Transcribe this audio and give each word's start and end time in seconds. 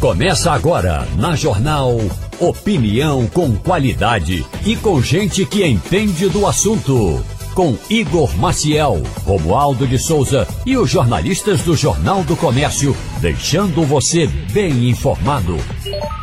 Começa 0.00 0.52
agora 0.52 1.08
na 1.16 1.34
Jornal 1.34 1.96
Opinião 2.38 3.26
com 3.26 3.56
qualidade 3.56 4.46
e 4.64 4.76
com 4.76 5.02
gente 5.02 5.44
que 5.44 5.66
entende 5.66 6.28
do 6.28 6.46
assunto. 6.46 7.20
Com 7.52 7.76
Igor 7.90 8.32
Maciel, 8.38 9.02
Romualdo 9.24 9.88
de 9.88 9.98
Souza 9.98 10.46
e 10.64 10.76
os 10.76 10.88
jornalistas 10.88 11.62
do 11.62 11.74
Jornal 11.74 12.22
do 12.22 12.36
Comércio, 12.36 12.96
deixando 13.20 13.82
você 13.82 14.28
bem 14.52 14.88
informado. 14.88 15.56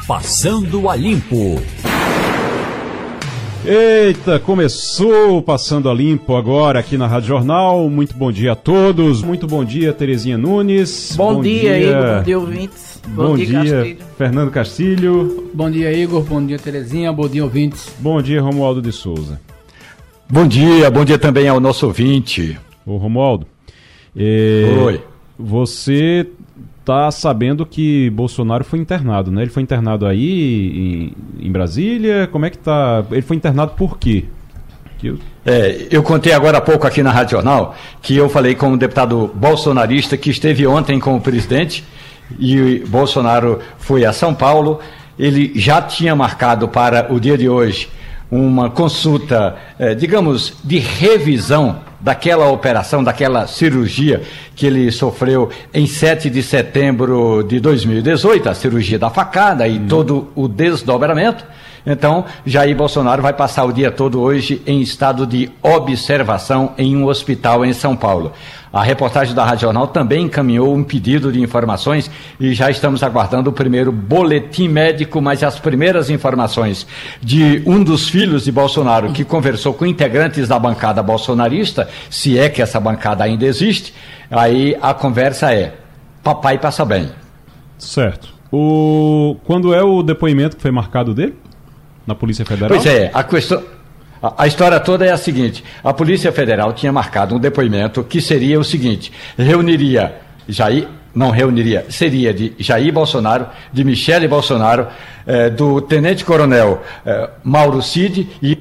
Passando 0.07 0.89
a 0.89 0.95
Limpo. 0.95 1.61
Eita, 3.65 4.39
começou 4.39 5.41
passando 5.41 5.89
a 5.89 5.93
limpo 5.93 6.35
agora 6.35 6.79
aqui 6.79 6.99
na 6.99 7.07
Rádio 7.07 7.29
Jornal. 7.29 7.89
Muito 7.89 8.15
bom 8.15 8.31
dia 8.31 8.51
a 8.51 8.55
todos. 8.55 9.23
Muito 9.23 9.47
bom 9.47 9.65
dia, 9.65 9.91
Terezinha 9.91 10.37
Nunes. 10.37 11.15
Bom, 11.17 11.35
bom 11.35 11.41
dia, 11.41 11.61
dia, 11.61 11.89
Igor. 11.89 12.17
Bom 12.17 12.23
dia, 12.23 12.39
ouvintes. 12.39 12.94
Bom, 13.07 13.27
bom 13.27 13.35
dia, 13.37 13.63
dia 13.63 13.97
Fernando 14.17 14.51
Castilho. 14.51 15.49
Bom 15.53 15.69
dia, 15.69 15.91
Igor. 15.91 16.23
Bom 16.23 16.45
dia, 16.45 16.57
Terezinha. 16.57 17.11
Bom 17.11 17.27
dia, 17.27 17.43
ouvintes. 17.43 17.93
Bom 17.99 18.21
dia, 18.21 18.41
Romualdo 18.41 18.81
de 18.81 18.91
Souza. 18.91 19.39
Bom 20.29 20.47
dia, 20.47 20.89
bom 20.89 21.05
dia 21.05 21.19
também 21.19 21.47
ao 21.47 21.59
nosso 21.59 21.85
ouvinte. 21.85 22.57
Ô, 22.85 22.97
Romualdo. 22.97 23.45
É... 24.17 24.75
Oi. 24.83 25.03
Você 25.37 26.27
tá 26.83 27.11
sabendo 27.11 27.65
que 27.65 28.09
Bolsonaro 28.11 28.63
foi 28.63 28.79
internado, 28.79 29.31
né? 29.31 29.41
Ele 29.43 29.51
foi 29.51 29.63
internado 29.63 30.05
aí 30.05 31.13
em, 31.39 31.47
em 31.47 31.51
Brasília. 31.51 32.27
Como 32.31 32.45
é 32.45 32.49
que 32.49 32.57
tá? 32.57 33.05
Ele 33.11 33.21
foi 33.21 33.35
internado 33.35 33.73
por 33.73 33.97
quê? 33.97 34.25
Eu... 35.03 35.19
É, 35.45 35.87
eu 35.91 36.01
contei 36.01 36.33
agora 36.33 36.57
há 36.57 36.61
pouco 36.61 36.87
aqui 36.87 37.03
na 37.03 37.11
Rádio 37.11 37.31
Jornal 37.31 37.75
que 38.01 38.15
eu 38.15 38.27
falei 38.27 38.55
com 38.55 38.69
um 38.69 38.77
deputado 38.77 39.29
bolsonarista 39.35 40.17
que 40.17 40.31
esteve 40.31 40.65
ontem 40.65 40.99
com 40.99 41.15
o 41.15 41.21
presidente 41.21 41.83
e 42.39 42.83
Bolsonaro 42.87 43.59
foi 43.77 44.05
a 44.05 44.13
São 44.13 44.33
Paulo. 44.33 44.79
Ele 45.17 45.51
já 45.55 45.81
tinha 45.81 46.15
marcado 46.15 46.67
para 46.67 47.11
o 47.11 47.19
dia 47.19 47.37
de 47.37 47.47
hoje 47.47 47.89
uma 48.29 48.69
consulta, 48.69 49.55
eh, 49.79 49.93
digamos, 49.93 50.53
de 50.63 50.79
revisão 50.79 51.79
daquela 51.99 52.49
operação, 52.49 53.03
daquela 53.03 53.47
cirurgia 53.47 54.21
que 54.55 54.65
ele 54.65 54.91
sofreu 54.91 55.49
em 55.73 55.87
7 55.87 56.29
de 56.29 56.43
setembro 56.43 57.43
de 57.43 57.59
2018, 57.59 58.49
a 58.49 58.53
cirurgia 58.53 58.99
da 58.99 59.09
facada 59.09 59.67
e 59.67 59.77
hum. 59.77 59.87
todo 59.87 60.27
o 60.35 60.47
desdobramento. 60.47 61.45
Então, 61.85 62.25
Jair 62.45 62.75
Bolsonaro 62.75 63.21
vai 63.21 63.33
passar 63.33 63.63
o 63.63 63.71
dia 63.71 63.91
todo 63.91 64.19
hoje 64.19 64.61
em 64.65 64.81
estado 64.81 65.25
de 65.25 65.51
observação 65.61 66.73
em 66.77 66.97
um 66.97 67.05
hospital 67.05 67.63
em 67.63 67.73
São 67.73 67.95
Paulo. 67.95 68.33
A 68.75 68.83
reportagem 68.83 69.33
da 69.33 69.45
Rádio 69.45 69.61
Jornal 69.61 69.87
também 69.87 70.25
encaminhou 70.25 70.75
um 70.75 70.83
pedido 70.83 71.31
de 71.31 71.39
informações 71.39 72.11
e 72.37 72.53
já 72.53 72.69
estamos 72.69 73.03
aguardando 73.03 73.49
o 73.49 73.53
primeiro 73.53 73.89
boletim 73.89 74.67
médico, 74.67 75.21
mas 75.21 75.41
as 75.43 75.57
primeiras 75.57 76.09
informações 76.09 76.85
de 77.21 77.63
um 77.65 77.81
dos 77.81 78.09
filhos 78.09 78.43
de 78.43 78.51
Bolsonaro 78.51 79.13
que 79.13 79.23
conversou 79.23 79.73
com 79.73 79.85
integrantes 79.85 80.49
da 80.49 80.59
bancada 80.59 81.01
bolsonarista, 81.01 81.87
se 82.09 82.37
é 82.37 82.49
que 82.49 82.61
essa 82.61 82.77
bancada 82.77 83.23
ainda 83.23 83.45
existe, 83.45 83.93
aí 84.29 84.77
a 84.81 84.93
conversa 84.93 85.53
é: 85.53 85.75
papai 86.21 86.57
passa 86.57 86.83
bem. 86.83 87.09
Certo. 87.77 88.33
O... 88.51 89.37
Quando 89.45 89.73
é 89.73 89.83
o 89.83 90.03
depoimento 90.03 90.57
que 90.57 90.61
foi 90.61 90.71
marcado 90.71 91.13
dele? 91.13 91.35
na 92.05 92.13
Polícia 92.13 92.45
Federal? 92.45 92.69
Pois 92.69 92.85
é, 92.85 93.09
a 93.13 93.23
questão. 93.23 93.63
A, 94.37 94.47
história 94.47 94.79
toda 94.79 95.05
é 95.05 95.11
a 95.11 95.17
seguinte: 95.17 95.63
a 95.83 95.93
Polícia 95.93 96.31
Federal 96.31 96.73
tinha 96.73 96.91
marcado 96.91 97.35
um 97.35 97.39
depoimento 97.39 98.03
que 98.03 98.19
seria 98.19 98.59
o 98.59 98.63
seguinte: 98.63 99.11
reuniria 99.37 100.15
Jair, 100.47 100.87
não 101.13 101.29
reuniria, 101.29 101.85
seria 101.89 102.33
de 102.33 102.53
Jair 102.57 102.91
Bolsonaro, 102.91 103.47
de 103.71 103.83
Michele 103.83 104.27
Bolsonaro, 104.27 104.87
eh, 105.27 105.49
do 105.49 105.79
Tenente 105.81 106.25
Coronel 106.25 106.81
eh, 107.05 107.29
Mauro 107.43 107.81
Cid 107.81 108.27
e. 108.41 108.57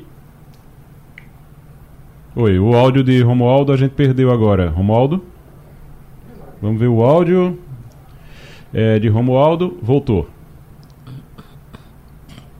Oi, 2.36 2.58
o 2.58 2.74
áudio 2.74 3.02
de 3.02 3.22
Romualdo 3.22 3.72
a 3.72 3.76
gente 3.76 3.92
perdeu 3.92 4.30
agora. 4.30 4.68
Romualdo? 4.68 5.24
Vamos 6.60 6.80
ver 6.80 6.88
o 6.88 7.02
áudio 7.02 7.58
é, 8.72 8.98
de 8.98 9.08
Romualdo. 9.08 9.78
Voltou. 9.80 10.28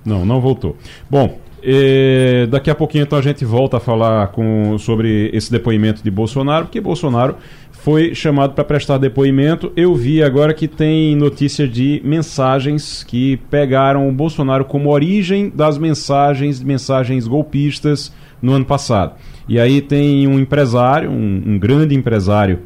Não, 0.04 0.24
não 0.24 0.40
voltou. 0.40 0.76
Bom, 1.10 1.38
eh, 1.64 2.46
daqui 2.50 2.70
a 2.70 2.74
pouquinho 2.74 3.02
então 3.04 3.18
a 3.18 3.22
gente 3.22 3.44
volta 3.44 3.78
a 3.78 3.80
falar 3.80 4.28
com, 4.28 4.76
sobre 4.78 5.30
esse 5.32 5.50
depoimento 5.50 6.02
de 6.02 6.10
Bolsonaro, 6.10 6.66
porque 6.66 6.80
Bolsonaro 6.80 7.36
foi 7.70 8.14
chamado 8.14 8.54
para 8.54 8.64
prestar 8.64 8.98
depoimento. 8.98 9.72
Eu 9.76 9.94
vi 9.94 10.22
agora 10.22 10.54
que 10.54 10.66
tem 10.68 11.16
notícia 11.16 11.66
de 11.66 12.00
mensagens 12.04 13.02
que 13.04 13.36
pegaram 13.50 14.08
o 14.08 14.12
Bolsonaro 14.12 14.64
como 14.64 14.90
origem 14.90 15.50
das 15.54 15.76
mensagens, 15.76 16.62
mensagens 16.62 17.26
golpistas 17.26 18.12
no 18.40 18.52
ano 18.52 18.64
passado. 18.64 19.14
E 19.48 19.58
aí 19.58 19.80
tem 19.80 20.26
um 20.26 20.38
empresário, 20.38 21.10
um, 21.10 21.42
um 21.46 21.58
grande 21.58 21.94
empresário 21.94 22.60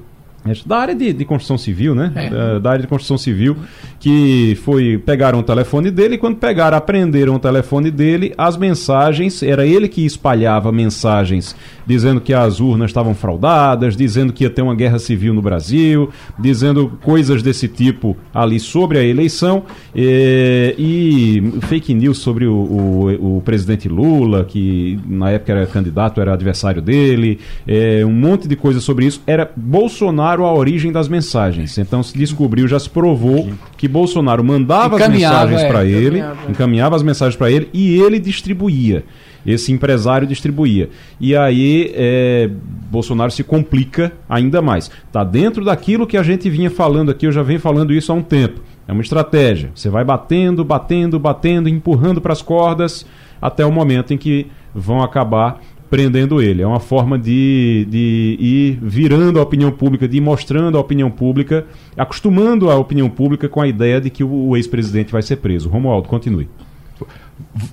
da 0.66 0.76
área 0.78 0.94
de, 0.94 1.12
de 1.12 1.24
construção 1.24 1.58
civil, 1.58 1.94
né? 1.94 2.12
É. 2.14 2.30
Da, 2.30 2.58
da, 2.58 2.70
área 2.70 2.82
de 2.82 2.88
construção 2.88 3.18
civil, 3.18 3.56
que 3.98 4.58
foi 4.64 4.98
pegaram 4.98 5.38
o 5.40 5.42
telefone 5.42 5.90
dele 5.90 6.14
e 6.14 6.18
quando 6.18 6.36
pegaram, 6.36 6.76
aprenderam 6.76 7.34
o 7.34 7.38
telefone 7.38 7.90
dele, 7.90 8.34
as 8.36 8.56
mensagens, 8.56 9.42
era 9.42 9.66
ele 9.66 9.88
que 9.88 10.04
espalhava 10.04 10.70
mensagens 10.70 11.54
dizendo 11.88 12.20
que 12.20 12.34
as 12.34 12.60
urnas 12.60 12.90
estavam 12.90 13.14
fraudadas, 13.14 13.96
dizendo 13.96 14.30
que 14.30 14.44
ia 14.44 14.50
ter 14.50 14.60
uma 14.60 14.74
guerra 14.74 14.98
civil 14.98 15.32
no 15.32 15.40
Brasil, 15.40 16.10
dizendo 16.38 16.92
coisas 17.02 17.42
desse 17.42 17.66
tipo 17.66 18.14
ali 18.34 18.60
sobre 18.60 18.98
a 18.98 19.02
eleição 19.02 19.64
e, 19.96 20.74
e 20.78 21.60
fake 21.62 21.94
news 21.94 22.18
sobre 22.18 22.44
o, 22.44 22.52
o, 22.52 23.38
o, 23.38 23.40
presidente 23.40 23.88
Lula, 23.88 24.44
que 24.44 25.00
na 25.06 25.30
época 25.30 25.52
era 25.52 25.66
candidato, 25.66 26.20
era 26.20 26.34
adversário 26.34 26.82
dele, 26.82 27.38
é, 27.66 28.04
um 28.04 28.12
monte 28.12 28.46
de 28.46 28.54
coisa 28.54 28.80
sobre 28.80 29.06
isso. 29.06 29.22
Era 29.26 29.50
Bolsonaro 29.56 30.37
a 30.44 30.52
origem 30.52 30.92
das 30.92 31.08
mensagens. 31.08 31.78
Então 31.78 32.02
se 32.02 32.16
descobriu, 32.16 32.66
já 32.68 32.78
se 32.78 32.90
provou 32.90 33.50
que 33.76 33.88
Bolsonaro 33.88 34.42
mandava 34.42 34.96
as 34.96 35.08
mensagens 35.08 35.62
é, 35.62 35.68
para 35.68 35.84
ele, 35.84 36.18
encaminhava. 36.18 36.50
encaminhava 36.50 36.96
as 36.96 37.02
mensagens 37.02 37.36
para 37.36 37.50
ele 37.50 37.68
e 37.72 38.00
ele 38.00 38.18
distribuía 38.18 39.04
esse 39.46 39.72
empresário 39.72 40.26
distribuía. 40.26 40.90
E 41.20 41.34
aí 41.34 41.92
é, 41.94 42.50
Bolsonaro 42.90 43.30
se 43.30 43.42
complica 43.42 44.12
ainda 44.28 44.60
mais. 44.60 44.90
Está 45.06 45.24
dentro 45.24 45.64
daquilo 45.64 46.06
que 46.06 46.16
a 46.16 46.22
gente 46.22 46.50
vinha 46.50 46.70
falando 46.70 47.10
aqui, 47.10 47.26
eu 47.26 47.32
já 47.32 47.42
venho 47.42 47.60
falando 47.60 47.92
isso 47.92 48.12
há 48.12 48.14
um 48.14 48.22
tempo. 48.22 48.60
É 48.86 48.92
uma 48.92 49.02
estratégia. 49.02 49.70
Você 49.74 49.88
vai 49.88 50.04
batendo, 50.04 50.64
batendo, 50.64 51.18
batendo, 51.18 51.68
empurrando 51.68 52.20
para 52.20 52.32
as 52.32 52.42
cordas 52.42 53.06
até 53.40 53.64
o 53.64 53.72
momento 53.72 54.12
em 54.12 54.18
que 54.18 54.46
vão 54.74 55.02
acabar 55.02 55.60
prendendo 55.90 56.40
ele. 56.40 56.62
É 56.62 56.66
uma 56.66 56.80
forma 56.80 57.18
de, 57.18 57.86
de 57.88 58.36
ir 58.38 58.78
virando 58.82 59.38
a 59.38 59.42
opinião 59.42 59.70
pública, 59.70 60.06
de 60.06 60.18
ir 60.18 60.20
mostrando 60.20 60.76
a 60.76 60.80
opinião 60.80 61.10
pública, 61.10 61.66
acostumando 61.96 62.70
a 62.70 62.76
opinião 62.76 63.08
pública 63.08 63.48
com 63.48 63.60
a 63.60 63.68
ideia 63.68 64.00
de 64.00 64.10
que 64.10 64.22
o, 64.22 64.56
ex-presidente 64.56 65.12
vai 65.12 65.22
ser 65.22 65.36
preso. 65.36 65.68
Romualdo, 65.68 66.08
continue. 66.08 66.48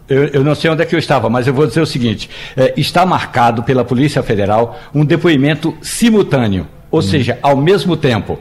Eu, 0.07 0.25
eu, 0.25 0.43
não 0.43 0.53
sei 0.53 0.69
onde 0.69 0.83
é 0.83 0.85
que 0.85 0.93
eu 0.93 0.99
estava, 0.99 1.29
mas 1.29 1.47
eu 1.47 1.53
vou 1.53 1.65
dizer 1.65 1.81
o 1.81 1.85
seguinte: 1.85 2.29
é, 2.55 2.73
está 2.77 3.05
marcado 3.05 3.63
pela 3.63 3.83
Polícia 3.83 4.21
Federal 4.21 4.79
um 4.93 5.03
depoimento 5.03 5.75
simultâneo, 5.81 6.67
ou 6.91 6.99
hum. 6.99 7.01
seja, 7.01 7.39
ao 7.41 7.57
mesmo 7.57 7.97
tempo, 7.97 8.39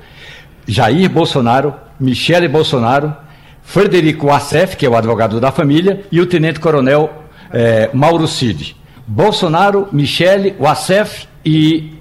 Jair 0.67 1.09
Bolsonaro, 1.09 1.75
Michele 1.99 2.47
Bolsonaro, 2.47 3.15
Frederico 3.62 4.31
Assef, 4.31 4.77
que 4.77 4.85
é 4.85 4.89
o 4.89 4.95
advogado 4.95 5.41
da 5.41 5.51
família, 5.51 6.05
e 6.12 6.21
o 6.21 6.27
Tenente 6.27 6.61
Coronel 6.61 7.11
é, 7.51 7.89
Mauro 7.95 8.29
Cid. 8.29 8.77
Bolsonaro, 9.07 9.89
Michele, 9.93 10.55
Assef 10.65 11.27
e 11.45 11.95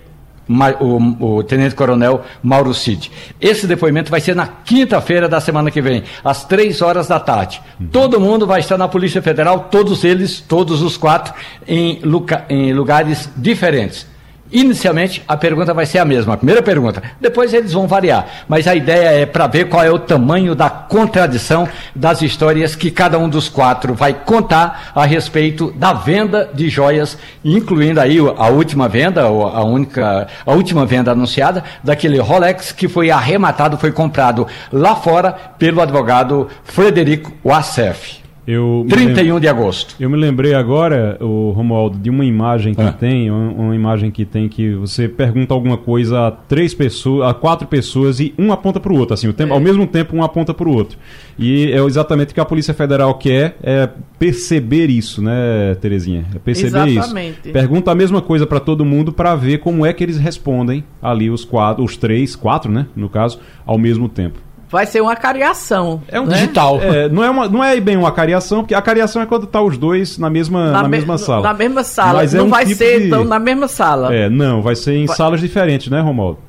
o, 0.79 1.37
o 1.37 1.43
Tenente 1.43 1.75
Coronel 1.75 2.21
Mauro 2.41 2.73
Cid. 2.73 3.11
Esse 3.39 3.65
depoimento 3.65 4.11
vai 4.11 4.19
ser 4.19 4.35
na 4.35 4.47
quinta-feira 4.47 5.27
da 5.29 5.39
semana 5.39 5.71
que 5.71 5.81
vem, 5.81 6.03
às 6.23 6.45
três 6.45 6.81
horas 6.81 7.07
da 7.07 7.19
tarde. 7.19 7.61
Uhum. 7.79 7.87
Todo 7.87 8.19
mundo 8.19 8.45
vai 8.45 8.59
estar 8.59 8.77
na 8.77 8.87
Polícia 8.87 9.21
Federal, 9.21 9.67
todos 9.71 10.03
eles, 10.03 10.41
todos 10.41 10.81
os 10.81 10.97
quatro, 10.97 11.33
em, 11.67 12.01
em 12.49 12.73
lugares 12.73 13.29
diferentes. 13.35 14.12
Inicialmente, 14.53 15.23
a 15.27 15.35
pergunta 15.35 15.73
vai 15.73 15.83
ser 15.87 15.97
a 15.97 16.05
mesma, 16.05 16.35
a 16.35 16.37
primeira 16.37 16.61
pergunta. 16.61 17.01
Depois 17.19 17.51
eles 17.55 17.73
vão 17.73 17.87
variar. 17.87 18.45
Mas 18.47 18.67
a 18.67 18.75
ideia 18.75 19.21
é 19.21 19.25
para 19.25 19.47
ver 19.47 19.67
qual 19.67 19.83
é 19.83 19.89
o 19.89 19.97
tamanho 19.97 20.53
da 20.53 20.69
contradição 20.69 21.67
das 21.95 22.21
histórias 22.21 22.75
que 22.75 22.91
cada 22.91 23.17
um 23.17 23.27
dos 23.27 23.49
quatro 23.49 23.95
vai 23.95 24.13
contar 24.13 24.91
a 24.93 25.05
respeito 25.05 25.71
da 25.71 25.91
venda 25.93 26.51
de 26.53 26.69
joias, 26.69 27.17
incluindo 27.43 27.99
aí 27.99 28.19
a 28.19 28.47
última 28.49 28.87
venda, 28.87 29.23
a 29.23 29.63
única, 29.63 30.27
a 30.45 30.51
última 30.51 30.85
venda 30.85 31.11
anunciada, 31.11 31.63
daquele 31.83 32.19
Rolex 32.19 32.71
que 32.71 32.87
foi 32.87 33.09
arrematado, 33.09 33.75
foi 33.75 33.91
comprado 33.91 34.45
lá 34.71 34.95
fora 34.95 35.31
pelo 35.57 35.81
advogado 35.81 36.47
Frederico 36.63 37.33
Wassef. 37.43 38.22
Eu 38.45 38.85
31 38.89 39.39
de 39.39 39.47
agosto. 39.47 39.95
Eu 39.99 40.09
me 40.09 40.17
lembrei 40.17 40.53
agora, 40.53 41.17
o 41.21 41.51
Romualdo, 41.51 41.97
de 41.97 42.09
uma 42.09 42.25
imagem 42.25 42.73
que 42.73 42.81
ah. 42.81 42.91
tem, 42.91 43.31
uma, 43.31 43.51
uma, 43.51 43.75
imagem 43.75 44.11
que 44.11 44.25
tem 44.25 44.49
que 44.49 44.73
você 44.73 45.07
pergunta 45.07 45.53
alguma 45.53 45.77
coisa 45.77 46.27
a 46.27 46.31
três 46.31 46.73
pessoas, 46.73 47.29
a 47.29 47.33
quatro 47.33 47.67
pessoas 47.67 48.19
e 48.19 48.33
um 48.37 48.51
aponta 48.51 48.81
para 48.81 48.91
o 48.91 48.97
outro, 48.97 49.13
assim, 49.13 49.29
o 49.29 49.33
tempo, 49.33 49.53
é. 49.53 49.55
ao 49.55 49.61
mesmo 49.61 49.87
tempo 49.87 50.15
um 50.15 50.21
aponta 50.21 50.53
para 50.53 50.67
o 50.67 50.73
outro. 50.73 50.97
E 51.39 51.71
é 51.71 51.81
exatamente 51.83 52.31
o 52.31 52.33
que 52.33 52.39
a 52.39 52.45
Polícia 52.45 52.73
Federal 52.73 53.13
quer 53.15 53.55
é 53.63 53.89
perceber 54.19 54.89
isso, 54.89 55.21
né, 55.21 55.75
Terezinha? 55.79 56.25
É 56.35 56.39
perceber 56.39 56.89
exatamente. 56.89 57.39
isso. 57.43 57.53
Pergunta 57.53 57.91
a 57.91 57.95
mesma 57.95 58.21
coisa 58.21 58.45
para 58.45 58.59
todo 58.59 58.83
mundo 58.83 59.13
para 59.13 59.35
ver 59.35 59.59
como 59.59 59.85
é 59.85 59.93
que 59.93 60.03
eles 60.03 60.17
respondem 60.17 60.83
ali 61.01 61.29
os 61.29 61.45
quatro, 61.45 61.83
os 61.83 61.95
três, 61.95 62.35
quatro, 62.35 62.69
né, 62.69 62.87
no 62.93 63.07
caso, 63.07 63.39
ao 63.65 63.77
mesmo 63.77 64.09
tempo 64.09 64.39
vai 64.73 64.87
ser 64.87 65.01
uma 65.01 65.15
cariação. 65.15 66.01
É 66.07 66.19
um 66.19 66.25
né? 66.25 66.33
digital. 66.33 66.81
É, 66.81 67.07
não, 67.07 67.23
é 67.23 67.29
uma, 67.29 67.47
não 67.47 67.63
é 67.63 67.79
bem 67.79 67.95
uma 67.95 68.11
cariação, 68.11 68.61
porque 68.61 68.73
a 68.73 68.81
cariação 68.81 69.21
é 69.21 69.25
quando 69.27 69.45
tá 69.45 69.61
os 69.61 69.77
dois 69.77 70.17
na 70.17 70.31
mesma, 70.31 70.71
na, 70.71 70.81
na 70.81 70.83
me, 70.83 70.97
mesma 70.97 71.15
sala. 71.19 71.43
Na 71.43 71.53
mesma 71.53 71.83
sala. 71.83 72.13
Mas 72.13 72.33
é 72.33 72.37
não 72.37 72.45
é 72.45 72.47
um 72.47 72.49
vai 72.49 72.65
tipo 72.65 72.79
ser, 72.79 72.99
de... 73.01 73.05
então, 73.05 73.23
na 73.23 73.37
mesma 73.37 73.67
sala. 73.67 74.11
É, 74.11 74.27
não, 74.31 74.63
vai 74.63 74.75
ser 74.75 74.95
em 74.95 75.05
vai... 75.05 75.15
salas 75.15 75.39
diferentes, 75.39 75.89
né, 75.89 76.01
Romualdo? 76.01 76.39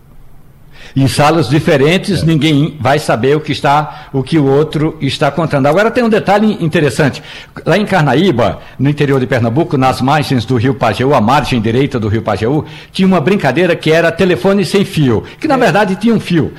Em 0.96 1.08
salas 1.08 1.48
diferentes, 1.48 2.22
é. 2.22 2.26
ninguém 2.26 2.76
vai 2.80 2.98
saber 2.98 3.36
o 3.36 3.40
que 3.40 3.52
está, 3.52 4.08
o 4.12 4.22
que 4.22 4.38
o 4.38 4.46
outro 4.46 4.96
está 5.00 5.30
contando. 5.30 5.66
Agora 5.66 5.90
tem 5.90 6.04
um 6.04 6.08
detalhe 6.08 6.56
interessante. 6.60 7.22
Lá 7.66 7.76
em 7.76 7.84
Carnaíba, 7.84 8.60
no 8.78 8.88
interior 8.88 9.18
de 9.18 9.26
Pernambuco, 9.26 9.76
nas 9.76 10.00
margens 10.00 10.44
do 10.44 10.56
Rio 10.56 10.74
Pajeú, 10.74 11.14
a 11.14 11.20
margem 11.20 11.60
direita 11.60 11.98
do 11.98 12.08
Rio 12.08 12.22
Pajeú, 12.22 12.64
tinha 12.92 13.06
uma 13.08 13.20
brincadeira 13.20 13.74
que 13.74 13.90
era 13.90 14.12
telefone 14.12 14.64
sem 14.64 14.84
fio, 14.84 15.24
que 15.40 15.48
na 15.48 15.54
é. 15.54 15.58
verdade 15.58 15.96
tinha 15.96 16.14
um 16.14 16.20
fio, 16.20 16.52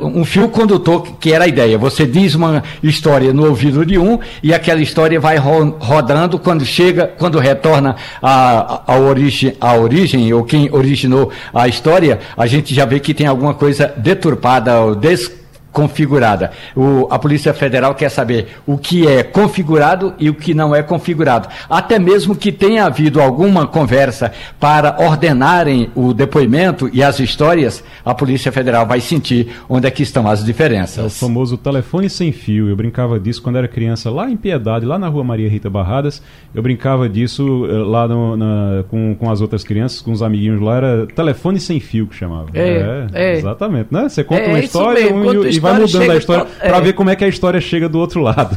um 0.00 0.24
fio 0.24 0.48
condutor 0.48 1.02
que 1.18 1.32
era 1.32 1.44
a 1.44 1.48
ideia. 1.48 1.76
Você 1.78 2.06
diz 2.06 2.34
uma 2.34 2.62
história 2.82 3.32
no 3.32 3.46
ouvido 3.48 3.84
de 3.84 3.98
um 3.98 4.18
e 4.42 4.54
aquela 4.54 4.80
história 4.80 5.18
vai 5.18 5.36
rodando 5.36 6.38
quando 6.38 6.64
chega, 6.64 7.06
quando 7.18 7.38
retorna 7.38 7.96
a 8.20 8.96
origem, 8.96 9.56
a 9.60 9.74
origem 9.74 10.32
ou 10.32 10.44
quem 10.44 10.68
originou 10.72 11.30
a 11.52 11.66
história, 11.66 12.20
a 12.36 12.46
gente 12.46 12.74
já 12.74 12.84
vê 12.84 13.00
que 13.00 13.12
tem 13.12 13.26
alguma 13.32 13.54
coisa 13.54 13.92
deturpada 13.96 14.80
ou 14.80 14.94
des 14.94 15.28
configurada. 15.72 16.50
O, 16.76 17.08
a 17.10 17.18
Polícia 17.18 17.54
Federal 17.54 17.94
quer 17.94 18.10
saber 18.10 18.48
o 18.66 18.76
que 18.76 19.08
é 19.08 19.22
configurado 19.22 20.14
e 20.18 20.28
o 20.28 20.34
que 20.34 20.54
não 20.54 20.74
é 20.74 20.82
configurado. 20.82 21.48
Até 21.68 21.98
mesmo 21.98 22.36
que 22.36 22.52
tenha 22.52 22.84
havido 22.84 23.20
alguma 23.20 23.66
conversa 23.66 24.32
para 24.60 24.96
ordenarem 25.00 25.90
o 25.94 26.12
depoimento 26.12 26.90
e 26.92 27.02
as 27.02 27.18
histórias, 27.18 27.82
a 28.04 28.14
Polícia 28.14 28.52
Federal 28.52 28.86
vai 28.86 29.00
sentir 29.00 29.48
onde 29.68 29.86
é 29.86 29.90
que 29.90 30.02
estão 30.02 30.28
as 30.28 30.44
diferenças. 30.44 30.98
É 30.98 31.06
o 31.06 31.10
famoso 31.10 31.56
telefone 31.56 32.10
sem 32.10 32.30
fio. 32.32 32.68
Eu 32.68 32.76
brincava 32.76 33.18
disso 33.18 33.42
quando 33.42 33.56
era 33.56 33.66
criança 33.66 34.10
lá 34.10 34.30
em 34.30 34.36
Piedade, 34.36 34.84
lá 34.84 34.98
na 34.98 35.08
rua 35.08 35.24
Maria 35.24 35.48
Rita 35.48 35.70
Barradas. 35.70 36.22
Eu 36.54 36.62
brincava 36.62 37.08
disso 37.08 37.66
eh, 37.66 37.72
lá 37.72 38.06
no, 38.06 38.36
na, 38.36 38.84
com, 38.88 39.14
com 39.14 39.30
as 39.30 39.40
outras 39.40 39.64
crianças, 39.64 40.02
com 40.02 40.12
os 40.12 40.22
amiguinhos 40.22 40.60
lá. 40.60 40.76
Era 40.76 41.06
telefone 41.06 41.58
sem 41.58 41.80
fio 41.80 42.06
que 42.06 42.14
chamava. 42.14 42.48
É, 42.52 43.06
é, 43.14 43.32
é. 43.32 43.38
exatamente, 43.38 43.88
né? 43.90 44.08
Você 44.08 44.22
conta 44.22 44.42
é, 44.42 44.48
uma 44.48 44.58
história 44.58 45.14
um, 45.14 45.46
e 45.46 45.61
vai 45.62 45.78
mudando 45.78 46.10
a 46.10 46.16
história 46.16 46.44
para 46.44 46.76
é. 46.76 46.80
ver 46.80 46.92
como 46.92 47.10
é 47.10 47.16
que 47.16 47.24
a 47.24 47.28
história 47.28 47.60
chega 47.60 47.88
do 47.88 47.98
outro 47.98 48.20
lado. 48.20 48.56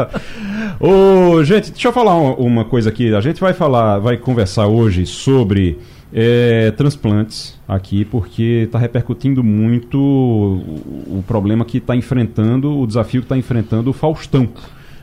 Ô, 0.80 1.44
gente, 1.44 1.70
deixa 1.70 1.88
eu 1.88 1.92
falar 1.92 2.16
uma, 2.16 2.34
uma, 2.34 2.64
coisa 2.64 2.88
aqui. 2.88 3.14
A 3.14 3.20
gente 3.20 3.40
vai 3.40 3.52
falar, 3.52 3.98
vai 3.98 4.16
conversar 4.16 4.66
hoje 4.66 5.06
sobre 5.06 5.78
é, 6.12 6.72
transplantes 6.72 7.58
aqui, 7.68 8.04
porque 8.04 8.64
está 8.64 8.78
repercutindo 8.78 9.44
muito 9.44 9.98
o, 9.98 11.18
o 11.18 11.24
problema 11.26 11.64
que 11.64 11.78
está 11.78 11.94
enfrentando, 11.94 12.76
o 12.78 12.86
desafio 12.86 13.20
que 13.20 13.26
está 13.26 13.36
enfrentando 13.36 13.90
o 13.90 13.92
Faustão. 13.92 14.48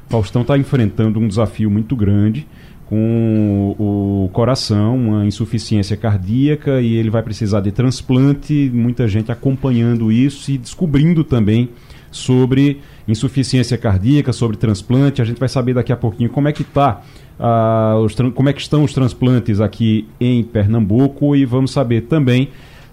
Faustão 0.10 0.42
está 0.42 0.58
enfrentando 0.58 1.20
um 1.20 1.28
desafio 1.28 1.70
muito 1.70 1.96
grande 1.96 2.48
com 2.90 3.76
o 3.78 4.30
coração, 4.34 4.98
uma 4.98 5.24
insuficiência 5.24 5.96
cardíaca 5.96 6.82
e 6.82 6.96
ele 6.96 7.12
vai 7.12 7.22
precisar 7.22 7.62
de 7.62 7.72
transplante. 7.72 8.72
Muita 8.74 9.08
gente 9.08 9.32
acompanhando 9.32 10.12
isso 10.12 10.50
e 10.50 10.58
descobrindo 10.58 11.24
também 11.24 11.70
sobre 12.10 12.82
insuficiência 13.08 13.78
cardíaca, 13.78 14.34
sobre 14.34 14.58
transplante. 14.58 15.22
A 15.22 15.26
gente 15.26 15.40
vai 15.40 15.48
saber 15.48 15.76
daqui 15.76 15.94
a 15.94 15.96
pouquinho 15.96 16.32
como 16.32 16.48
é 16.48 16.52
que 16.52 16.64
tá, 16.64 17.04
uh, 17.40 18.00
os, 18.00 18.16
como 18.34 18.50
é 18.50 18.54
que 18.54 18.62
estão 18.62 18.84
os 18.84 18.92
transplantes 18.92 19.62
aqui 19.62 20.08
em 20.20 20.44
Pernambuco 20.44 21.36
e 21.36 21.46
vamos 21.46 21.70
saber 21.70 22.02
também 22.02 22.50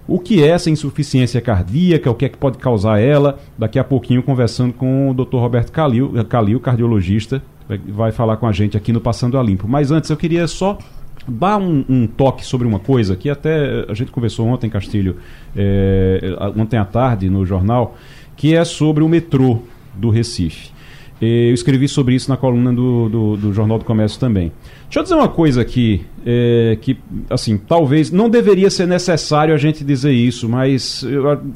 o 0.06 0.18
que 0.18 0.42
é 0.42 0.48
essa 0.48 0.68
insuficiência 0.68 1.40
cardíaca, 1.40 2.10
o 2.10 2.14
que 2.14 2.26
é 2.26 2.28
que 2.28 2.36
pode 2.36 2.58
causar 2.58 3.00
ela. 3.00 3.38
Daqui 3.56 3.78
a 3.78 3.84
pouquinho 3.84 4.22
conversando 4.22 4.74
com 4.74 5.10
o 5.10 5.14
Dr. 5.14 5.38
Roberto 5.38 5.72
Calil, 5.72 6.12
Calil 6.28 6.60
cardiologista, 6.60 7.42
vai 7.88 8.12
falar 8.12 8.36
com 8.36 8.46
a 8.46 8.52
gente 8.52 8.76
aqui 8.76 8.92
no 8.92 9.00
Passando 9.00 9.38
a 9.38 9.42
Limpo. 9.42 9.66
Mas 9.66 9.90
antes 9.90 10.10
eu 10.10 10.16
queria 10.16 10.46
só 10.46 10.78
dar 11.28 11.58
um, 11.58 11.84
um, 11.88 12.06
toque 12.06 12.44
sobre 12.44 12.66
uma 12.66 12.78
coisa 12.78 13.16
que 13.16 13.28
até 13.28 13.84
a 13.88 13.94
gente 13.94 14.10
conversou 14.10 14.46
ontem, 14.46 14.70
Castilho, 14.70 15.16
é, 15.56 16.36
ontem 16.56 16.76
à 16.76 16.84
tarde 16.84 17.28
no 17.28 17.44
jornal, 17.44 17.96
que 18.36 18.54
é 18.54 18.64
sobre 18.64 19.02
o 19.02 19.08
metrô 19.08 19.60
do 19.94 20.10
Recife. 20.10 20.70
Eu 21.20 21.54
escrevi 21.54 21.88
sobre 21.88 22.14
isso 22.14 22.28
na 22.28 22.36
coluna 22.36 22.70
do, 22.72 23.08
do, 23.08 23.36
do 23.38 23.52
Jornal 23.52 23.78
do 23.78 23.86
Comércio 23.86 24.20
também. 24.20 24.52
Deixa 24.84 24.98
eu 24.98 25.02
dizer 25.02 25.14
uma 25.14 25.28
coisa 25.28 25.62
aqui, 25.62 26.04
é, 26.26 26.76
que, 26.78 26.98
assim, 27.30 27.56
talvez 27.56 28.10
não 28.10 28.28
deveria 28.28 28.68
ser 28.68 28.86
necessário 28.86 29.54
a 29.54 29.56
gente 29.56 29.82
dizer 29.82 30.12
isso, 30.12 30.46
mas 30.46 31.02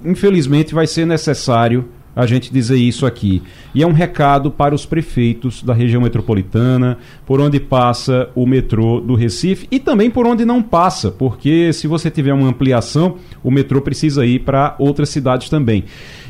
infelizmente 0.02 0.74
vai 0.74 0.86
ser 0.86 1.04
necessário 1.04 1.86
a 2.14 2.26
gente 2.26 2.52
dizer 2.52 2.76
isso 2.76 3.06
aqui. 3.06 3.42
E 3.74 3.82
é 3.82 3.86
um 3.86 3.92
recado 3.92 4.50
para 4.50 4.74
os 4.74 4.84
prefeitos 4.84 5.62
da 5.62 5.72
região 5.72 6.02
metropolitana, 6.02 6.98
por 7.26 7.40
onde 7.40 7.60
passa 7.60 8.28
o 8.34 8.46
metrô 8.46 9.00
do 9.00 9.14
Recife 9.14 9.66
e 9.70 9.78
também 9.78 10.10
por 10.10 10.26
onde 10.26 10.44
não 10.44 10.62
passa, 10.62 11.10
porque 11.10 11.72
se 11.72 11.86
você 11.86 12.10
tiver 12.10 12.32
uma 12.32 12.48
ampliação, 12.48 13.16
o 13.42 13.50
metrô 13.50 13.80
precisa 13.80 14.26
ir 14.26 14.40
para 14.40 14.74
outras 14.78 15.08
cidades 15.08 15.48
também. 15.48 15.84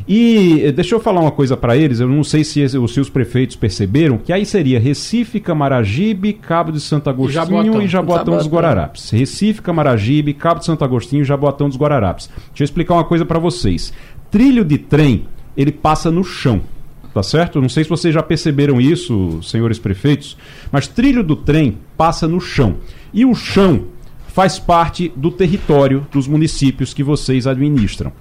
E 0.07 0.63
eh, 0.65 0.73
deixa 0.73 0.95
eu 0.95 1.01
falar 1.01 1.21
uma 1.21 1.31
coisa 1.31 1.57
para 1.57 1.77
eles, 1.77 2.01
eu 2.01 2.09
não 2.09 2.25
sei 2.25 2.43
se 2.43 2.63
os 2.65 2.93
seus 2.93 3.09
prefeitos 3.09 3.57
perceberam, 3.57 4.19
que 4.19 4.33
aí 4.33 4.45
seria 4.45 4.81
Recife, 4.81 5.41
Camaragibe, 5.41 6.33
Cabo 6.33 6.73
de 6.73 6.81
Santo 6.81 7.09
Agostinho 7.09 7.31
e 7.31 7.47
Jaboatão, 7.47 7.83
e 7.83 7.89
Jaboatão 7.89 8.37
dos 8.37 8.47
Guararapes. 8.47 9.11
Recife, 9.11 9.63
Camaragibe, 9.63 10.35
Cabo 10.35 10.61
de 10.61 10.67
Santo 10.67 10.85
Agostinho 10.85 11.23
e 11.23 11.25
Jaboatão 11.25 11.69
dos 11.69 11.79
Guararapes. 11.79 12.29
Deixa 12.49 12.63
eu 12.63 12.65
explicar 12.65 12.95
uma 12.95 13.05
coisa 13.05 13.25
para 13.25 13.39
vocês. 13.39 13.93
Trilho 14.31 14.65
de 14.65 14.79
trem 14.79 15.27
ele 15.57 15.73
passa 15.73 16.11
no 16.11 16.25
chão. 16.25 16.63
Tá 17.13 17.23
certo? 17.25 17.61
Não 17.61 17.69
sei 17.69 17.83
se 17.83 17.91
vocês 17.91 18.15
já 18.15 18.23
perceberam 18.23 18.81
isso, 18.81 19.43
senhores 19.43 19.81
prefeitos, 19.81 20.37
mas 20.71 20.87
trilho 20.87 21.25
do 21.25 21.35
trem 21.35 21.79
passa 21.97 22.29
no 22.29 22.41
chão. 22.41 22.77
E 23.13 23.25
o 23.25 23.35
chão 23.35 23.87
faz 24.29 24.61
parte 24.61 25.13
do 25.17 25.31
território 25.31 26.07
dos 26.13 26.29
municípios 26.29 26.95
que 26.95 27.03
vocês 27.03 27.49
administram. 27.49 28.13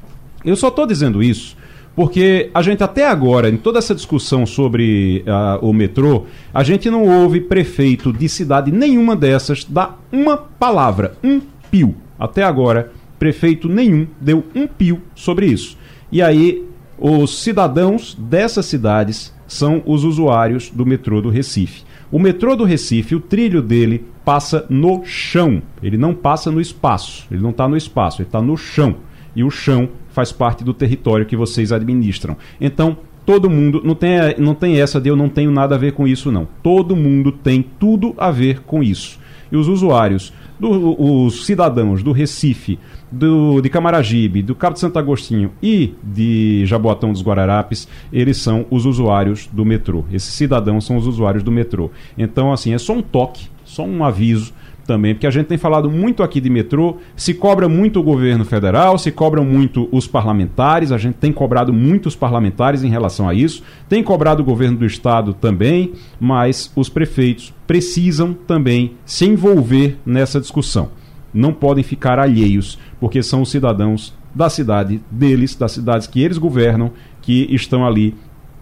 Eu 0.43 0.55
só 0.55 0.69
estou 0.69 0.87
dizendo 0.87 1.21
isso 1.21 1.55
porque 1.99 2.49
a 2.53 2.61
gente 2.61 2.81
até 2.81 3.05
agora, 3.05 3.49
em 3.49 3.57
toda 3.57 3.77
essa 3.77 3.93
discussão 3.93 4.45
sobre 4.45 5.23
uh, 5.27 5.65
o 5.65 5.73
metrô, 5.73 6.27
a 6.53 6.63
gente 6.63 6.89
não 6.89 7.05
ouve 7.05 7.41
prefeito 7.41 8.13
de 8.13 8.29
cidade 8.29 8.71
nenhuma 8.71 9.17
dessas 9.17 9.65
dar 9.65 10.01
uma 10.09 10.37
palavra, 10.37 11.17
um 11.21 11.41
pio. 11.69 11.93
Até 12.17 12.41
agora, 12.41 12.91
prefeito 13.19 13.67
nenhum 13.67 14.07
deu 14.21 14.45
um 14.55 14.65
pio 14.65 15.01
sobre 15.13 15.47
isso. 15.47 15.77
E 16.09 16.21
aí 16.21 16.68
os 16.99 17.41
cidadãos 17.41 18.15
dessas 18.19 18.65
cidades 18.65 19.33
são 19.47 19.81
os 19.85 20.03
usuários 20.03 20.69
do 20.69 20.85
metrô 20.85 21.21
do 21.21 21.29
Recife. 21.29 21.83
O 22.11 22.19
metrô 22.19 22.55
do 22.55 22.63
Recife, 22.63 23.15
o 23.15 23.19
trilho 23.19 23.61
dele 23.61 24.05
passa 24.25 24.65
no 24.69 25.03
chão. 25.05 25.61
Ele 25.81 25.97
não 25.97 26.13
passa 26.13 26.51
no 26.51 26.59
espaço. 26.59 27.25
Ele 27.31 27.41
não 27.41 27.51
está 27.51 27.67
no 27.67 27.77
espaço, 27.77 28.21
ele 28.21 28.27
está 28.27 28.41
no 28.41 28.57
chão. 28.57 28.97
E 29.35 29.43
o 29.43 29.49
chão 29.49 29.89
faz 30.09 30.31
parte 30.31 30.63
do 30.63 30.73
território 30.73 31.25
que 31.25 31.35
vocês 31.35 31.71
administram. 31.71 32.35
Então, 32.59 32.97
todo 33.25 33.49
mundo 33.49 33.81
não 33.83 33.93
tem, 33.93 34.19
não 34.39 34.55
tem 34.55 34.81
essa 34.81 34.99
de 34.99 35.09
eu 35.09 35.15
não 35.15 35.29
tenho 35.29 35.51
nada 35.51 35.75
a 35.75 35.77
ver 35.77 35.93
com 35.93 36.07
isso, 36.07 36.31
não. 36.31 36.47
Todo 36.63 36.95
mundo 36.95 37.31
tem 37.31 37.63
tudo 37.79 38.13
a 38.17 38.31
ver 38.31 38.61
com 38.61 38.83
isso. 38.83 39.19
E 39.51 39.55
os 39.55 39.67
usuários, 39.67 40.33
do, 40.59 40.99
os 40.99 41.45
cidadãos 41.45 42.03
do 42.03 42.11
Recife, 42.11 42.79
do, 43.11 43.61
de 43.61 43.69
Camaragibe, 43.69 44.41
do 44.41 44.55
Cabo 44.55 44.73
de 44.73 44.79
Santo 44.79 44.99
Agostinho 44.99 45.51
e 45.61 45.95
de 46.03 46.63
Jaboatão 46.65 47.11
dos 47.11 47.23
Guararapes, 47.23 47.87
eles 48.11 48.37
são 48.37 48.65
os 48.69 48.85
usuários 48.85 49.47
do 49.51 49.65
metrô. 49.65 50.05
Esses 50.11 50.33
cidadãos 50.33 50.85
são 50.85 50.97
os 50.97 51.07
usuários 51.07 51.43
do 51.43 51.51
metrô. 51.51 51.91
Então, 52.17 52.51
assim, 52.51 52.73
é 52.73 52.77
só 52.77 52.93
um 52.93 53.01
toque, 53.01 53.47
só 53.63 53.83
um 53.83 54.03
aviso 54.03 54.53
também, 54.89 55.13
porque 55.13 55.27
a 55.27 55.31
gente 55.31 55.45
tem 55.45 55.57
falado 55.57 55.87
muito 55.87 56.23
aqui 56.23 56.41
de 56.41 56.49
metrô, 56.49 56.97
se 57.15 57.35
cobra 57.35 57.69
muito 57.69 57.99
o 57.99 58.03
governo 58.03 58.43
federal, 58.43 58.97
se 58.97 59.11
cobram 59.11 59.45
muito 59.45 59.87
os 59.91 60.07
parlamentares, 60.07 60.91
a 60.91 60.97
gente 60.97 61.13
tem 61.13 61.31
cobrado 61.31 61.71
muito 61.71 62.07
os 62.07 62.15
parlamentares 62.15 62.83
em 62.83 62.89
relação 62.89 63.29
a 63.29 63.33
isso, 63.35 63.61
tem 63.87 64.01
cobrado 64.01 64.41
o 64.41 64.45
governo 64.45 64.79
do 64.79 64.85
estado 64.87 65.31
também, 65.35 65.93
mas 66.19 66.71
os 66.75 66.89
prefeitos 66.89 67.53
precisam 67.67 68.33
também 68.33 68.93
se 69.05 69.25
envolver 69.25 69.99
nessa 70.03 70.39
discussão 70.39 70.89
não 71.33 71.53
podem 71.53 71.83
ficar 71.83 72.19
alheios, 72.19 72.77
porque 72.99 73.23
são 73.23 73.41
os 73.41 73.49
cidadãos 73.49 74.13
da 74.33 74.49
cidade 74.49 75.01
deles, 75.09 75.55
das 75.55 75.71
cidades 75.71 76.07
que 76.07 76.21
eles 76.21 76.37
governam, 76.37 76.91
que 77.21 77.47
estão 77.53 77.85
ali 77.85 78.15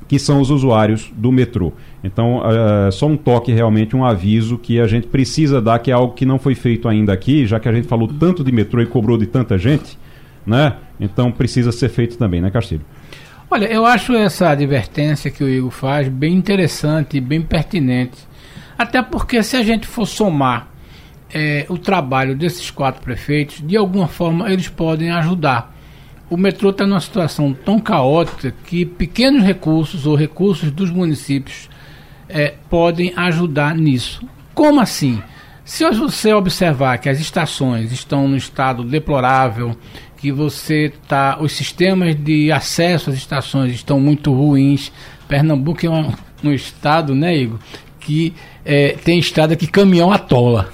que 0.08 0.18
são 0.18 0.40
os 0.40 0.50
usuários 0.50 1.12
do 1.16 1.32
metrô. 1.32 1.74
Então, 2.04 2.38
uh, 2.40 2.92
só 2.92 3.08
um 3.08 3.18
toque 3.18 3.52
realmente, 3.52 3.96
um 3.96 4.06
aviso 4.06 4.58
que 4.58 4.80
a 4.80 4.88
gente 4.88 5.08
precisa 5.08 5.62
dar, 5.62 5.80
que 5.80 5.92
é 5.92 5.94
algo 5.94 6.14
que 6.14 6.26
não 6.26 6.40
foi 6.40 6.56
feito 6.56 6.88
ainda 6.88 7.12
aqui, 7.12 7.46
já 7.46 7.60
que 7.60 7.68
a 7.68 7.74
gente 7.74 7.88
falou 7.88 8.08
tanto 8.08 8.44
de 8.44 8.52
metrô 8.52 8.82
e 8.82 8.86
cobrou 8.86 9.18
de 9.18 9.26
tanta 9.26 9.58
gente, 9.58 9.98
né? 10.46 10.78
Então 11.00 11.32
precisa 11.32 11.72
ser 11.72 11.90
feito 11.90 12.18
também, 12.18 12.40
né, 12.40 12.50
Castilho? 12.50 12.86
Olha, 13.52 13.66
eu 13.66 13.86
acho 13.86 14.14
essa 14.14 14.50
advertência 14.50 15.30
que 15.32 15.44
o 15.44 15.50
Igor 15.50 15.72
faz 15.72 16.08
bem 16.08 16.36
interessante 16.36 17.20
bem 17.20 17.42
pertinente. 17.42 18.18
Até 18.78 19.02
porque 19.02 19.42
se 19.42 19.56
a 19.56 19.64
gente 19.64 19.88
for 19.88 20.06
somar 20.06 20.68
é, 21.34 21.66
o 21.70 21.78
trabalho 21.78 22.36
desses 22.36 22.72
quatro 22.72 23.02
prefeitos, 23.02 23.62
de 23.66 23.76
alguma 23.76 24.08
forma 24.08 24.52
eles 24.52 24.68
podem 24.70 25.12
ajudar. 25.12 25.76
O 26.30 26.36
metrô 26.36 26.72
está 26.72 26.86
numa 26.86 27.00
situação 27.00 27.54
tão 27.54 27.80
caótica 27.80 28.54
que 28.66 28.86
pequenos 28.86 29.44
recursos 29.44 30.06
ou 30.06 30.16
recursos 30.16 30.72
dos 30.72 30.90
municípios 30.90 31.70
é, 32.28 32.54
podem 32.70 33.14
ajudar 33.16 33.76
nisso. 33.76 34.28
Como 34.54 34.82
assim? 34.82 35.22
Se 35.64 35.90
você 35.92 36.34
observar 36.34 36.98
que 36.98 37.10
as 37.10 37.20
estações 37.20 37.92
estão 37.92 38.28
no 38.28 38.38
estado 38.38 38.84
deplorável, 38.84 39.76
que 40.18 40.32
você 40.32 40.92
tá, 41.08 41.38
os 41.40 41.52
sistemas 41.52 42.16
de 42.16 42.52
acesso 42.52 43.10
às 43.10 43.16
estações 43.16 43.74
estão 43.74 44.00
muito 44.00 44.34
ruins. 44.34 44.92
Pernambuco 45.28 45.86
é 45.86 45.90
um, 45.90 46.12
um 46.44 46.52
estado, 46.52 47.14
né, 47.14 47.38
Igor, 47.38 47.60
que 48.00 48.34
é, 48.66 48.98
tem 49.04 49.20
estrada 49.20 49.56
que 49.56 49.68
caminhão 49.68 50.12
atola. 50.12 50.70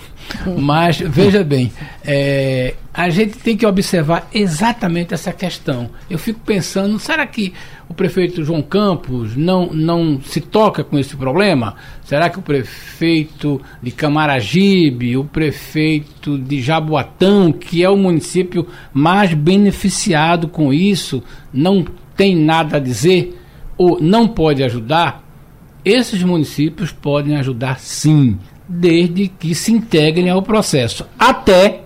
Mas 0.58 1.00
veja 1.00 1.44
bem, 1.44 1.72
é, 2.04 2.76
a 2.94 3.10
gente 3.10 3.38
tem 3.38 3.58
que 3.58 3.66
observar 3.66 4.28
exatamente 4.34 5.14
essa 5.14 5.32
questão. 5.32 5.90
Eu 6.10 6.20
fico 6.20 6.40
pensando, 6.42 7.00
será 7.00 7.26
que 7.26 7.54
o 7.90 7.94
prefeito 7.94 8.44
João 8.44 8.62
Campos 8.62 9.36
não, 9.36 9.68
não 9.74 10.22
se 10.22 10.40
toca 10.42 10.84
com 10.84 10.98
esse 10.98 11.16
problema? 11.16 11.76
Será 12.04 12.30
que 12.30 12.40
o 12.40 12.42
prefeito 12.42 13.62
de 13.82 13.92
Camaragibe, 13.92 15.18
o 15.18 15.26
prefeito 15.26 16.38
de 16.38 16.62
Jaboatão, 16.62 17.52
que 17.52 17.84
é 17.84 17.90
o 17.90 17.98
município 17.98 18.68
mais 18.94 19.34
beneficiado 19.34 20.48
com 20.48 20.74
isso, 20.74 21.24
não 21.52 21.86
tem 22.16 22.36
nada 22.36 22.78
a 22.78 22.80
dizer 22.80 23.40
ou 23.78 24.00
não 24.00 24.28
pode 24.28 24.64
ajudar? 24.64 25.24
Esses 25.84 26.24
municípios 26.24 26.92
podem 26.92 27.36
ajudar 27.36 27.80
sim 27.80 28.38
desde 28.68 29.28
que 29.28 29.54
se 29.54 29.72
integrem 29.72 30.30
ao 30.30 30.42
processo, 30.42 31.06
até 31.18 31.82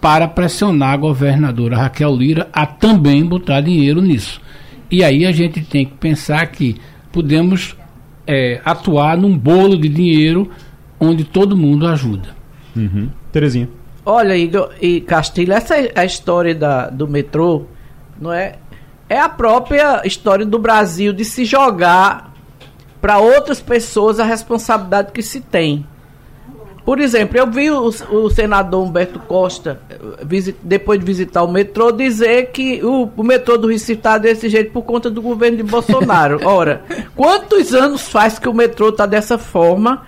para 0.00 0.28
pressionar 0.28 0.92
a 0.92 0.96
governadora 0.98 1.76
Raquel 1.76 2.14
Lira 2.14 2.48
a 2.52 2.66
também 2.66 3.24
botar 3.24 3.62
dinheiro 3.62 4.02
nisso. 4.02 4.40
E 4.90 5.02
aí 5.02 5.24
a 5.24 5.32
gente 5.32 5.62
tem 5.62 5.86
que 5.86 5.94
pensar 5.94 6.46
que 6.48 6.76
podemos 7.10 7.74
é, 8.26 8.60
atuar 8.64 9.16
num 9.16 9.36
bolo 9.36 9.78
de 9.78 9.88
dinheiro 9.88 10.50
onde 11.00 11.24
todo 11.24 11.56
mundo 11.56 11.86
ajuda. 11.86 12.28
Uhum. 12.76 13.08
Terezinha. 13.32 13.68
Olha, 14.04 14.36
Igor 14.36 14.70
e 14.80 15.00
Castilho, 15.00 15.54
essa 15.54 15.76
é 15.76 15.92
a 15.96 16.04
história 16.04 16.54
da, 16.54 16.90
do 16.90 17.08
metrô, 17.08 17.64
não 18.20 18.32
é? 18.32 18.56
É 19.08 19.18
a 19.18 19.28
própria 19.28 20.02
história 20.06 20.44
do 20.44 20.58
Brasil 20.58 21.12
de 21.12 21.24
se 21.24 21.44
jogar 21.44 22.34
para 23.00 23.18
outras 23.18 23.60
pessoas 23.60 24.20
a 24.20 24.24
responsabilidade 24.24 25.12
que 25.12 25.22
se 25.22 25.40
tem. 25.40 25.86
Por 26.84 27.00
exemplo, 27.00 27.38
eu 27.38 27.50
vi 27.50 27.70
o, 27.70 27.86
o 27.86 28.30
senador 28.30 28.86
Humberto 28.86 29.18
Costa, 29.18 29.80
visit, 30.22 30.58
depois 30.62 31.00
de 31.00 31.06
visitar 31.06 31.42
o 31.42 31.50
metrô, 31.50 31.90
dizer 31.90 32.50
que 32.50 32.84
o, 32.84 33.10
o 33.16 33.22
metrô 33.22 33.56
do 33.56 33.68
Recife 33.68 33.94
está 33.94 34.18
desse 34.18 34.50
jeito 34.50 34.70
por 34.70 34.82
conta 34.82 35.08
do 35.08 35.22
governo 35.22 35.56
de 35.56 35.62
Bolsonaro. 35.62 36.40
Ora, 36.44 36.84
quantos 37.16 37.72
anos 37.72 38.02
faz 38.08 38.38
que 38.38 38.48
o 38.48 38.52
metrô 38.52 38.90
está 38.90 39.06
dessa 39.06 39.38
forma? 39.38 40.02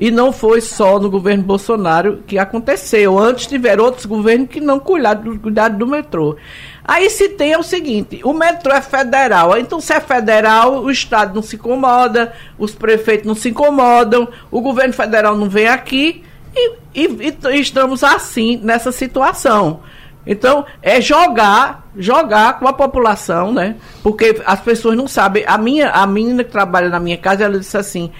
E 0.00 0.10
não 0.10 0.32
foi 0.32 0.62
só 0.62 0.98
no 0.98 1.10
governo 1.10 1.44
Bolsonaro 1.44 2.24
que 2.26 2.38
aconteceu. 2.38 3.18
Antes 3.18 3.46
tiveram 3.46 3.84
outros 3.84 4.06
governos 4.06 4.48
que 4.48 4.58
não 4.58 4.80
cuidaram, 4.80 5.36
cuidaram 5.36 5.76
do 5.76 5.86
metrô. 5.86 6.38
Aí 6.82 7.10
se 7.10 7.28
tem 7.28 7.52
é 7.52 7.58
o 7.58 7.62
seguinte: 7.62 8.18
o 8.24 8.32
metrô 8.32 8.72
é 8.72 8.80
federal. 8.80 9.58
Então, 9.58 9.78
se 9.78 9.92
é 9.92 10.00
federal, 10.00 10.82
o 10.82 10.90
Estado 10.90 11.34
não 11.34 11.42
se 11.42 11.56
incomoda, 11.56 12.32
os 12.58 12.74
prefeitos 12.74 13.26
não 13.26 13.34
se 13.34 13.50
incomodam, 13.50 14.26
o 14.50 14.62
governo 14.62 14.94
federal 14.94 15.36
não 15.36 15.50
vem 15.50 15.68
aqui 15.68 16.24
e, 16.56 16.72
e, 16.94 17.36
e 17.50 17.60
estamos 17.60 18.02
assim 18.02 18.58
nessa 18.62 18.90
situação. 18.90 19.80
Então, 20.26 20.64
é 20.82 20.98
jogar, 21.00 21.88
jogar 21.96 22.58
com 22.58 22.66
a 22.66 22.72
população, 22.72 23.52
né? 23.52 23.76
Porque 24.02 24.40
as 24.46 24.60
pessoas 24.60 24.96
não 24.96 25.06
sabem. 25.06 25.44
A 25.46 25.58
minha, 25.58 25.90
a 25.90 26.06
menina 26.06 26.42
que 26.42 26.50
trabalha 26.50 26.88
na 26.88 27.00
minha 27.00 27.18
casa, 27.18 27.44
ela 27.44 27.58
disse 27.58 27.76
assim: 27.76 28.10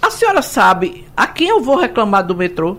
A 0.00 0.10
senhora 0.10 0.42
sabe 0.42 1.06
a 1.16 1.26
quem 1.26 1.48
eu 1.48 1.60
vou 1.60 1.76
reclamar 1.76 2.26
do 2.26 2.34
metrô? 2.34 2.78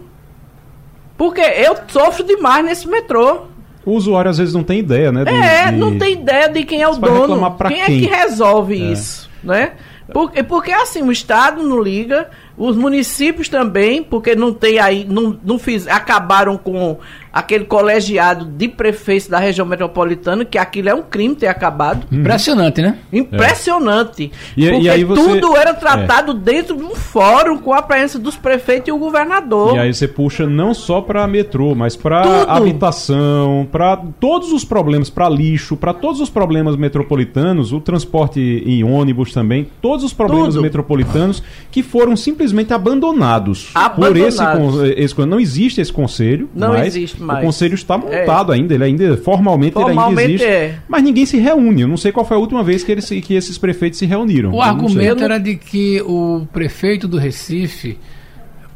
Porque 1.18 1.42
eu 1.42 1.78
sofro 1.88 2.24
demais 2.24 2.66
nesse 2.66 2.88
metrô. 2.88 3.44
O 3.86 3.92
usuário 3.92 4.32
às 4.32 4.38
vezes 4.38 4.54
não 4.54 4.64
tem 4.64 4.80
ideia, 4.80 5.12
né? 5.12 5.24
De, 5.24 5.32
é, 5.32 5.72
de... 5.72 5.78
não 5.78 5.98
tem 5.98 6.14
ideia 6.14 6.50
de 6.50 6.64
quem 6.64 6.82
é 6.82 6.88
o 6.88 6.94
Você 6.94 7.00
dono. 7.00 7.58
Quem, 7.58 7.68
quem, 7.68 7.82
é 7.82 7.86
que 7.86 8.08
resolve 8.08 8.74
é. 8.74 8.92
isso, 8.92 9.30
né? 9.44 9.74
Porque, 10.12 10.44
porque 10.44 10.72
assim, 10.72 11.02
o 11.04 11.12
Estado 11.12 11.64
não 11.64 11.82
liga, 11.82 12.30
os 12.62 12.78
municípios 12.78 13.50
também, 13.50 14.04
porque 14.04 14.36
não 14.36 14.54
tem 14.54 14.78
aí, 14.78 15.04
não, 15.10 15.36
não 15.44 15.58
fiz, 15.58 15.88
acabaram 15.88 16.58
com 16.58 17.00
aquele 17.34 17.66
colegiado 17.66 18.46
de 18.46 18.68
prefeitos 18.68 19.28
da 19.28 19.40
região 19.40 19.66
metropolitana, 19.66 20.46
que 20.46 20.60
aquilo 20.60 20.90
é 20.90 20.94
um 20.94 21.02
crime 21.02 21.34
ter 21.34 21.48
acabado. 21.48 22.06
Uhum. 22.12 22.20
Impressionante, 22.20 22.82
né? 22.82 22.98
Impressionante. 23.12 24.32
É. 24.56 24.62
E, 24.62 24.70
porque 24.70 24.86
e 24.86 24.90
aí 24.90 25.04
você... 25.04 25.22
tudo 25.22 25.58
era 25.58 25.74
tratado 25.74 26.34
é. 26.34 26.36
dentro 26.36 26.78
de 26.78 26.84
um 26.84 26.94
fórum 26.94 27.58
com 27.58 27.74
a 27.74 27.82
presença 27.82 28.20
dos 28.20 28.36
prefeitos 28.36 28.90
e 28.90 28.92
o 28.92 28.98
governador. 28.98 29.76
E 29.76 29.80
aí 29.80 29.94
você 29.94 30.08
puxa 30.08 30.46
não 30.46 30.74
só 30.74 31.02
para 31.02 31.26
metrô, 31.26 31.74
mas 31.74 31.96
para 31.96 32.44
habitação, 32.44 33.68
para 33.72 33.98
todos 34.20 34.52
os 34.52 34.64
problemas, 34.64 35.10
para 35.10 35.28
lixo, 35.30 35.76
para 35.76 35.94
todos 35.94 36.22
os 36.22 36.30
problemas 36.30 36.76
metropolitanos, 36.76 37.74
o 37.74 37.80
transporte 37.80 38.40
em 38.40 38.84
ônibus 38.84 39.34
também, 39.34 39.68
todos 39.82 40.04
os 40.04 40.14
problemas 40.14 40.54
tudo. 40.54 40.62
metropolitanos 40.62 41.42
que 41.72 41.82
foram 41.82 42.16
simplesmente 42.16 42.51
abandonados, 42.74 43.70
abandonados. 43.74 44.76
por 44.76 44.88
esse, 44.88 45.00
esse 45.00 45.26
não 45.26 45.40
existe 45.40 45.82
esse 45.82 45.92
conselho, 45.92 46.50
não 46.54 46.70
mas 46.70 46.96
existe 46.96 47.22
o 47.22 47.42
conselho 47.42 47.76
está 47.76 47.98
montado 47.98 48.52
é. 48.52 48.56
ainda, 48.56 48.74
ele 48.74 48.84
ainda 48.84 49.18
formalmente, 49.18 49.74
formalmente 49.74 50.00
ele 50.00 50.10
ainda 50.10 50.24
existe, 50.24 50.48
é. 50.48 50.80
mas 50.88 51.04
ninguém 51.04 51.26
se 51.26 51.38
reúne. 51.38 51.82
Eu 51.82 51.88
não 51.88 51.98
sei 51.98 52.12
qual 52.12 52.26
foi 52.26 52.38
a 52.38 52.40
última 52.40 52.64
vez 52.64 52.84
que, 52.84 52.92
eles, 52.92 53.08
que 53.10 53.34
esses 53.34 53.58
prefeitos 53.58 54.00
se 54.00 54.06
reuniram. 54.06 54.52
O 54.52 54.62
argumento 54.62 55.24
era 55.24 55.38
de 55.38 55.56
que 55.56 56.02
o 56.02 56.48
prefeito 56.52 57.08
do 57.08 57.18
Recife, 57.18 57.98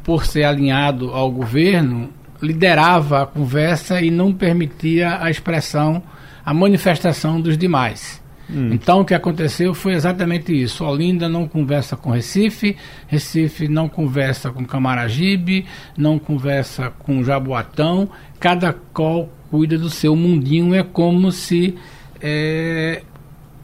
por 0.03 0.25
ser 0.25 0.44
alinhado 0.44 1.12
ao 1.12 1.32
governo, 1.32 2.10
liderava 2.41 3.24
a 3.24 3.25
conversa 3.25 4.01
e 4.01 4.12
não 4.12 4.34
permitia 4.34 5.17
a 5.22 5.29
expressão, 5.29 6.01
a 6.46 6.53
manifestação 6.53 7.41
dos 7.41 7.58
demais. 7.58 8.24
Hum. 8.50 8.70
Então 8.72 9.02
o 9.02 9.06
que 9.06 9.14
aconteceu 9.14 9.74
foi 9.74 9.94
exatamente 9.94 10.54
isso. 10.54 10.86
Olinda 10.86 11.28
não 11.28 11.48
conversa 11.48 11.96
com 11.96 12.12
Recife, 12.12 12.78
Recife 13.08 13.68
não 13.68 13.90
conversa 13.90 14.52
com 14.52 14.66
Camaragibe, 14.66 15.66
não 15.98 16.20
conversa 16.20 16.92
com 17.00 17.24
Jaboatão, 17.24 18.10
cada 18.40 18.74
qual 18.94 19.30
cuida 19.50 19.78
do 19.78 19.90
seu 19.90 20.16
mundinho, 20.16 20.75
é 20.75 20.84
como 20.84 21.32
se 21.32 21.75
é, 22.22 23.02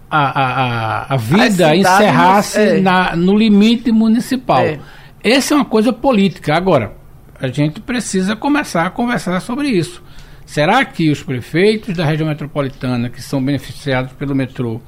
a, 0.09 0.41
a, 0.41 1.13
a 1.13 1.17
vida 1.17 1.75
encerrasse 1.75 2.59
é. 2.59 2.81
na, 2.81 3.15
no 3.15 3.37
limite 3.37 3.91
municipal. 3.91 4.61
É. 4.61 4.79
Essa 5.23 5.53
é 5.53 5.57
uma 5.57 5.65
coisa 5.65 5.93
política. 5.93 6.55
Agora, 6.55 6.93
a 7.39 7.47
gente 7.47 7.79
precisa 7.79 8.35
começar 8.35 8.85
a 8.85 8.89
conversar 8.89 9.39
sobre 9.39 9.69
isso. 9.69 10.03
Será 10.51 10.83
que 10.83 11.09
os 11.09 11.23
prefeitos 11.23 11.95
da 11.95 12.03
região 12.03 12.27
metropolitana, 12.27 13.09
que 13.09 13.21
são 13.21 13.41
beneficiados 13.41 14.11
pelo 14.11 14.35
metrô, 14.35 14.81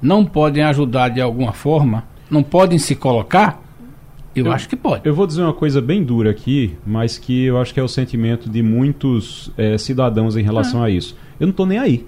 não 0.00 0.26
podem 0.26 0.62
ajudar 0.62 1.08
de 1.08 1.22
alguma 1.22 1.54
forma? 1.54 2.04
Não 2.30 2.42
podem 2.42 2.78
se 2.78 2.94
colocar? 2.94 3.58
Eu, 4.34 4.44
eu, 4.44 4.52
acho 4.52 4.68
que 4.68 4.76
pode. 4.76 5.08
Eu 5.08 5.14
vou 5.14 5.26
dizer 5.26 5.40
uma 5.40 5.54
coisa 5.54 5.80
bem 5.80 6.04
dura 6.04 6.30
aqui, 6.30 6.76
mas 6.84 7.16
que 7.16 7.46
eu 7.46 7.58
acho 7.58 7.72
que 7.72 7.80
é 7.80 7.82
o 7.82 7.88
sentimento 7.88 8.50
de 8.50 8.62
muitos 8.62 9.50
é, 9.56 9.78
cidadãos 9.78 10.36
em 10.36 10.42
relação 10.42 10.82
ah. 10.82 10.84
a 10.84 10.90
isso. 10.90 11.16
Eu 11.40 11.46
não 11.46 11.52
estou 11.52 11.64
nem 11.64 11.78
aí. 11.78 12.04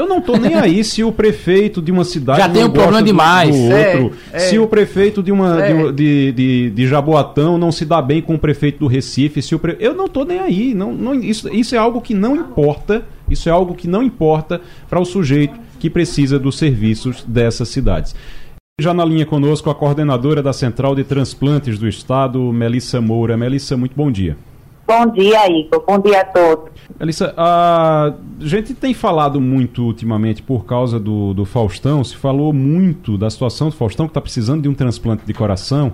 Eu 0.00 0.06
não 0.06 0.16
estou 0.16 0.38
nem 0.38 0.54
aí 0.54 0.82
se 0.82 1.04
o 1.04 1.12
prefeito 1.12 1.82
de 1.82 1.92
uma 1.92 2.04
cidade 2.04 2.40
já 2.40 2.48
tem 2.48 2.64
um 2.64 2.70
problema 2.70 3.02
demais. 3.02 3.54
Do 3.54 3.62
outro, 3.64 4.18
é, 4.32 4.36
é. 4.36 4.38
se 4.38 4.58
o 4.58 4.66
prefeito 4.66 5.22
de 5.22 5.30
uma 5.30 5.62
é. 5.62 5.92
de, 5.92 6.32
de, 6.32 6.70
de, 6.70 6.86
Jaboatão 6.88 7.58
não 7.58 7.70
se 7.70 7.84
dá 7.84 8.00
bem 8.00 8.22
com 8.22 8.34
o 8.34 8.38
prefeito 8.38 8.78
do 8.78 8.86
Recife, 8.86 9.42
se 9.42 9.54
o 9.54 9.58
pre... 9.58 9.76
eu 9.78 9.92
não 9.92 10.06
estou 10.06 10.24
nem 10.24 10.38
aí. 10.38 10.72
Não, 10.72 10.90
não, 10.90 11.12
isso, 11.14 11.54
isso 11.54 11.74
é 11.74 11.78
algo 11.78 12.00
que 12.00 12.14
não 12.14 12.34
importa. 12.34 13.04
Isso 13.28 13.46
é 13.46 13.52
algo 13.52 13.74
que 13.74 13.86
não 13.86 14.02
importa 14.02 14.62
para 14.88 14.98
o 14.98 15.04
sujeito 15.04 15.60
que 15.78 15.90
precisa 15.90 16.38
dos 16.38 16.56
serviços 16.56 17.22
dessas 17.22 17.68
cidades. 17.68 18.14
Já 18.80 18.94
na 18.94 19.04
linha 19.04 19.26
conosco 19.26 19.68
a 19.68 19.74
coordenadora 19.74 20.42
da 20.42 20.54
Central 20.54 20.94
de 20.94 21.04
Transplantes 21.04 21.78
do 21.78 21.86
Estado, 21.86 22.40
Melissa 22.50 23.02
Moura. 23.02 23.36
Melissa, 23.36 23.76
muito 23.76 23.94
bom 23.94 24.10
dia. 24.10 24.36
Bom 24.90 25.06
dia, 25.06 25.48
Igor. 25.48 25.84
Bom 25.86 26.00
dia 26.00 26.22
a 26.22 26.24
todos. 26.24 26.72
Elissa, 26.98 27.32
a 27.36 28.12
gente 28.40 28.74
tem 28.74 28.92
falado 28.92 29.40
muito 29.40 29.84
ultimamente 29.84 30.42
por 30.42 30.64
causa 30.64 30.98
do, 30.98 31.32
do 31.32 31.44
Faustão, 31.44 32.02
se 32.02 32.16
falou 32.16 32.52
muito 32.52 33.16
da 33.16 33.30
situação 33.30 33.68
do 33.68 33.76
Faustão, 33.76 34.06
que 34.06 34.10
está 34.10 34.20
precisando 34.20 34.62
de 34.62 34.68
um 34.68 34.74
transplante 34.74 35.24
de 35.24 35.32
coração 35.32 35.92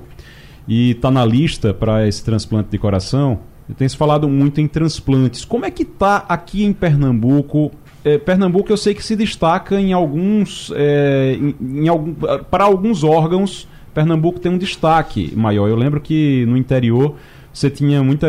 e 0.66 0.92
está 0.92 1.10
na 1.10 1.26
lista 1.26 1.74
para 1.74 2.08
esse 2.08 2.24
transplante 2.24 2.70
de 2.70 2.78
coração. 2.78 3.40
Tem 3.76 3.86
se 3.86 3.94
falado 3.94 4.30
muito 4.30 4.62
em 4.62 4.66
transplantes. 4.66 5.44
Como 5.44 5.66
é 5.66 5.70
que 5.70 5.82
está 5.82 6.24
aqui 6.26 6.64
em 6.64 6.72
Pernambuco? 6.72 7.72
É, 8.02 8.16
Pernambuco 8.16 8.72
eu 8.72 8.78
sei 8.78 8.94
que 8.94 9.04
se 9.04 9.14
destaca 9.14 9.78
em 9.78 9.92
alguns, 9.92 10.72
é, 10.74 11.36
em, 11.38 11.82
em 11.82 11.88
algum, 11.88 12.14
para 12.50 12.64
alguns 12.64 13.04
órgãos. 13.04 13.68
Pernambuco 13.92 14.40
tem 14.40 14.50
um 14.50 14.58
destaque 14.58 15.34
maior. 15.36 15.68
Eu 15.68 15.76
lembro 15.76 16.00
que 16.00 16.46
no 16.46 16.56
interior 16.56 17.16
você 17.56 17.70
tinha 17.70 18.02
muita. 18.02 18.26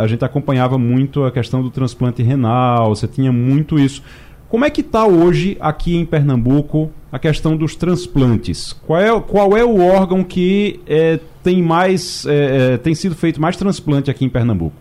A 0.00 0.06
gente 0.06 0.24
acompanhava 0.24 0.78
muito 0.78 1.22
a 1.24 1.30
questão 1.30 1.62
do 1.62 1.70
transplante 1.70 2.22
renal, 2.22 2.88
você 2.88 3.06
tinha 3.06 3.30
muito 3.30 3.78
isso. 3.78 4.02
Como 4.48 4.64
é 4.64 4.70
que 4.70 4.80
está 4.80 5.04
hoje 5.04 5.58
aqui 5.60 5.98
em 5.98 6.06
Pernambuco 6.06 6.90
a 7.12 7.18
questão 7.18 7.54
dos 7.54 7.76
transplantes? 7.76 8.72
Qual 8.72 8.98
é, 8.98 9.20
qual 9.20 9.54
é 9.54 9.62
o 9.62 9.86
órgão 9.86 10.24
que 10.24 10.80
é, 10.86 11.20
tem 11.42 11.62
mais 11.62 12.24
é, 12.24 12.72
é 12.72 12.78
tem 12.78 12.94
sido 12.94 13.14
feito 13.14 13.38
mais 13.38 13.54
transplante 13.54 14.10
aqui 14.10 14.24
em 14.24 14.30
Pernambuco? 14.30 14.74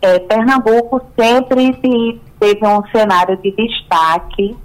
É, 0.00 0.20
Pernambuco 0.20 1.02
sempre 1.18 1.72
teve 2.38 2.64
um 2.64 2.86
cenário 2.92 3.36
de 3.38 3.50
destaque 3.50 4.56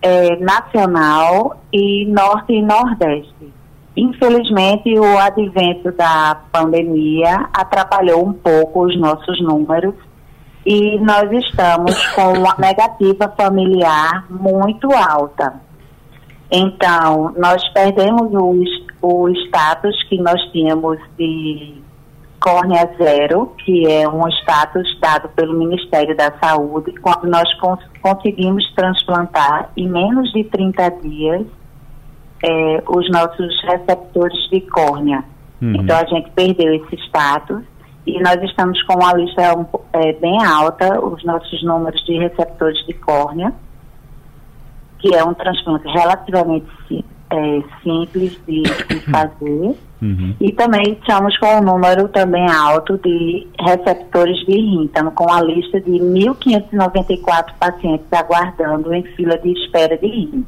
é, 0.00 0.36
nacional 0.36 1.62
e 1.70 2.06
norte 2.06 2.54
e 2.54 2.62
nordeste. 2.62 3.52
Infelizmente, 3.96 4.98
o 4.98 5.18
advento 5.18 5.92
da 5.92 6.40
pandemia 6.50 7.48
atrapalhou 7.52 8.26
um 8.26 8.32
pouco 8.32 8.86
os 8.86 8.98
nossos 8.98 9.40
números 9.42 9.94
e 10.64 10.98
nós 11.00 11.30
estamos 11.30 12.06
com 12.14 12.32
uma 12.38 12.56
negativa 12.58 13.28
familiar 13.36 14.24
muito 14.30 14.90
alta. 14.92 15.60
Então, 16.50 17.34
nós 17.36 17.66
perdemos 17.70 18.32
o, 18.32 18.62
o 19.02 19.28
status 19.28 20.02
que 20.08 20.18
nós 20.18 20.40
tínhamos 20.52 20.98
de 21.18 21.82
córnea 22.40 22.90
zero, 22.96 23.54
que 23.64 23.86
é 23.86 24.08
um 24.08 24.26
status 24.28 24.98
dado 25.00 25.28
pelo 25.30 25.56
Ministério 25.56 26.16
da 26.16 26.32
Saúde, 26.42 26.92
quando 27.00 27.26
nós 27.26 27.52
cons 27.60 27.78
conseguimos 28.00 28.68
transplantar 28.74 29.70
em 29.76 29.88
menos 29.88 30.32
de 30.32 30.44
30 30.44 30.90
dias 31.02 31.46
é, 32.42 32.82
os 32.88 33.10
nossos 33.10 33.62
receptores 33.64 34.38
de 34.50 34.60
córnea. 34.62 35.24
Uhum. 35.60 35.76
Então 35.76 35.96
a 35.96 36.04
gente 36.06 36.30
perdeu 36.30 36.74
esse 36.74 36.96
status 37.06 37.62
e 38.06 38.20
nós 38.20 38.42
estamos 38.42 38.82
com 38.82 38.94
uma 38.94 39.14
lista 39.14 39.56
um, 39.56 39.64
é, 39.92 40.12
bem 40.14 40.44
alta, 40.44 41.00
os 41.00 41.24
nossos 41.24 41.62
números 41.62 42.04
de 42.04 42.18
receptores 42.18 42.84
de 42.86 42.94
córnea, 42.94 43.52
que 44.98 45.14
é 45.14 45.24
um 45.24 45.34
transplante 45.34 45.86
relativamente 45.88 46.66
é, 47.30 47.62
simples 47.82 48.38
de, 48.46 48.62
de 48.62 49.00
fazer. 49.10 49.76
Uhum. 50.02 50.34
E 50.40 50.50
também 50.52 50.98
estamos 51.00 51.36
com 51.38 51.58
um 51.58 51.62
número 51.62 52.08
também 52.08 52.44
alto 52.50 52.98
de 52.98 53.46
receptores 53.60 54.36
de 54.46 54.52
rim. 54.52 54.84
Estamos 54.86 55.14
com 55.14 55.32
a 55.32 55.40
lista 55.40 55.80
de 55.80 55.92
1.594 55.92 57.52
pacientes 57.58 58.06
aguardando 58.12 58.92
em 58.92 59.04
fila 59.14 59.38
de 59.38 59.52
espera 59.52 59.96
de 59.96 60.08
rim. 60.08 60.44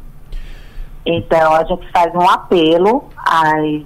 Então, 1.06 1.52
a 1.52 1.64
gente 1.64 1.86
faz 1.92 2.14
um 2.14 2.28
apelo 2.28 3.04
às 3.18 3.82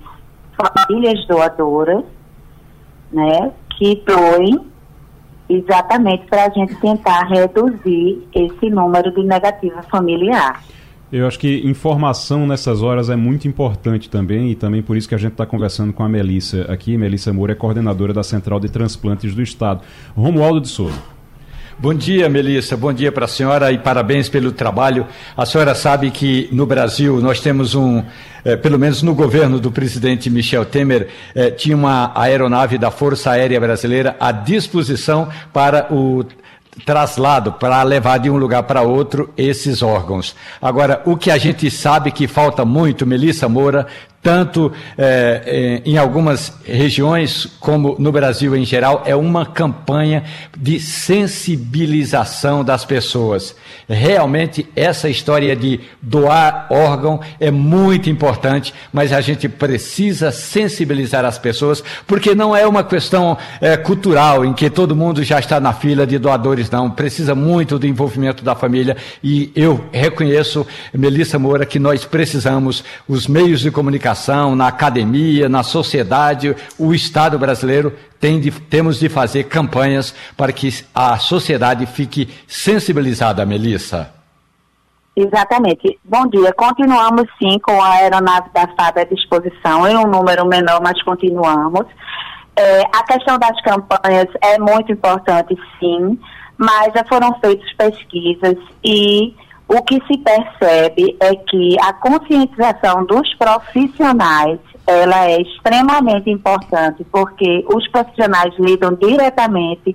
famílias 0.56 1.26
doadoras, 1.26 2.04
né, 3.12 3.52
que 3.76 4.02
doem 4.06 4.60
exatamente 5.48 6.26
para 6.26 6.44
a 6.46 6.50
gente 6.50 6.74
tentar 6.76 7.24
reduzir 7.24 8.26
esse 8.34 8.68
número 8.68 9.10
de 9.12 9.22
negativa 9.24 9.82
familiar. 9.84 10.62
Eu 11.10 11.26
acho 11.26 11.38
que 11.38 11.66
informação 11.66 12.46
nessas 12.46 12.82
horas 12.82 13.08
é 13.08 13.16
muito 13.16 13.48
importante 13.48 14.10
também, 14.10 14.50
e 14.50 14.54
também 14.54 14.82
por 14.82 14.94
isso 14.94 15.08
que 15.08 15.14
a 15.14 15.18
gente 15.18 15.32
está 15.32 15.46
conversando 15.46 15.90
com 15.90 16.02
a 16.02 16.08
Melissa 16.08 16.70
aqui. 16.70 16.98
Melissa 16.98 17.32
Moura 17.32 17.52
é 17.52 17.54
coordenadora 17.54 18.12
da 18.12 18.22
Central 18.22 18.60
de 18.60 18.68
Transplantes 18.68 19.34
do 19.34 19.40
Estado. 19.40 19.80
Romualdo 20.14 20.60
de 20.60 20.68
Souza. 20.68 21.17
Bom 21.80 21.94
dia, 21.94 22.28
Melissa. 22.28 22.76
Bom 22.76 22.92
dia 22.92 23.12
para 23.12 23.26
a 23.26 23.28
senhora 23.28 23.70
e 23.70 23.78
parabéns 23.78 24.28
pelo 24.28 24.50
trabalho. 24.50 25.06
A 25.36 25.46
senhora 25.46 25.76
sabe 25.76 26.10
que 26.10 26.48
no 26.50 26.66
Brasil 26.66 27.20
nós 27.20 27.38
temos 27.38 27.76
um, 27.76 28.02
eh, 28.44 28.56
pelo 28.56 28.76
menos 28.76 29.00
no 29.00 29.14
governo 29.14 29.60
do 29.60 29.70
presidente 29.70 30.28
Michel 30.28 30.64
Temer, 30.64 31.06
eh, 31.36 31.52
tinha 31.52 31.76
uma 31.76 32.10
aeronave 32.16 32.78
da 32.78 32.90
Força 32.90 33.30
Aérea 33.30 33.60
Brasileira 33.60 34.16
à 34.18 34.32
disposição 34.32 35.28
para 35.52 35.86
o 35.94 36.24
traslado 36.84 37.52
para 37.52 37.82
levar 37.82 38.18
de 38.18 38.30
um 38.30 38.36
lugar 38.36 38.62
para 38.64 38.82
outro 38.82 39.32
esses 39.36 39.82
órgãos. 39.82 40.34
Agora, 40.60 41.02
o 41.04 41.16
que 41.16 41.30
a 41.30 41.38
gente 41.38 41.70
sabe 41.70 42.10
que 42.10 42.26
falta 42.26 42.64
muito, 42.64 43.06
Melissa 43.06 43.48
Moura, 43.48 43.86
tanto 44.22 44.72
é, 44.96 45.80
em 45.84 45.96
algumas 45.96 46.52
regiões 46.64 47.46
como 47.60 47.96
no 47.98 48.10
Brasil 48.10 48.56
em 48.56 48.64
geral, 48.64 49.02
é 49.06 49.14
uma 49.14 49.46
campanha 49.46 50.24
de 50.56 50.80
sensibilização 50.80 52.64
das 52.64 52.84
pessoas. 52.84 53.54
Realmente, 53.88 54.66
essa 54.74 55.08
história 55.08 55.54
de 55.54 55.80
doar 56.02 56.66
órgão 56.70 57.20
é 57.38 57.50
muito 57.50 58.10
importante, 58.10 58.74
mas 58.92 59.12
a 59.12 59.20
gente 59.20 59.48
precisa 59.48 60.32
sensibilizar 60.32 61.24
as 61.24 61.38
pessoas, 61.38 61.82
porque 62.06 62.34
não 62.34 62.54
é 62.54 62.66
uma 62.66 62.82
questão 62.82 63.38
é, 63.60 63.76
cultural 63.76 64.44
em 64.44 64.52
que 64.52 64.68
todo 64.68 64.96
mundo 64.96 65.22
já 65.22 65.38
está 65.38 65.60
na 65.60 65.72
fila 65.72 66.06
de 66.06 66.18
doadores, 66.18 66.70
não. 66.70 66.90
Precisa 66.90 67.34
muito 67.34 67.78
do 67.78 67.86
envolvimento 67.86 68.44
da 68.44 68.54
família 68.54 68.96
e 69.22 69.52
eu 69.54 69.84
reconheço, 69.92 70.66
Melissa 70.92 71.38
Moura, 71.38 71.64
que 71.64 71.78
nós 71.78 72.04
precisamos, 72.04 72.84
os 73.06 73.26
meios 73.26 73.60
de 73.60 73.70
comunicação 73.70 74.07
na 74.56 74.68
academia, 74.68 75.48
na 75.48 75.62
sociedade, 75.62 76.54
o 76.78 76.94
Estado 76.94 77.38
brasileiro 77.38 77.92
tem 78.20 78.40
de, 78.40 78.50
temos 78.50 78.98
de 78.98 79.08
fazer 79.08 79.44
campanhas 79.44 80.14
para 80.36 80.52
que 80.52 80.68
a 80.94 81.18
sociedade 81.18 81.86
fique 81.86 82.28
sensibilizada, 82.46 83.44
Melissa. 83.44 84.12
Exatamente. 85.16 85.98
Bom 86.04 86.26
dia. 86.28 86.52
Continuamos 86.52 87.26
sim 87.42 87.58
com 87.58 87.82
a 87.82 87.94
aeronave 87.94 88.50
da 88.54 88.68
FAB 88.68 88.98
à 88.98 89.04
disposição, 89.04 89.86
em 89.86 89.96
um 89.96 90.06
número 90.06 90.46
menor, 90.46 90.80
mas 90.80 91.02
continuamos. 91.02 91.86
É, 92.54 92.82
a 92.92 93.02
questão 93.02 93.38
das 93.38 93.60
campanhas 93.62 94.28
é 94.40 94.58
muito 94.58 94.92
importante, 94.92 95.56
sim, 95.78 96.18
mas 96.56 96.92
já 96.92 97.04
foram 97.04 97.34
feitas 97.40 97.72
pesquisas 97.72 98.56
e 98.84 99.34
o 99.68 99.82
que 99.82 100.02
se 100.06 100.18
percebe 100.18 101.16
é 101.20 101.36
que 101.36 101.76
a 101.82 101.92
conscientização 101.92 103.04
dos 103.04 103.34
profissionais 103.34 104.58
ela 104.86 105.26
é 105.26 105.42
extremamente 105.42 106.30
importante 106.30 107.04
porque 107.12 107.62
os 107.68 107.86
profissionais 107.88 108.54
lidam 108.58 108.94
diretamente 108.94 109.94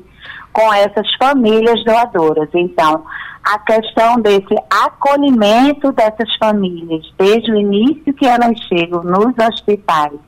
com 0.51 0.71
essas 0.71 1.07
famílias 1.15 1.83
doadoras. 1.83 2.47
Então, 2.53 3.03
a 3.43 3.57
questão 3.57 4.21
desse 4.21 4.55
acolhimento 4.69 5.91
dessas 5.91 6.33
famílias, 6.35 7.11
desde 7.17 7.51
o 7.51 7.59
início 7.59 8.13
que 8.13 8.27
elas 8.27 8.57
chegam 8.67 9.03
nos 9.03 9.33
hospitais 9.35 10.19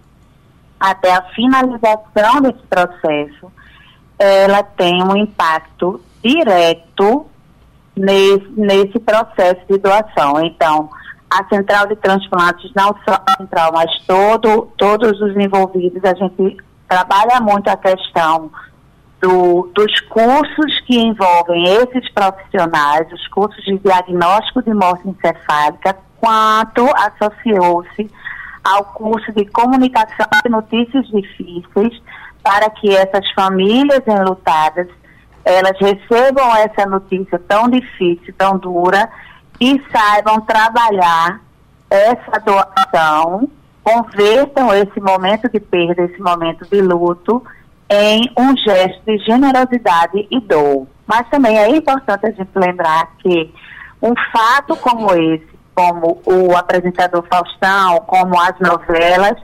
até 0.80 1.14
a 1.14 1.22
finalização 1.36 2.42
desse 2.42 2.64
processo, 2.68 3.52
ela 4.18 4.64
tem 4.64 5.04
um 5.04 5.16
impacto 5.16 6.02
direto 6.24 7.28
nesse, 7.96 8.48
nesse 8.56 9.00
processo 9.00 9.62
de 9.70 9.78
doação. 9.78 10.44
Então, 10.44 10.90
a 11.30 11.44
central 11.48 11.88
de 11.88 11.96
transplantes, 11.96 12.72
não 12.76 12.96
só 13.08 13.22
a 13.26 13.38
central, 13.38 13.72
mas 13.74 13.90
todo, 14.06 14.70
todos 14.78 15.20
os 15.22 15.36
envolvidos, 15.36 16.04
a 16.04 16.14
gente 16.14 16.58
trabalha 16.88 17.40
muito 17.42 17.68
a 17.68 17.78
questão 17.78 18.52
do, 19.22 19.70
dos 19.74 20.00
cursos 20.02 20.80
que 20.86 20.98
envolvem 20.98 21.64
esses 21.64 22.10
profissionais, 22.12 23.12
os 23.12 23.28
cursos 23.30 23.64
de 23.64 23.78
diagnóstico 23.80 24.62
de 24.62 24.74
morte 24.74 25.08
encefálica, 25.08 25.98
quanto 26.20 26.86
associou-se 26.96 28.10
ao 28.64 28.84
curso 28.86 29.32
de 29.32 29.46
comunicação 29.46 30.28
de 30.44 30.50
notícias 30.50 31.06
difíceis, 31.08 32.02
para 32.44 32.70
que 32.70 32.96
essas 32.96 33.30
famílias 33.32 34.02
enlutadas 34.08 34.88
elas 35.46 35.78
recebam 35.80 36.56
essa 36.56 36.90
notícia 36.90 37.40
tão 37.48 37.70
difícil, 37.70 38.34
tão 38.36 38.58
dura, 38.58 39.08
e 39.62 39.80
saibam 39.92 40.42
trabalhar 40.42 41.40
essa 41.90 42.40
doação, 42.40 43.48
convertam 43.84 44.74
esse 44.74 45.00
momento 45.00 45.48
de 45.48 45.60
perda, 45.60 46.02
esse 46.02 46.20
momento 46.20 46.66
de 46.68 46.82
luto, 46.82 47.44
em 47.88 48.24
um 48.36 48.58
gesto 48.58 49.00
de 49.06 49.20
generosidade 49.20 50.28
e 50.32 50.40
dor. 50.42 50.88
Mas 51.06 51.30
também 51.30 51.58
é 51.58 51.70
importante 51.70 52.26
a 52.26 52.32
gente 52.32 52.50
lembrar 52.56 53.12
que 53.20 53.54
um 54.02 54.14
fato 54.34 54.76
como 54.78 55.14
esse, 55.14 55.48
como 55.76 56.22
o 56.26 56.58
apresentador 56.58 57.24
Faustão, 57.30 58.00
como 58.08 58.40
as 58.42 58.60
novelas, 58.60 59.38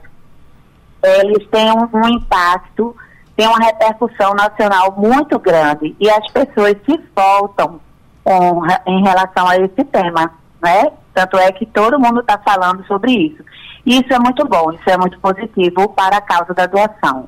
eles 1.02 1.46
têm 1.48 1.70
um, 1.70 1.88
um 1.94 2.08
impacto 2.08 2.96
tem 3.36 3.46
uma 3.46 3.58
repercussão 3.58 4.34
nacional 4.34 4.94
muito 4.96 5.38
grande 5.38 5.94
e 5.98 6.08
as 6.10 6.30
pessoas 6.30 6.76
se 6.84 7.00
voltam 7.14 7.80
com, 8.22 8.62
em 8.86 9.02
relação 9.02 9.48
a 9.48 9.56
esse 9.56 9.84
tema, 9.84 10.32
né? 10.62 10.92
Tanto 11.14 11.36
é 11.36 11.50
que 11.52 11.66
todo 11.66 11.98
mundo 11.98 12.20
está 12.20 12.38
falando 12.38 12.86
sobre 12.86 13.12
isso. 13.12 13.42
E 13.84 13.98
isso 14.00 14.12
é 14.12 14.18
muito 14.18 14.46
bom, 14.46 14.72
isso 14.72 14.88
é 14.88 14.96
muito 14.96 15.18
positivo 15.18 15.88
para 15.88 16.18
a 16.18 16.20
causa 16.20 16.54
da 16.54 16.66
doação. 16.66 17.26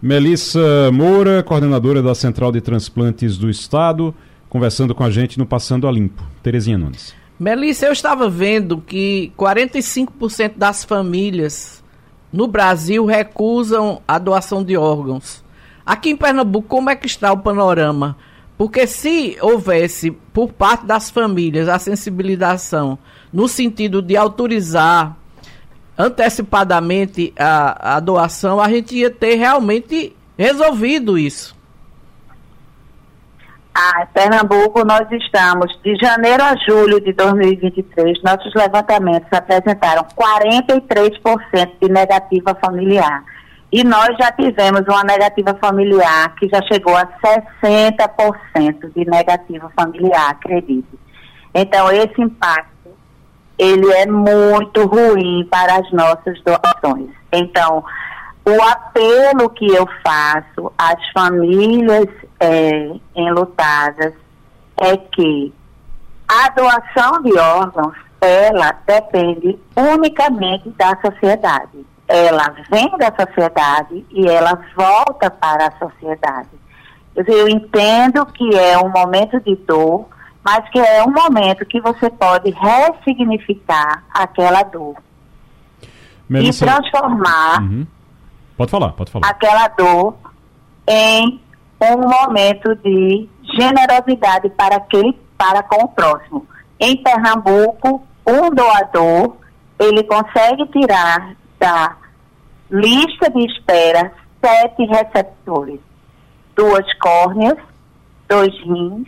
Melissa 0.00 0.92
Moura, 0.92 1.42
coordenadora 1.42 2.02
da 2.02 2.14
Central 2.14 2.52
de 2.52 2.60
Transplantes 2.60 3.36
do 3.36 3.50
Estado, 3.50 4.14
conversando 4.48 4.94
com 4.94 5.02
a 5.02 5.10
gente 5.10 5.38
no 5.38 5.46
Passando 5.46 5.88
a 5.88 5.92
Limpo. 5.92 6.22
Terezinha 6.42 6.78
Nunes. 6.78 7.16
Melissa, 7.38 7.86
eu 7.86 7.92
estava 7.92 8.28
vendo 8.28 8.78
que 8.78 9.32
45% 9.36 10.52
das 10.56 10.84
famílias 10.84 11.77
no 12.32 12.46
Brasil 12.46 13.04
recusam 13.06 14.02
a 14.06 14.18
doação 14.18 14.62
de 14.62 14.76
órgãos. 14.76 15.44
Aqui 15.84 16.10
em 16.10 16.16
Pernambuco, 16.16 16.68
como 16.68 16.90
é 16.90 16.96
que 16.96 17.06
está 17.06 17.32
o 17.32 17.38
panorama? 17.38 18.16
Porque 18.56 18.86
se 18.86 19.38
houvesse, 19.40 20.10
por 20.10 20.52
parte 20.52 20.84
das 20.84 21.08
famílias, 21.10 21.68
a 21.68 21.78
sensibilização 21.78 22.98
no 23.32 23.48
sentido 23.48 24.02
de 24.02 24.16
autorizar 24.16 25.16
antecipadamente 25.96 27.32
a, 27.38 27.96
a 27.96 28.00
doação, 28.00 28.60
a 28.60 28.68
gente 28.68 28.96
ia 28.96 29.10
ter 29.10 29.34
realmente 29.34 30.14
resolvido 30.36 31.18
isso. 31.18 31.57
Ah, 33.80 34.08
Pernambuco, 34.12 34.84
nós 34.84 35.06
estamos 35.12 35.78
de 35.84 35.94
janeiro 35.94 36.42
a 36.42 36.56
julho 36.56 37.00
de 37.00 37.12
2023, 37.12 38.20
nossos 38.24 38.52
levantamentos 38.52 39.32
apresentaram 39.32 40.04
43% 40.16 41.70
de 41.80 41.88
negativa 41.88 42.56
familiar. 42.56 43.22
E 43.70 43.84
nós 43.84 44.16
já 44.18 44.32
tivemos 44.32 44.80
uma 44.88 45.04
negativa 45.04 45.56
familiar 45.60 46.34
que 46.34 46.48
já 46.48 46.60
chegou 46.62 46.96
a 46.96 47.06
60% 47.24 48.92
de 48.92 49.08
negativa 49.08 49.70
familiar, 49.78 50.30
acredite. 50.30 50.98
Então, 51.54 51.88
esse 51.92 52.20
impacto 52.20 52.90
ele 53.56 53.92
é 53.92 54.06
muito 54.06 54.86
ruim 54.86 55.46
para 55.48 55.76
as 55.76 55.92
nossas 55.92 56.36
doações. 56.42 57.10
Então, 57.32 57.84
o 58.44 58.60
apelo 58.60 59.48
que 59.50 59.68
eu 59.68 59.86
faço 60.02 60.72
às 60.76 60.98
famílias 61.12 62.08
é, 62.40 62.92
enlutadas 63.14 64.14
é 64.80 64.96
que 64.96 65.52
a 66.28 66.48
doação 66.50 67.22
de 67.22 67.36
órgãos, 67.38 67.96
ela 68.20 68.72
depende 68.86 69.58
unicamente 69.74 70.68
da 70.70 70.96
sociedade. 71.00 71.86
Ela 72.06 72.54
vem 72.70 72.90
da 72.98 73.12
sociedade 73.14 74.04
e 74.10 74.26
ela 74.26 74.60
volta 74.76 75.30
para 75.30 75.68
a 75.68 75.78
sociedade. 75.78 76.48
Eu 77.14 77.48
entendo 77.48 78.24
que 78.26 78.54
é 78.56 78.78
um 78.78 78.90
momento 78.90 79.40
de 79.40 79.56
dor, 79.56 80.06
mas 80.44 80.68
que 80.70 80.78
é 80.78 81.02
um 81.02 81.10
momento 81.10 81.66
que 81.66 81.80
você 81.80 82.08
pode 82.10 82.50
ressignificar 82.50 84.04
aquela 84.10 84.62
dor. 84.62 84.96
E 86.30 86.52
transformar 86.52 87.62
uhum. 87.62 87.86
pode 88.56 88.70
falar, 88.70 88.92
pode 88.92 89.10
falar. 89.10 89.28
aquela 89.28 89.66
dor 89.68 90.14
em 90.86 91.40
um 91.80 92.08
momento 92.08 92.74
de 92.76 93.28
generosidade 93.56 94.48
para 94.50 94.76
aquele, 94.76 95.18
para 95.36 95.62
com 95.62 95.84
o 95.84 95.88
próximo. 95.88 96.46
Em 96.78 96.96
Pernambuco, 97.02 98.06
um 98.26 98.50
doador, 98.50 99.36
ele 99.78 100.02
consegue 100.04 100.66
tirar 100.68 101.34
da 101.58 101.96
lista 102.70 103.30
de 103.30 103.44
espera 103.46 104.12
sete 104.44 104.84
receptores, 104.84 105.80
duas 106.54 106.86
córneas, 106.98 107.58
dois 108.28 108.52
rins, 108.62 109.06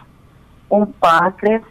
um 0.70 0.86
pâncreas, 0.86 1.62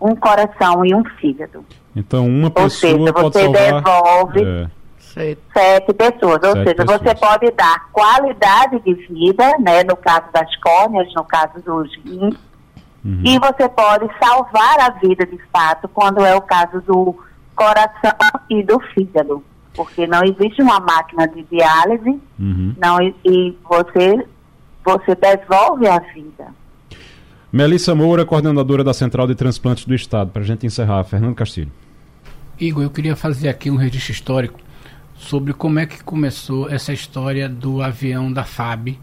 um 0.00 0.14
coração 0.14 0.84
e 0.84 0.94
um 0.94 1.04
fígado. 1.20 1.64
Então, 1.96 2.26
uma 2.26 2.50
pessoa 2.50 2.64
ou 2.64 2.70
seja, 2.70 3.12
pode 3.12 3.32
você 3.32 3.42
salvar... 3.42 3.82
devolve 3.82 4.44
é. 4.44 4.70
Sete 5.14 5.92
pessoas. 5.94 6.40
Ou 6.42 6.52
sete 6.52 6.64
seja, 6.64 6.74
pessoas. 6.74 7.00
você 7.00 7.14
pode 7.14 7.50
dar 7.52 7.88
qualidade 7.92 8.80
de 8.80 8.94
vida, 8.94 9.56
né, 9.58 9.84
no 9.84 9.96
caso 9.96 10.26
das 10.32 10.54
córneas, 10.56 11.12
no 11.14 11.24
caso 11.24 11.60
dos 11.64 11.94
rins, 12.04 12.34
uhum. 13.04 13.22
e 13.24 13.38
você 13.38 13.68
pode 13.68 14.08
salvar 14.22 14.80
a 14.80 14.90
vida 14.90 15.24
de 15.24 15.38
fato, 15.52 15.88
quando 15.88 16.24
é 16.24 16.34
o 16.34 16.42
caso 16.42 16.80
do 16.82 17.16
coração 17.54 18.12
e 18.50 18.62
do 18.62 18.80
fígado. 18.92 19.42
Porque 19.74 20.06
não 20.06 20.22
existe 20.22 20.62
uma 20.62 20.78
máquina 20.78 21.26
de 21.26 21.42
diálise, 21.44 22.20
uhum. 22.38 22.74
não, 22.78 23.00
e 23.24 23.56
você, 23.68 24.26
você 24.84 25.14
devolve 25.16 25.86
a 25.88 25.98
vida. 25.98 26.46
Melissa 27.52 27.94
Moura, 27.94 28.24
coordenadora 28.24 28.82
da 28.82 28.92
Central 28.92 29.28
de 29.28 29.34
Transplantes 29.36 29.84
do 29.84 29.94
Estado. 29.94 30.30
Para 30.30 30.42
a 30.42 30.44
gente 30.44 30.66
encerrar, 30.66 31.04
Fernando 31.04 31.36
Castilho. 31.36 31.70
Igor, 32.58 32.82
eu 32.82 32.90
queria 32.90 33.14
fazer 33.14 33.48
aqui 33.48 33.70
um 33.70 33.76
registro 33.76 34.12
histórico 34.12 34.63
sobre 35.24 35.52
como 35.52 35.78
é 35.78 35.86
que 35.86 36.04
começou 36.04 36.68
essa 36.70 36.92
história 36.92 37.48
do 37.48 37.82
avião 37.82 38.32
da 38.32 38.44
FAB 38.44 38.98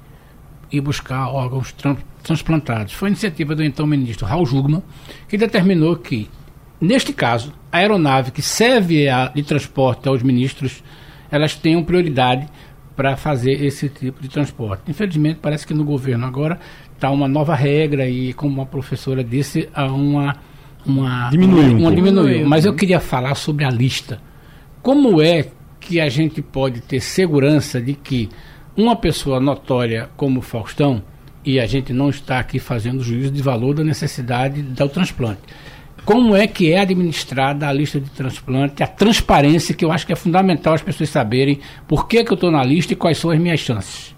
e 0.72 0.80
buscar 0.80 1.28
órgãos 1.28 1.72
tran 1.72 1.98
transplantados. 2.24 2.94
Foi 2.94 3.10
iniciativa 3.10 3.56
do 3.56 3.64
então 3.64 3.86
ministro 3.88 4.28
Raul 4.28 4.46
Jugman, 4.46 4.84
que 5.28 5.38
determinou 5.38 5.96
que, 5.96 6.30
neste 6.80 7.12
caso, 7.12 7.52
a 7.72 7.78
aeronave 7.78 8.32
que 8.32 8.42
serve 8.44 9.10
a, 9.10 9.28
de 9.28 9.42
transporte 9.42 10.08
aos 10.08 10.22
ministros, 10.22 10.84
elas 11.32 11.56
tenham 11.56 11.84
prioridade 11.84 12.48
para 12.96 13.18
fazer 13.18 13.64
esse 13.66 13.90
tipo 13.90 14.22
de 14.22 14.30
transporte. 14.30 14.84
Infelizmente, 14.88 15.40
parece 15.42 15.66
que 15.66 15.74
no 15.74 15.84
governo 15.84 16.26
agora 16.28 16.60
está 16.94 17.10
uma 17.10 17.28
nova 17.28 17.56
regra 17.56 18.08
e, 18.08 18.34
como 18.34 18.62
a 18.62 18.66
professora 18.66 19.24
disse, 19.24 19.68
há 19.74 19.86
uma. 19.86 20.36
uma 20.86 21.30
diminuiu. 21.32 21.72
Uma, 21.72 21.80
uma 21.80 21.96
diminuiu. 21.96 22.48
Mas 22.48 22.66
eu 22.66 22.76
queria 22.76 23.00
falar 23.00 23.34
sobre 23.34 23.66
a 23.66 23.72
lista. 23.72 24.22
Como 24.84 25.20
é 25.20 25.48
que 25.92 26.00
a 26.00 26.08
gente 26.08 26.42
pode 26.42 26.80
ter 26.80 27.02
segurança 27.02 27.82
de 27.82 27.94
que 27.94 28.30
uma 28.78 28.96
pessoa 28.96 29.42
notória 29.42 30.10
como 30.16 30.42
Faustão, 30.42 31.04
e 31.44 31.60
a 31.60 31.66
gente 31.66 31.92
não 31.92 32.10
está 32.10 32.40
aqui 32.40 32.60
fazendo 32.60 33.04
juízo 33.04 33.30
de 33.30 33.42
valor 33.42 33.74
da 33.76 33.84
necessidade 33.84 34.62
do 34.62 34.88
transplante. 34.88 35.42
Como 36.06 36.34
é 36.34 36.48
que 36.48 36.72
é 36.72 36.80
administrada 36.80 37.68
a 37.68 37.74
lista 37.74 38.00
de 38.00 38.10
transplante, 38.10 38.82
a 38.82 38.88
transparência, 38.88 39.76
que 39.76 39.84
eu 39.84 39.92
acho 39.92 40.08
que 40.08 40.14
é 40.14 40.16
fundamental 40.16 40.74
as 40.74 40.82
pessoas 40.82 41.10
saberem 41.10 41.60
por 41.90 42.08
que, 42.08 42.24
que 42.24 42.32
eu 42.32 42.36
estou 42.36 42.50
na 42.50 42.64
lista 42.64 42.94
e 42.94 42.96
quais 42.96 43.18
são 43.18 43.30
as 43.30 43.38
minhas 43.38 43.60
chances 43.60 44.16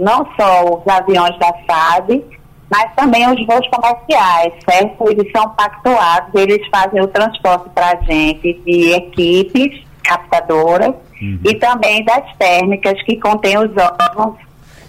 não 0.00 0.26
só 0.38 0.64
os 0.64 0.88
aviões 0.88 1.38
da 1.38 1.52
FAB, 1.66 2.24
mas 2.70 2.94
também 2.94 3.28
os 3.28 3.46
voos 3.46 3.66
comerciais, 3.68 4.52
certo? 4.68 5.10
Eles 5.10 5.30
são 5.32 5.48
pactuados, 5.50 6.32
eles 6.34 6.66
fazem 6.68 7.02
o 7.02 7.08
transporte 7.08 7.68
para 7.70 7.90
a 7.90 7.96
gente 8.02 8.54
de 8.64 8.92
equipes 8.92 9.84
captadoras 10.04 10.94
uhum. 11.20 11.40
e 11.44 11.54
também 11.56 12.04
das 12.04 12.24
térmicas 12.36 13.00
que 13.02 13.16
contêm 13.16 13.58
os 13.58 13.70
órgãos, 13.76 14.36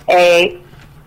é, 0.08 0.54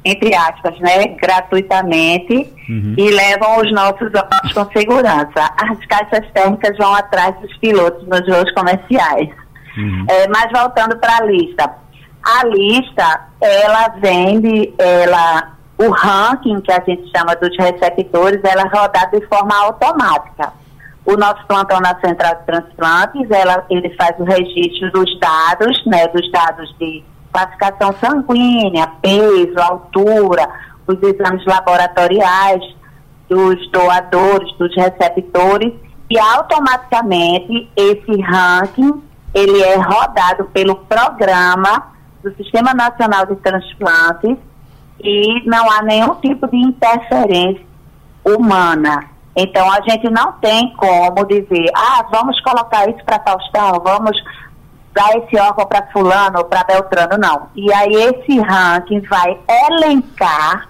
entre 0.05 0.35
aspas, 0.35 0.79
né, 0.81 1.07
gratuitamente 1.21 2.35
uhum. 2.69 2.95
e 2.99 3.11
levam 3.11 3.59
os 3.59 3.73
nossos 3.73 4.13
órgãos 4.15 4.53
com 4.53 4.71
segurança. 4.73 5.51
As 5.57 5.79
caixas 5.87 6.31
térmicas 6.33 6.77
vão 6.77 6.95
atrás 6.95 7.35
dos 7.41 7.57
pilotos 7.59 8.07
nos 8.09 8.27
voos 8.27 8.53
comerciais. 8.53 9.29
Uhum. 9.77 10.07
É, 10.09 10.29
mas 10.29 10.51
voltando 10.53 10.97
para 10.99 11.19
a 11.19 11.25
lista, 11.25 11.71
a 12.25 12.47
lista, 12.47 13.21
ela 13.41 13.89
vende, 14.01 14.73
ela, 14.79 15.53
o 15.79 15.91
ranking 15.91 16.61
que 16.61 16.73
a 16.73 16.83
gente 16.87 17.11
chama 17.17 17.35
dos 17.37 17.57
receptores, 17.59 18.41
ela 18.45 18.63
é 18.63 18.69
rodada 18.69 19.19
de 19.19 19.27
forma 19.27 19.55
automática. 19.57 20.53
O 21.05 21.17
nosso 21.17 21.45
plantão 21.47 21.81
na 21.81 21.99
Central 22.01 22.37
de 22.37 22.47
Transplantes, 22.47 23.31
ela, 23.31 23.65
ele 23.69 23.95
faz 23.97 24.19
o 24.19 24.25
registro 24.25 24.91
dos 24.93 25.19
dados, 25.19 25.85
né, 25.87 26.09
dos 26.09 26.31
dados 26.31 26.75
de 26.79 27.05
classificação 27.33 27.95
sanguínea, 28.01 28.87
peso, 29.03 29.59
altura, 29.59 30.49
os 30.87 31.03
exames 31.03 31.45
laboratoriais 31.45 32.63
dos 33.29 33.71
doadores, 33.71 34.51
dos 34.57 34.75
receptores, 34.77 35.73
e 36.09 36.19
automaticamente 36.19 37.69
esse 37.77 38.21
ranking 38.23 39.03
ele 39.35 39.61
é 39.63 39.77
rodado 39.77 40.45
pelo 40.53 40.77
programa 40.77 41.93
do 42.23 42.33
Sistema 42.37 42.73
Nacional 42.73 43.27
de 43.27 43.35
Transplantes 43.37 44.39
e 45.01 45.43
não 45.49 45.71
há 45.71 45.83
nenhum 45.83 46.15
tipo 46.17 46.49
de 46.49 46.57
interferência 46.57 47.65
humana. 48.25 49.11
Então 49.37 49.71
a 49.71 49.81
gente 49.89 50.09
não 50.11 50.33
tem 50.35 50.73
como 50.77 51.27
dizer, 51.27 51.71
ah, 51.75 52.07
vamos 52.11 52.41
colocar 52.41 52.89
isso 52.89 53.05
para 53.05 53.21
Faustão, 53.21 53.81
vamos 53.83 54.17
dar 54.95 55.11
esse 55.17 55.37
órgão 55.37 55.67
para 55.67 55.87
fulano 55.91 56.39
ou 56.39 56.45
para 56.45 56.65
Beltrano, 56.65 57.19
não. 57.19 57.49
E 57.55 57.73
aí 57.73 57.93
esse 57.95 58.41
ranking 58.41 59.01
vai 59.01 59.37
elencar 59.69 60.69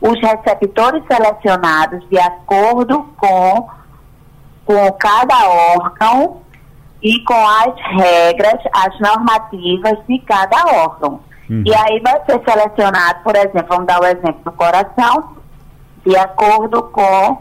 os 0.00 0.20
receptores 0.20 1.02
selecionados 1.06 2.08
de 2.08 2.18
acordo 2.18 3.02
com, 3.16 3.68
com 4.64 4.92
cada 4.92 5.48
órgão 5.48 6.42
e 7.02 7.18
com 7.24 7.48
as 7.48 7.74
regras, 7.98 8.62
as 8.72 9.00
normativas 9.00 9.98
de 10.08 10.18
cada 10.20 10.64
órgão. 10.82 11.20
Uhum. 11.48 11.62
E 11.64 11.74
aí 11.74 12.00
vai 12.00 12.20
ser 12.24 12.42
selecionado, 12.44 13.22
por 13.22 13.36
exemplo, 13.36 13.66
vamos 13.68 13.86
dar 13.86 14.00
o 14.00 14.04
exemplo 14.04 14.40
do 14.44 14.52
coração, 14.52 15.36
de 16.04 16.16
acordo 16.16 16.82
com 16.84 17.38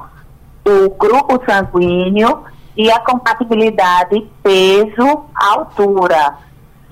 o 0.65 0.89
grupo 0.97 1.41
sanguíneo 1.45 2.43
e 2.75 2.91
a 2.91 2.99
compatibilidade 2.99 4.27
peso, 4.43 5.25
altura. 5.35 6.35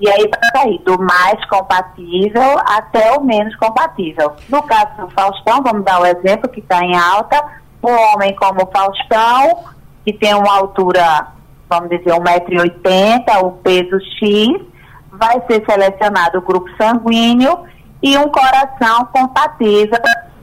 E 0.00 0.08
aí 0.08 0.28
vai 0.28 0.62
sair 0.62 0.78
do 0.84 0.98
mais 1.00 1.44
compatível 1.46 2.58
até 2.66 3.12
o 3.12 3.22
menos 3.22 3.54
compatível. 3.56 4.32
No 4.48 4.62
caso 4.62 4.96
do 4.98 5.10
Faustão, 5.10 5.62
vamos 5.62 5.84
dar 5.84 6.00
o 6.00 6.06
exemplo 6.06 6.48
que 6.48 6.60
está 6.60 6.80
em 6.84 6.96
alta, 6.96 7.42
um 7.82 7.92
homem 7.92 8.34
como 8.34 8.68
Faustão, 8.72 9.64
que 10.04 10.12
tem 10.12 10.34
uma 10.34 10.58
altura, 10.58 11.28
vamos 11.68 11.90
dizer, 11.90 12.10
1,80m, 12.10 13.42
o 13.42 13.52
peso 13.52 13.98
X, 14.18 14.73
vai 15.18 15.42
ser 15.46 15.64
selecionado 15.68 16.38
o 16.38 16.42
grupo 16.42 16.68
sanguíneo 16.76 17.58
e 18.02 18.16
um 18.18 18.28
coração 18.28 19.06
compatível 19.12 19.98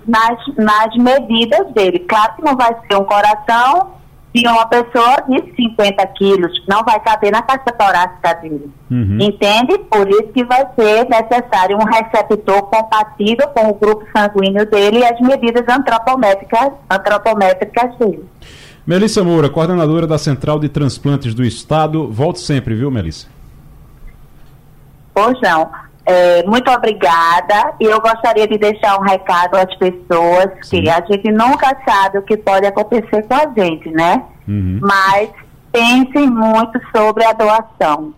nas, 0.08 0.40
nas 0.58 0.96
medidas 0.96 1.72
dele. 1.74 2.00
Claro 2.00 2.36
que 2.36 2.44
não 2.44 2.56
vai 2.56 2.76
ser 2.88 2.98
um 2.98 3.06
coração 3.06 4.02
de 4.34 4.48
uma 4.48 4.66
pessoa 4.66 5.24
de 5.28 5.54
50 5.56 6.08
quilos, 6.18 6.52
não 6.68 6.84
vai 6.84 7.00
caber 7.02 7.32
na 7.32 7.42
caixa 7.42 7.72
torácica 7.78 8.34
dele. 8.36 8.72
Uhum. 8.90 9.18
Entende? 9.20 9.78
Por 9.90 10.10
isso 10.10 10.28
que 10.34 10.46
vai 10.46 10.66
ser 10.76 11.08
necessário 11.10 11.78
um 11.78 11.84
receptor 11.84 12.64
compatível 12.64 13.48
com 13.50 13.70
o 13.70 13.74
grupo 13.74 14.06
sanguíneo 14.16 14.66
dele 14.70 15.00
e 15.00 15.06
as 15.06 15.20
medidas 15.20 15.68
antropométricas, 15.68 16.72
antropométricas 16.90 17.98
dele. 17.98 18.26
Melissa 18.88 19.24
Moura, 19.24 19.50
coordenadora 19.50 20.08
da 20.08 20.18
Central 20.18 20.60
de 20.60 20.70
Transplantes 20.70 21.34
do 21.34 21.44
Estado. 21.44 22.10
Volte 22.10 22.40
sempre, 22.40 22.74
viu, 22.74 22.90
Melissa? 22.90 23.28
Pois 25.14 25.40
não. 25.42 25.70
É, 26.06 26.44
muito 26.44 26.70
obrigada. 26.72 27.74
E 27.80 27.86
eu 27.86 28.02
gostaria 28.02 28.48
de 28.48 28.58
deixar 28.58 29.00
um 29.00 29.04
recado 29.04 29.56
às 29.56 29.74
pessoas 29.76 30.48
Sim. 30.64 30.84
que 30.84 30.90
a 30.90 31.04
gente 31.10 31.32
nunca 31.32 31.76
sabe 31.88 32.18
o 32.18 32.24
que 32.24 32.38
pode 32.38 32.66
acontecer 32.66 33.24
com 33.24 33.34
a 33.34 33.48
gente, 33.56 33.90
né? 33.92 34.24
Uhum. 34.48 34.80
Mas 34.82 35.30
pensem 35.72 36.30
muito 36.30 36.80
sobre 36.96 37.24
a 37.24 37.34
doação. 37.34 38.14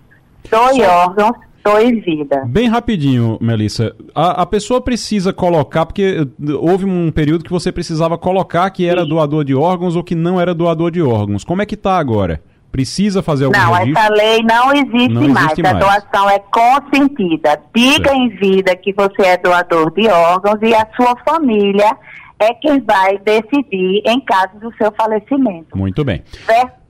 Doe 0.49 0.82
órgãos, 0.84 1.38
doe 1.63 1.99
vida. 2.01 2.43
Bem 2.47 2.67
rapidinho, 2.67 3.38
Melissa. 3.39 3.95
A, 4.13 4.41
a, 4.41 4.45
pessoa 4.45 4.82
precisa 4.82 5.32
colocar, 5.32 5.86
porque 5.86 6.27
houve 6.60 6.86
um 6.86 7.12
período 7.12 7.43
que 7.43 7.51
você 7.51 7.71
precisava 7.71 8.17
colocar 8.17 8.69
que 8.69 8.88
era 8.88 9.03
Sim. 9.03 9.10
doador 9.10 9.43
de 9.43 9.56
órgãos 9.56 9.95
ou 9.95 10.03
que 10.03 10.15
não 10.15 10.39
era 10.39 10.53
doador 10.53 10.91
de 10.91 11.01
órgãos. 11.01 11.43
Como 11.43 11.62
é 11.62 11.65
que 11.65 11.75
está 11.75 11.97
agora? 11.97 12.41
Precisa 12.73 13.21
fazer 13.21 13.45
algum 13.45 13.55
Não, 13.55 13.71
registro? 13.71 14.01
essa 14.01 14.13
lei 14.15 14.41
não 14.41 14.73
existe, 14.73 15.09
não 15.09 15.29
mais. 15.29 15.45
Existe 15.45 15.62
mais. 15.62 15.75
A 15.75 15.79
doação 15.79 16.27
é 16.27 16.39
consentida. 16.39 17.62
Diga 17.71 18.09
certo. 18.09 18.15
em 18.15 18.29
vida 18.29 18.75
que 18.75 18.91
você 18.91 19.21
é 19.21 19.38
doador 19.38 19.93
de 19.93 20.07
órgãos 20.07 20.57
e 20.63 20.73
a 20.73 20.88
sua 20.95 21.15
família 21.23 21.95
é 22.39 22.51
quem 22.55 22.81
vai 22.81 23.19
decidir 23.19 24.01
em 24.07 24.19
caso 24.21 24.57
do 24.59 24.75
seu 24.75 24.91
falecimento. 24.91 25.77
Muito 25.77 26.03
bem. 26.03 26.23
Verse 26.47 26.83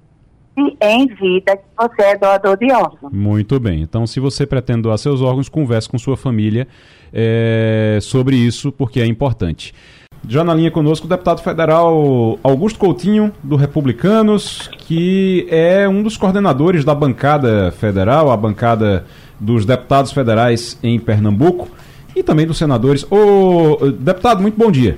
em 0.81 1.07
vida 1.07 1.57
que 1.57 1.63
você 1.77 2.01
é 2.01 2.17
doador 2.17 2.57
de 2.57 2.71
órgãos. 2.71 3.11
Muito 3.11 3.59
bem. 3.59 3.81
Então, 3.81 4.07
se 4.07 4.21
você 4.21 4.45
pretende 4.45 4.83
doar 4.83 4.97
seus 4.97 5.21
órgãos, 5.21 5.49
converse 5.49 5.89
com 5.89 5.97
sua 5.97 6.15
família 6.15 6.65
é, 7.11 7.99
sobre 8.01 8.35
isso, 8.37 8.71
porque 8.71 9.01
é 9.01 9.05
importante. 9.05 9.73
Já 10.27 10.43
na 10.43 10.53
linha 10.53 10.71
conosco 10.71 11.05
o 11.05 11.09
deputado 11.09 11.41
federal 11.41 12.39
Augusto 12.41 12.79
Coutinho, 12.79 13.31
do 13.43 13.57
Republicanos, 13.57 14.69
que 14.79 15.45
é 15.49 15.87
um 15.87 16.01
dos 16.01 16.15
coordenadores 16.15 16.85
da 16.85 16.95
bancada 16.95 17.71
federal, 17.71 18.31
a 18.31 18.37
bancada 18.37 19.05
dos 19.37 19.65
deputados 19.65 20.13
federais 20.13 20.79
em 20.81 20.97
Pernambuco 20.97 21.67
e 22.15 22.23
também 22.23 22.47
dos 22.47 22.57
senadores. 22.57 23.05
Ô, 23.11 23.91
deputado, 23.91 24.41
muito 24.41 24.57
bom 24.57 24.71
dia. 24.71 24.97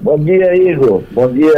Bom 0.00 0.18
dia, 0.18 0.54
Igor. 0.56 1.02
Bom 1.12 1.28
dia 1.28 1.52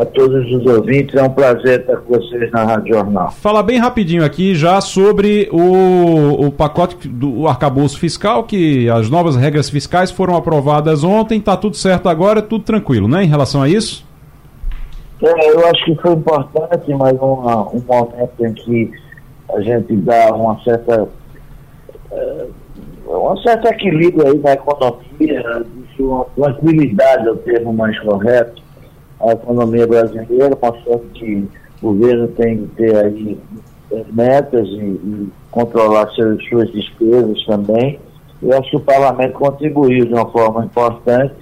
a 0.00 0.04
todos 0.04 0.44
os 0.52 0.66
ouvintes. 0.66 1.14
É 1.14 1.22
um 1.22 1.30
prazer 1.30 1.80
estar 1.80 1.96
com 1.96 2.14
vocês 2.14 2.50
na 2.50 2.64
Rádio 2.64 2.94
Jornal. 2.94 3.30
Fala 3.30 3.62
bem 3.62 3.78
rapidinho 3.78 4.24
aqui 4.24 4.54
já 4.54 4.80
sobre 4.80 5.48
o, 5.52 6.46
o 6.46 6.52
pacote 6.52 7.08
do 7.08 7.46
arcabouço 7.46 7.98
fiscal, 7.98 8.44
que 8.44 8.88
as 8.90 9.08
novas 9.08 9.36
regras 9.36 9.70
fiscais 9.70 10.10
foram 10.10 10.36
aprovadas 10.36 11.04
ontem. 11.04 11.38
Está 11.38 11.56
tudo 11.56 11.76
certo 11.76 12.08
agora, 12.08 12.42
tudo 12.42 12.64
tranquilo, 12.64 13.08
né? 13.08 13.24
Em 13.24 13.28
relação 13.28 13.62
a 13.62 13.68
isso? 13.68 14.04
É, 15.22 15.50
eu 15.50 15.66
acho 15.66 15.84
que 15.84 15.94
foi 15.96 16.12
importante, 16.12 16.92
mas 16.94 17.12
uma, 17.12 17.68
um 17.72 17.82
momento 17.86 18.44
em 18.44 18.52
que 18.52 18.90
a 19.54 19.60
gente 19.60 19.96
dá 19.96 20.34
uma 20.34 20.62
certa. 20.62 21.08
É, 22.10 22.46
um 23.08 23.36
certo 23.38 23.68
equilíbrio 23.68 24.26
aí 24.26 24.38
na 24.38 24.52
economia, 24.52 25.64
uma 26.02 26.24
tranquilidade 26.36 27.26
é 27.26 27.30
o 27.30 27.36
termo 27.36 27.72
mais 27.72 27.98
correto, 28.00 28.62
a 29.20 29.32
economia 29.32 29.86
brasileira, 29.86 30.56
mostrando 30.60 31.04
que 31.14 31.48
o 31.82 31.92
governo 31.92 32.28
tem 32.28 32.58
que 32.58 32.76
ter 32.76 32.96
aí 32.96 33.38
metas 34.12 34.66
e, 34.68 34.80
e 34.80 35.28
controlar 35.50 36.10
seus, 36.14 36.44
suas 36.48 36.70
despesas 36.72 37.44
também. 37.46 37.98
Eu 38.42 38.58
acho 38.58 38.70
que 38.70 38.76
o 38.76 38.80
parlamento 38.80 39.32
contribuiu 39.34 40.04
de 40.04 40.12
uma 40.12 40.30
forma 40.30 40.64
importante. 40.64 41.34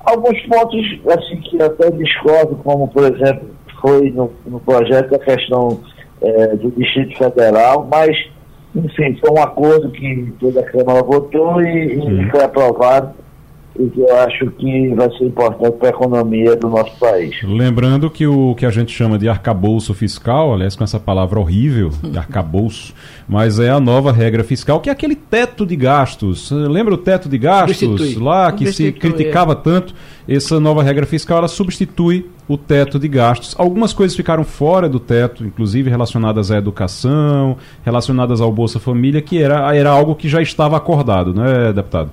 Alguns 0.00 0.40
pontos 0.46 1.00
assim 1.08 1.40
que 1.40 1.60
até 1.60 1.90
discordo, 1.90 2.56
como 2.56 2.88
por 2.88 3.04
exemplo 3.04 3.50
foi 3.80 4.10
no, 4.10 4.30
no 4.46 4.60
projeto 4.60 5.14
a 5.14 5.18
questão 5.18 5.80
é, 6.22 6.56
do 6.56 6.70
Distrito 6.70 7.16
Federal, 7.16 7.86
mas 7.90 8.16
enfim, 8.74 9.16
foi 9.20 9.30
um 9.30 9.42
acordo 9.42 9.90
que 9.90 10.32
toda 10.38 10.60
a 10.60 10.64
Câmara 10.64 11.02
votou 11.02 11.60
e, 11.62 11.94
e 11.94 12.30
foi 12.30 12.42
aprovado 12.42 13.14
e 13.78 13.88
que 13.88 14.00
eu 14.00 14.16
acho 14.16 14.50
que 14.52 14.94
vai 14.94 15.10
ser 15.16 15.24
importante 15.24 15.76
para 15.76 15.88
a 15.88 15.90
economia 15.90 16.56
do 16.56 16.68
nosso 16.68 16.96
país. 16.98 17.36
Lembrando 17.42 18.10
que 18.10 18.26
o 18.26 18.54
que 18.54 18.66
a 18.66 18.70
gente 18.70 18.92
chama 18.92 19.18
de 19.18 19.28
arcabouço 19.28 19.94
fiscal, 19.94 20.52
aliás, 20.52 20.74
com 20.74 20.84
essa 20.84 20.98
palavra 20.98 21.38
horrível, 21.38 21.90
de 22.02 22.18
arcabouço, 22.18 22.92
mas 23.28 23.60
é 23.60 23.70
a 23.70 23.78
nova 23.78 24.10
regra 24.10 24.42
fiscal, 24.42 24.80
que 24.80 24.88
é 24.88 24.92
aquele 24.92 25.14
teto 25.14 25.64
de 25.64 25.76
gastos. 25.76 26.50
Lembra 26.50 26.94
o 26.94 26.98
teto 26.98 27.28
de 27.28 27.38
gastos 27.38 27.78
substitui. 27.78 28.22
lá, 28.22 28.50
que 28.50 28.66
substitui, 28.66 28.92
se 28.92 28.98
criticava 28.98 29.52
é. 29.52 29.56
tanto? 29.56 29.94
Essa 30.28 30.58
nova 30.58 30.82
regra 30.82 31.06
fiscal, 31.06 31.38
ela 31.38 31.48
substitui 31.48 32.26
o 32.48 32.56
teto 32.56 32.98
de 32.98 33.06
gastos. 33.08 33.54
Algumas 33.58 33.92
coisas 33.92 34.16
ficaram 34.16 34.42
fora 34.42 34.88
do 34.88 34.98
teto, 34.98 35.44
inclusive 35.44 35.88
relacionadas 35.88 36.50
à 36.50 36.56
educação, 36.56 37.56
relacionadas 37.84 38.40
ao 38.40 38.50
Bolsa 38.50 38.78
Família, 38.80 39.22
que 39.22 39.40
era, 39.40 39.74
era 39.74 39.90
algo 39.90 40.14
que 40.14 40.28
já 40.28 40.42
estava 40.42 40.76
acordado, 40.76 41.32
não 41.32 41.44
é, 41.44 41.72
deputado? 41.72 42.10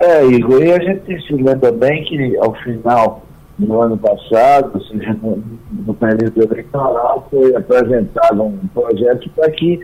É, 0.00 0.24
Igor, 0.24 0.62
e 0.62 0.72
a 0.72 0.80
gente 0.80 1.26
se 1.26 1.34
lembra 1.34 1.70
bem 1.70 2.02
que 2.04 2.36
ao 2.38 2.54
final 2.54 3.22
do 3.58 3.82
ano 3.82 3.98
passado, 3.98 4.70
ou 4.74 4.80
seja, 4.80 5.14
no, 5.22 5.42
no 5.86 5.92
período 5.92 6.42
eleitoral, 6.42 7.28
foi 7.30 7.54
apresentado 7.54 8.42
um 8.42 8.58
projeto 8.72 9.28
para 9.36 9.50
que 9.50 9.78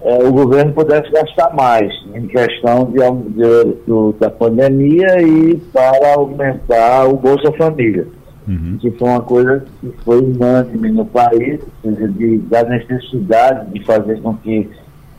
é, 0.00 0.24
o 0.24 0.32
governo 0.32 0.72
pudesse 0.72 1.10
gastar 1.10 1.54
mais 1.54 1.92
em 2.14 2.26
questão 2.28 2.86
de, 2.86 2.98
de, 3.32 3.76
do, 3.86 4.14
da 4.18 4.30
pandemia 4.30 5.20
e 5.20 5.56
para 5.72 6.14
aumentar 6.14 7.06
o 7.06 7.16
Bolsa 7.16 7.52
Família. 7.52 8.06
Uhum. 8.46 8.78
Que 8.80 8.90
foi 8.92 9.08
uma 9.08 9.20
coisa 9.20 9.64
que 9.80 9.92
foi 10.02 10.22
unânime 10.22 10.92
no 10.92 11.04
país, 11.04 11.60
ou 11.84 11.92
seja, 11.92 12.08
de, 12.08 12.38
da 12.38 12.62
necessidade 12.64 13.70
de 13.70 13.84
fazer 13.84 14.18
com 14.22 14.34
que 14.36 14.70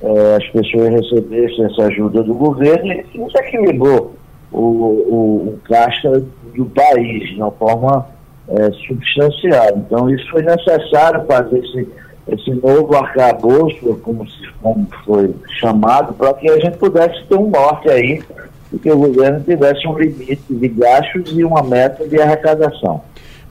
é, 0.01 0.35
as 0.37 0.47
pessoas 0.47 0.89
recebessem 0.89 1.65
essa 1.65 1.83
ajuda 1.83 2.23
do 2.23 2.33
governo, 2.33 2.91
e 2.91 3.01
isso 3.13 3.37
equilibrou 3.37 4.17
o, 4.51 4.59
o, 4.59 5.49
o 5.49 5.59
caixa 5.65 6.23
do 6.55 6.65
país 6.65 7.29
de 7.29 7.35
uma 7.35 7.51
forma 7.51 8.07
é, 8.47 8.71
substancial. 8.87 9.77
Então, 9.77 10.09
isso 10.09 10.29
foi 10.31 10.41
necessário 10.41 11.25
fazer 11.25 11.59
esse, 11.59 11.87
esse 12.27 12.51
novo 12.51 12.95
arcabouço, 12.95 13.99
como, 14.03 14.27
se, 14.27 14.49
como 14.61 14.87
foi 15.05 15.33
chamado, 15.59 16.13
para 16.13 16.33
que 16.33 16.49
a 16.49 16.59
gente 16.59 16.77
pudesse 16.77 17.23
ter 17.25 17.35
um 17.35 17.49
norte 17.49 17.89
aí 17.89 18.23
e 18.71 18.77
que 18.77 18.91
o 18.91 18.97
governo 18.97 19.41
tivesse 19.41 19.87
um 19.87 19.97
limite 19.97 20.41
de 20.49 20.67
gastos 20.67 21.37
e 21.37 21.43
uma 21.43 21.63
meta 21.63 22.07
de 22.07 22.19
arrecadação. 22.21 23.01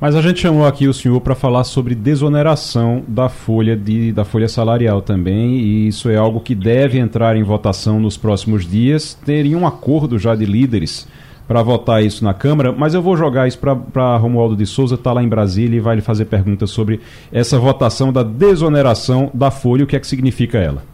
Mas 0.00 0.14
a 0.14 0.22
gente 0.22 0.40
chamou 0.40 0.64
aqui 0.64 0.86
o 0.86 0.94
senhor 0.94 1.20
para 1.20 1.34
falar 1.34 1.64
sobre 1.64 1.92
desoneração 1.92 3.02
da 3.08 3.28
folha 3.28 3.76
de, 3.76 4.12
da 4.12 4.24
folha 4.24 4.48
salarial 4.48 5.02
também, 5.02 5.56
e 5.56 5.88
isso 5.88 6.08
é 6.08 6.16
algo 6.16 6.38
que 6.38 6.54
deve 6.54 6.98
entrar 7.00 7.36
em 7.36 7.42
votação 7.42 7.98
nos 7.98 8.16
próximos 8.16 8.64
dias. 8.64 9.14
Teria 9.26 9.58
um 9.58 9.66
acordo 9.66 10.16
já 10.16 10.36
de 10.36 10.44
líderes 10.44 11.08
para 11.48 11.62
votar 11.62 12.00
isso 12.00 12.22
na 12.22 12.32
Câmara, 12.32 12.70
mas 12.70 12.94
eu 12.94 13.02
vou 13.02 13.16
jogar 13.16 13.48
isso 13.48 13.58
para 13.58 14.16
Romualdo 14.18 14.54
de 14.54 14.66
Souza, 14.66 14.94
está 14.94 15.12
lá 15.12 15.20
em 15.20 15.28
Brasília 15.28 15.78
e 15.78 15.80
vai 15.80 15.96
lhe 15.96 16.02
fazer 16.02 16.26
perguntas 16.26 16.70
sobre 16.70 17.00
essa 17.32 17.58
votação 17.58 18.12
da 18.12 18.22
desoneração 18.22 19.32
da 19.34 19.50
folha, 19.50 19.82
o 19.82 19.86
que 19.86 19.96
é 19.96 20.00
que 20.00 20.06
significa 20.06 20.58
ela. 20.58 20.84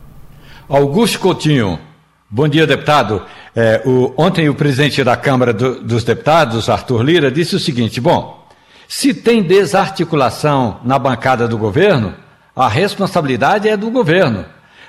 Augusto 0.67 1.21
Coutinho. 1.21 1.79
Bom 2.31 2.49
dia, 2.49 2.67
deputado. 2.67 3.21
É, 3.55 3.83
o, 3.85 4.15
ontem 4.17 4.49
o 4.49 4.55
presidente 4.55 5.05
da 5.05 5.15
Câmara 5.15 5.53
do, 5.53 5.83
dos 5.83 6.05
Deputados, 6.05 6.71
Arthur 6.71 7.03
Lira, 7.03 7.31
disse 7.31 7.55
o 7.55 7.61
seguinte: 7.61 8.01
bom, 8.01 8.44
se 8.89 9.15
tem 9.15 9.43
desarticulação 9.43 10.81
na 10.85 10.99
bancada 10.99 11.49
do 11.49 11.57
governo, 11.59 12.15
A 12.57 12.69
responsabilidade 12.69 13.69
é 13.69 13.77
do 13.77 13.91
governo. 13.91 14.45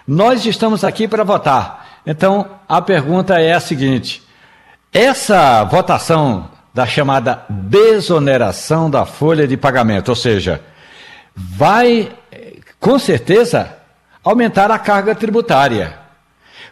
Nós 0.07 0.45
estamos 0.45 0.83
aqui 0.83 1.07
para 1.07 1.23
votar. 1.23 2.01
Então, 2.05 2.47
a 2.69 2.81
pergunta 2.81 3.39
é 3.39 3.53
a 3.53 3.59
seguinte: 3.59 4.21
essa 4.93 5.63
votação 5.63 6.51
da 6.73 6.85
chamada 6.85 7.43
desoneração 7.49 8.89
da 8.89 9.05
folha 9.05 9.47
de 9.47 9.57
pagamento, 9.57 10.09
ou 10.09 10.15
seja, 10.15 10.61
vai 11.35 12.11
com 12.79 12.99
certeza 12.99 13.75
aumentar 14.23 14.69
a 14.69 14.77
carga 14.77 15.15
tributária. 15.15 15.97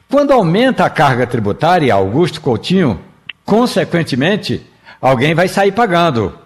Quando 0.10 0.32
aumenta 0.32 0.86
a 0.86 0.90
carga 0.90 1.26
tributária, 1.26 1.92
Augusto 1.92 2.40
Coutinho, 2.40 3.00
consequentemente, 3.44 4.64
alguém 5.02 5.34
vai 5.34 5.48
sair 5.48 5.72
pagando. 5.72 6.38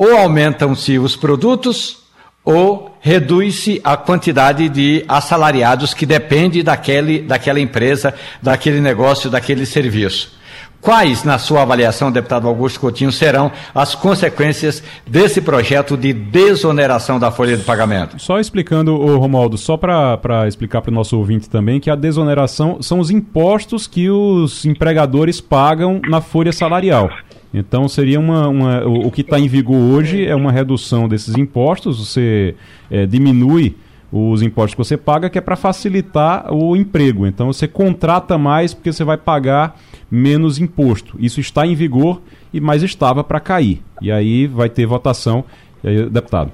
Ou 0.00 0.16
aumentam-se 0.16 0.98
os 0.98 1.14
produtos, 1.14 1.98
ou 2.42 2.96
reduz-se 3.02 3.82
a 3.84 3.98
quantidade 3.98 4.66
de 4.70 5.04
assalariados 5.06 5.92
que 5.92 6.06
depende 6.06 6.62
daquele, 6.62 7.18
daquela 7.18 7.60
empresa, 7.60 8.14
daquele 8.40 8.80
negócio, 8.80 9.28
daquele 9.28 9.66
serviço. 9.66 10.40
Quais, 10.80 11.22
na 11.22 11.36
sua 11.36 11.60
avaliação, 11.60 12.10
deputado 12.10 12.48
Augusto 12.48 12.80
Coutinho, 12.80 13.12
serão 13.12 13.52
as 13.74 13.94
consequências 13.94 14.82
desse 15.06 15.42
projeto 15.42 15.98
de 15.98 16.14
desoneração 16.14 17.18
da 17.18 17.30
folha 17.30 17.54
de 17.54 17.62
pagamento? 17.62 18.18
Só 18.18 18.40
explicando, 18.40 18.98
ô 18.98 19.18
Romualdo, 19.18 19.58
só 19.58 19.76
para 19.76 20.48
explicar 20.48 20.80
para 20.80 20.90
o 20.90 20.94
nosso 20.94 21.18
ouvinte 21.18 21.50
também, 21.50 21.78
que 21.78 21.90
a 21.90 21.94
desoneração 21.94 22.80
são 22.80 23.00
os 23.00 23.10
impostos 23.10 23.86
que 23.86 24.08
os 24.08 24.64
empregadores 24.64 25.42
pagam 25.42 26.00
na 26.08 26.22
folha 26.22 26.52
salarial. 26.54 27.10
Então 27.52 27.88
seria 27.88 28.20
uma, 28.20 28.48
uma 28.48 28.86
o, 28.86 29.10
que 29.10 29.22
está 29.22 29.38
em 29.38 29.48
vigor 29.48 29.76
hoje 29.76 30.24
é 30.24 30.34
uma 30.34 30.52
redução 30.52 31.08
desses 31.08 31.36
impostos. 31.36 31.98
Você 31.98 32.54
é, 32.90 33.06
diminui 33.06 33.76
os 34.12 34.42
impostos 34.42 34.74
que 34.74 34.78
você 34.78 34.96
paga, 34.96 35.30
que 35.30 35.38
é 35.38 35.40
para 35.40 35.56
facilitar 35.56 36.52
o 36.52 36.76
emprego. 36.76 37.26
Então 37.26 37.52
você 37.52 37.66
contrata 37.66 38.36
mais 38.38 38.74
porque 38.74 38.92
você 38.92 39.04
vai 39.04 39.16
pagar 39.16 39.76
menos 40.10 40.58
imposto. 40.58 41.16
Isso 41.18 41.40
está 41.40 41.66
em 41.66 41.74
vigor, 41.74 42.20
e 42.52 42.60
mas 42.60 42.82
estava 42.82 43.22
para 43.22 43.38
cair. 43.38 43.82
E 44.02 44.10
aí 44.10 44.46
vai 44.46 44.68
ter 44.68 44.86
votação. 44.86 45.44
Aí, 45.84 46.08
deputado. 46.08 46.52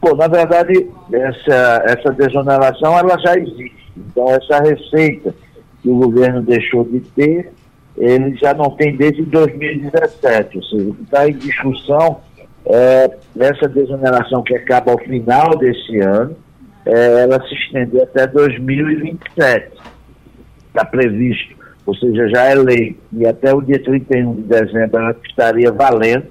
Bom, 0.00 0.14
na 0.16 0.28
verdade, 0.28 0.86
essa, 1.12 1.82
essa 1.86 2.12
desoneração 2.12 2.96
ela 2.96 3.18
já 3.18 3.36
existe. 3.36 3.92
Então, 3.96 4.28
essa 4.28 4.62
receita 4.62 5.34
que 5.82 5.88
o 5.88 5.96
governo 5.96 6.42
deixou 6.42 6.84
de 6.84 7.00
ter, 7.00 7.52
ele 7.96 8.36
já 8.36 8.54
não 8.54 8.70
tem 8.70 8.96
desde 8.96 9.22
2017. 9.22 10.56
Ou 10.56 10.64
seja, 10.64 10.94
está 11.02 11.28
em 11.28 11.34
discussão 11.34 12.20
é 12.66 13.10
essa 13.38 13.68
desoneração 13.68 14.42
que 14.42 14.56
acaba 14.56 14.92
ao 14.92 14.98
final 14.98 15.50
desse 15.58 15.98
ano, 15.98 16.34
é, 16.86 17.22
ela 17.22 17.38
se 17.46 17.54
estender 17.54 18.02
até 18.02 18.26
2027. 18.26 19.72
Está 20.68 20.84
previsto 20.86 21.54
ou 21.86 21.94
seja, 21.96 22.28
já 22.28 22.44
é 22.44 22.54
lei, 22.54 22.98
e 23.12 23.26
até 23.26 23.54
o 23.54 23.60
dia 23.60 23.82
31 23.82 24.34
de 24.36 24.42
dezembro 24.42 24.98
ela 24.98 25.16
estaria 25.26 25.70
valendo, 25.70 26.26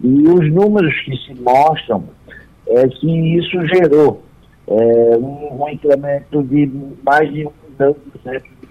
e 0.00 0.28
os 0.28 0.52
números 0.52 0.94
que 1.02 1.16
se 1.18 1.34
mostram 1.40 2.04
é 2.66 2.88
que 2.88 3.36
isso 3.36 3.66
gerou 3.66 4.22
é, 4.66 5.16
um, 5.18 5.62
um, 5.62 5.68
incremento 5.68 6.42
de 6.42 6.70
mais 7.02 7.30
de 7.32 7.46
um 7.46 7.52
milhão 7.70 7.96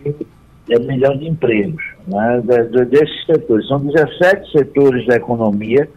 de, 0.04 0.28
é, 0.69 0.80
milhão 0.80 1.17
de 1.17 1.27
empregos 1.27 1.84
né, 2.08 2.41
desses 2.86 3.25
setores. 3.25 3.67
São 3.67 3.80
17 3.80 4.51
setores 4.51 5.06
da 5.08 5.15
economia 5.15 5.89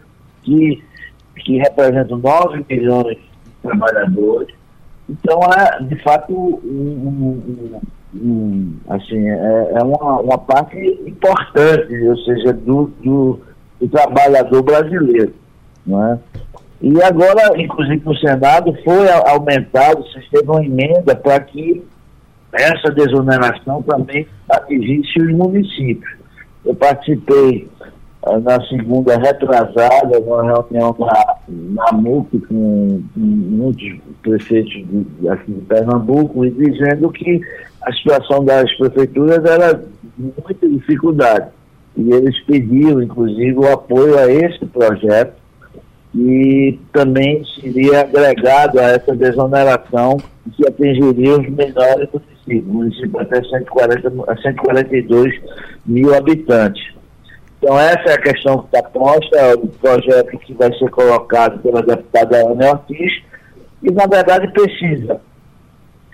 que, 0.43 0.83
que 1.37 1.57
representam 1.57 2.17
9 2.17 2.65
milhões 2.69 3.17
de 3.17 3.51
trabalhadores. 3.61 4.55
Então, 5.09 5.39
é, 5.43 5.83
de 5.83 5.95
fato, 6.03 6.33
um, 6.33 6.61
um 6.63 7.79
Hum, 8.13 8.75
assim, 8.89 9.29
é, 9.29 9.71
é 9.75 9.83
uma, 9.83 10.19
uma 10.19 10.37
parte 10.37 10.77
importante, 11.07 11.95
ou 12.07 12.17
seja, 12.17 12.51
do, 12.51 12.91
do, 13.01 13.39
do 13.79 13.87
trabalhador 13.87 14.61
brasileiro. 14.61 15.33
Não 15.85 16.11
é? 16.11 16.19
E 16.81 17.01
agora, 17.03 17.59
inclusive 17.61 18.01
no 18.03 18.15
Senado, 18.17 18.75
foi 18.83 19.09
aumentado, 19.09 20.05
se 20.07 20.19
teve 20.29 20.49
uma 20.49 20.63
emenda 20.63 21.15
para 21.15 21.39
que 21.39 21.83
essa 22.53 22.91
desoneração 22.91 23.81
também 23.83 24.27
atingisse 24.49 25.19
os 25.19 25.31
municípios. 25.33 26.15
Eu 26.65 26.75
participei 26.75 27.67
uh, 28.23 28.39
na 28.39 28.61
segunda 28.67 29.17
retrasada, 29.17 30.19
numa 30.19 30.43
reunião 30.43 30.95
na, 30.99 31.35
na 31.47 31.91
MUC 31.93 32.39
com, 32.41 33.01
muitos 33.15 33.99
prefeitos 34.21 34.73
de, 34.73 35.29
aqui 35.29 35.51
de 35.51 35.61
Pernambuco, 35.61 36.45
e 36.45 36.51
dizendo 36.51 37.09
que 37.11 37.41
a 37.83 37.93
situação 37.93 38.43
das 38.43 38.71
prefeituras 38.77 39.43
era 39.45 39.73
de 39.73 39.83
muita 40.17 40.67
dificuldade. 40.67 41.49
E 41.95 42.11
eles 42.11 42.39
pediram, 42.45 43.01
inclusive, 43.01 43.57
o 43.57 43.71
apoio 43.71 44.17
a 44.17 44.31
esse 44.31 44.65
projeto, 44.65 45.41
e 46.13 46.77
também 46.91 47.43
seria 47.59 48.01
agregado 48.01 48.79
a 48.79 48.83
essa 48.83 49.15
desoneração 49.15 50.17
que 50.55 50.67
atingiria 50.67 51.39
os 51.39 51.49
menores 51.49 52.09
municípios, 52.11 52.40
municípios 52.59 53.21
até 53.21 53.43
140, 53.43 54.11
142 54.41 55.33
mil 55.85 56.15
habitantes. 56.15 56.91
Então, 57.57 57.79
essa 57.79 58.09
é 58.09 58.13
a 58.13 58.21
questão 58.21 58.59
que 58.59 58.75
está 58.75 58.89
posta, 58.89 59.37
é 59.37 59.53
o 59.53 59.67
projeto 59.67 60.37
que 60.39 60.53
vai 60.53 60.73
ser 60.73 60.89
colocado 60.89 61.61
pela 61.61 61.83
deputada 61.83 62.37
Ana 62.37 62.71
Ortiz, 62.71 63.21
e, 63.83 63.91
na 63.91 64.07
verdade, 64.07 64.51
precisa. 64.51 65.21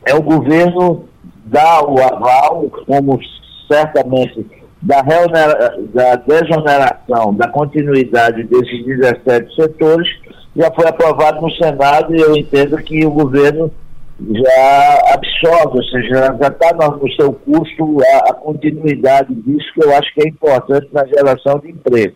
É 0.05 0.13
o 0.13 0.21
governo 0.21 1.07
dar 1.45 1.83
o 1.83 2.01
aval, 2.01 2.69
como 2.85 3.19
certamente 3.67 4.45
da, 4.81 5.01
da 5.01 6.15
desoneração, 6.15 7.33
da 7.33 7.47
continuidade 7.47 8.43
desses 8.43 8.85
17 8.85 9.55
setores, 9.55 10.07
já 10.55 10.71
foi 10.71 10.87
aprovado 10.87 11.41
no 11.41 11.51
Senado 11.51 12.15
e 12.15 12.19
eu 12.19 12.35
entendo 12.35 12.77
que 12.77 13.05
o 13.05 13.11
governo 13.11 13.71
já 14.19 15.13
absorve, 15.13 15.77
ou 15.77 15.83
seja, 15.83 16.35
já 16.39 16.47
está 16.47 16.73
no 16.73 17.11
seu 17.13 17.33
custo 17.33 17.97
a, 18.01 18.31
a, 18.31 18.33
continuidade 18.33 19.33
disso, 19.33 19.71
que 19.73 19.83
eu 19.83 19.95
acho 19.95 20.13
que 20.13 20.21
é 20.23 20.29
importante 20.29 20.87
na 20.91 21.05
geração 21.05 21.59
de 21.59 21.69
emprego. 21.69 22.15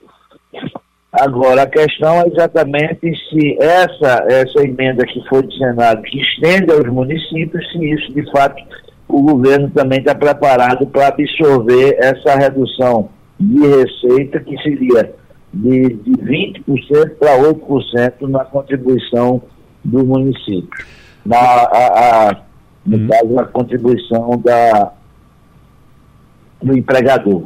Agora, 1.12 1.64
a 1.64 1.68
questão 1.68 2.22
é 2.22 2.28
exatamente 2.28 3.12
se 3.30 3.58
essa, 3.62 4.26
essa 4.30 4.64
emenda 4.64 5.06
que 5.06 5.22
foi 5.28 5.44
do 5.44 5.54
Senado, 5.54 6.02
que 6.04 6.20
estende 6.20 6.72
aos 6.72 6.88
municípios, 6.88 7.70
se 7.72 7.92
isso 7.92 8.14
de 8.14 8.32
fato 8.32 8.64
o 9.08 9.22
governo 9.22 9.70
também 9.72 10.00
está 10.00 10.16
preparado 10.16 10.88
para 10.88 11.10
absorver 11.10 11.98
essa 12.00 12.36
redução 12.36 13.10
de 13.38 13.60
receita, 13.60 14.40
que 14.40 14.56
seria 14.64 15.14
de, 15.54 15.96
de 15.96 16.12
20% 16.12 17.18
para 17.20 17.38
8% 17.38 18.30
na 18.30 18.46
contribuição 18.46 19.42
do 19.84 20.06
município. 20.06 20.86
Na, 21.26 21.38
a, 21.38 22.30
a, 22.30 22.38
no 22.86 22.98
hum. 22.98 23.08
caso, 23.08 23.40
a 23.40 23.46
contribuição 23.46 24.42
da, 24.44 24.92
do 26.62 26.78
empregador. 26.78 27.46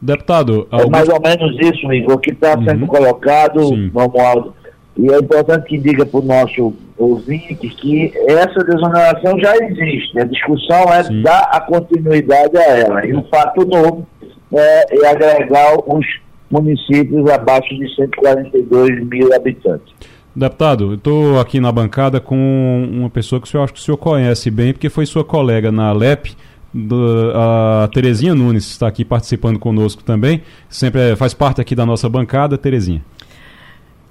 Deputado, 0.00 0.68
é 0.70 0.88
mais 0.88 1.08
ou 1.08 1.20
menos 1.20 1.56
isso, 1.60 1.92
Igor, 1.92 2.18
que 2.18 2.30
está 2.30 2.52
sendo 2.52 2.82
uhum. 2.82 2.86
colocado, 2.86 3.66
Sim. 3.66 3.90
Romualdo. 3.92 4.54
E 4.96 5.12
é 5.12 5.18
importante 5.18 5.66
que 5.66 5.78
diga 5.78 6.06
para 6.06 6.20
o 6.20 6.24
nosso 6.24 6.74
ouvinte 6.96 7.68
que 7.68 8.12
essa 8.28 8.64
desoneração 8.64 9.38
já 9.38 9.56
existe. 9.56 10.18
A 10.18 10.24
discussão 10.24 10.92
é 10.92 11.02
Sim. 11.04 11.22
dar 11.22 11.48
a 11.52 11.60
continuidade 11.60 12.56
a 12.56 12.62
ela. 12.62 13.06
E 13.06 13.14
o 13.14 13.22
fato 13.24 13.64
novo 13.66 14.06
é, 14.52 15.04
é 15.04 15.08
agregar 15.08 15.76
os 15.86 16.06
municípios 16.50 17.28
abaixo 17.30 17.68
de 17.76 17.94
142 17.94 19.04
mil 19.06 19.34
habitantes. 19.34 19.94
Deputado, 20.34 20.92
eu 20.92 20.94
estou 20.94 21.40
aqui 21.40 21.58
na 21.58 21.72
bancada 21.72 22.20
com 22.20 22.88
uma 22.92 23.10
pessoa 23.10 23.40
que 23.40 23.48
senhor 23.48 23.64
acho 23.64 23.72
que 23.72 23.80
o 23.80 23.82
senhor 23.82 23.96
conhece 23.96 24.50
bem, 24.50 24.72
porque 24.72 24.88
foi 24.88 25.04
sua 25.04 25.24
colega 25.24 25.72
na 25.72 25.88
Alep, 25.88 26.36
do, 26.72 27.32
a 27.34 27.88
Terezinha 27.92 28.34
Nunes 28.34 28.70
está 28.70 28.86
aqui 28.86 29.04
participando 29.04 29.58
conosco 29.58 30.02
também, 30.04 30.42
sempre 30.68 31.12
é, 31.12 31.16
faz 31.16 31.34
parte 31.34 31.60
aqui 31.60 31.74
da 31.74 31.86
nossa 31.86 32.08
bancada, 32.08 32.58
Terezinha. 32.58 33.02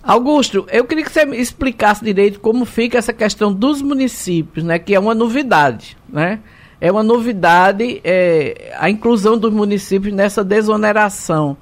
Augusto, 0.08 0.66
eu 0.72 0.86
queria 0.86 1.04
que 1.04 1.12
você 1.12 1.26
me 1.26 1.38
explicasse 1.38 2.04
direito 2.04 2.40
como 2.40 2.64
fica 2.64 2.98
essa 2.98 3.12
questão 3.12 3.52
dos 3.52 3.82
municípios, 3.82 4.64
né? 4.64 4.80
Que 4.80 4.96
é 4.96 5.00
uma 5.00 5.14
novidade, 5.14 5.98
né? 6.08 6.40
É 6.80 6.90
uma 6.90 7.04
novidade 7.04 8.00
é, 8.06 8.74
a 8.80 8.90
inclusão 8.90 9.38
dos 9.38 9.52
municípios 9.52 10.14
nessa 10.14 10.46
desoneração. 10.46 11.58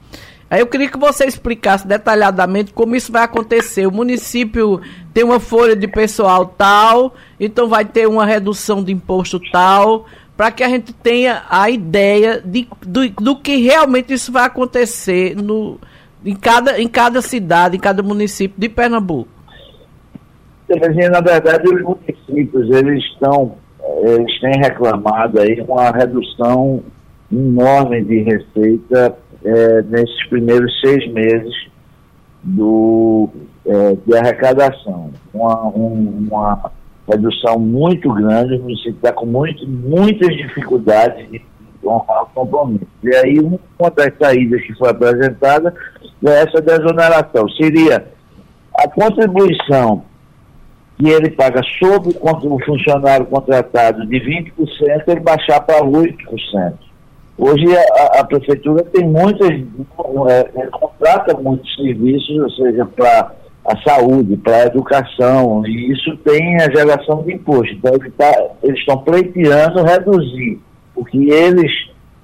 Aí 0.50 0.60
eu 0.60 0.68
queria 0.68 0.90
que 0.90 0.98
você 0.98 1.26
explicasse 1.26 1.88
detalhadamente 1.88 2.72
como 2.72 2.96
isso 2.96 3.12
vai 3.12 3.24
acontecer. 3.24 3.88
O 3.88 3.92
município 3.92 4.80
tem 5.14 5.24
uma 5.24 5.40
folha 5.40 5.76
de 5.76 5.88
pessoal 5.88 6.46
tal, 6.46 7.16
então 7.40 7.68
vai 7.68 7.84
ter 7.84 8.08
uma 8.08 8.26
redução 8.26 8.84
de 8.84 8.92
imposto 8.92 9.40
tal, 9.52 10.06
para 10.38 10.52
que 10.52 10.64
a 10.64 10.70
gente 10.70 10.94
tenha 10.94 11.44
a 11.50 11.70
ideia 11.70 12.42
de, 12.44 12.68
do, 12.86 13.10
do 13.10 13.36
que 13.38 13.58
realmente 13.58 14.14
isso 14.14 14.32
vai 14.32 14.46
acontecer 14.46 15.36
no, 15.36 15.80
em 16.24 16.36
cada, 16.36 16.80
em 16.80 16.88
cada 16.88 17.22
cidade, 17.22 17.78
em 17.78 17.80
cada 17.80 18.04
município 18.04 18.60
de 18.60 18.70
Pernambuco? 18.70 19.30
Na 20.68 21.22
verdade, 21.22 21.68
os 21.68 21.82
municípios, 21.82 22.70
eles 22.76 23.04
estão, 23.06 23.56
eles 24.04 24.40
têm 24.42 24.60
reclamado 24.60 25.40
aí 25.40 25.64
uma 25.68 25.92
redução 25.92 26.84
enorme 27.32 28.04
de 28.04 28.20
receita 28.24 29.16
é, 29.46 29.82
nesses 29.84 30.28
primeiros 30.28 30.80
seis 30.82 31.08
meses 31.14 31.54
do, 32.44 33.30
é, 33.66 33.96
de 34.06 34.18
arrecadação. 34.18 35.12
Uma, 35.34 35.68
um, 35.68 36.28
uma 36.28 36.72
redução 37.08 37.60
muito 37.60 38.12
grande, 38.12 38.56
o 38.56 38.64
município 38.64 38.96
está 38.96 39.14
com 39.14 39.26
muito, 39.26 39.68
muitas 39.68 40.36
dificuldades 40.36 41.30
de 41.30 41.42
honrar 41.86 42.24
o 42.24 42.28
compromisso. 42.28 42.88
E 43.04 43.16
aí, 43.16 43.40
uma 43.40 43.92
das 43.92 44.12
saídas 44.20 44.62
que 44.62 44.74
foi 44.74 44.90
apresentada 44.90 45.74
é 46.26 46.42
essa 46.42 46.60
desoneração. 46.60 47.48
Seria 47.50 48.08
a 48.76 48.88
contribuição 48.90 50.04
que 50.98 51.08
ele 51.10 51.30
paga 51.30 51.62
sobre 51.78 52.18
o 52.22 52.66
funcionário 52.66 53.26
contratado 53.26 54.06
de 54.08 54.18
20%, 54.18 55.04
ele 55.08 55.20
baixar 55.20 55.60
para 55.62 55.82
8%. 55.82 56.85
Hoje 57.38 57.66
a, 57.76 58.20
a 58.22 58.24
prefeitura 58.24 58.84
tem 58.86 59.08
muitas, 59.08 59.50
é, 59.50 60.52
é, 60.56 60.68
contrata 60.68 61.38
muitos 61.38 61.74
serviços, 61.76 62.38
ou 62.40 62.50
seja, 62.52 62.86
para 62.86 63.32
a 63.66 63.78
saúde, 63.82 64.38
para 64.38 64.56
a 64.56 64.66
educação, 64.68 65.66
e 65.66 65.92
isso 65.92 66.16
tem 66.18 66.56
a 66.62 66.72
geração 66.72 67.24
de 67.24 67.34
imposto. 67.34 67.74
Então 67.74 67.94
ele 67.96 68.12
tá, 68.12 68.32
eles 68.64 68.80
estão 68.80 69.00
pleiteando 69.00 69.84
reduzir 69.84 70.62
o 70.96 71.04
que 71.04 71.30
eles 71.30 71.72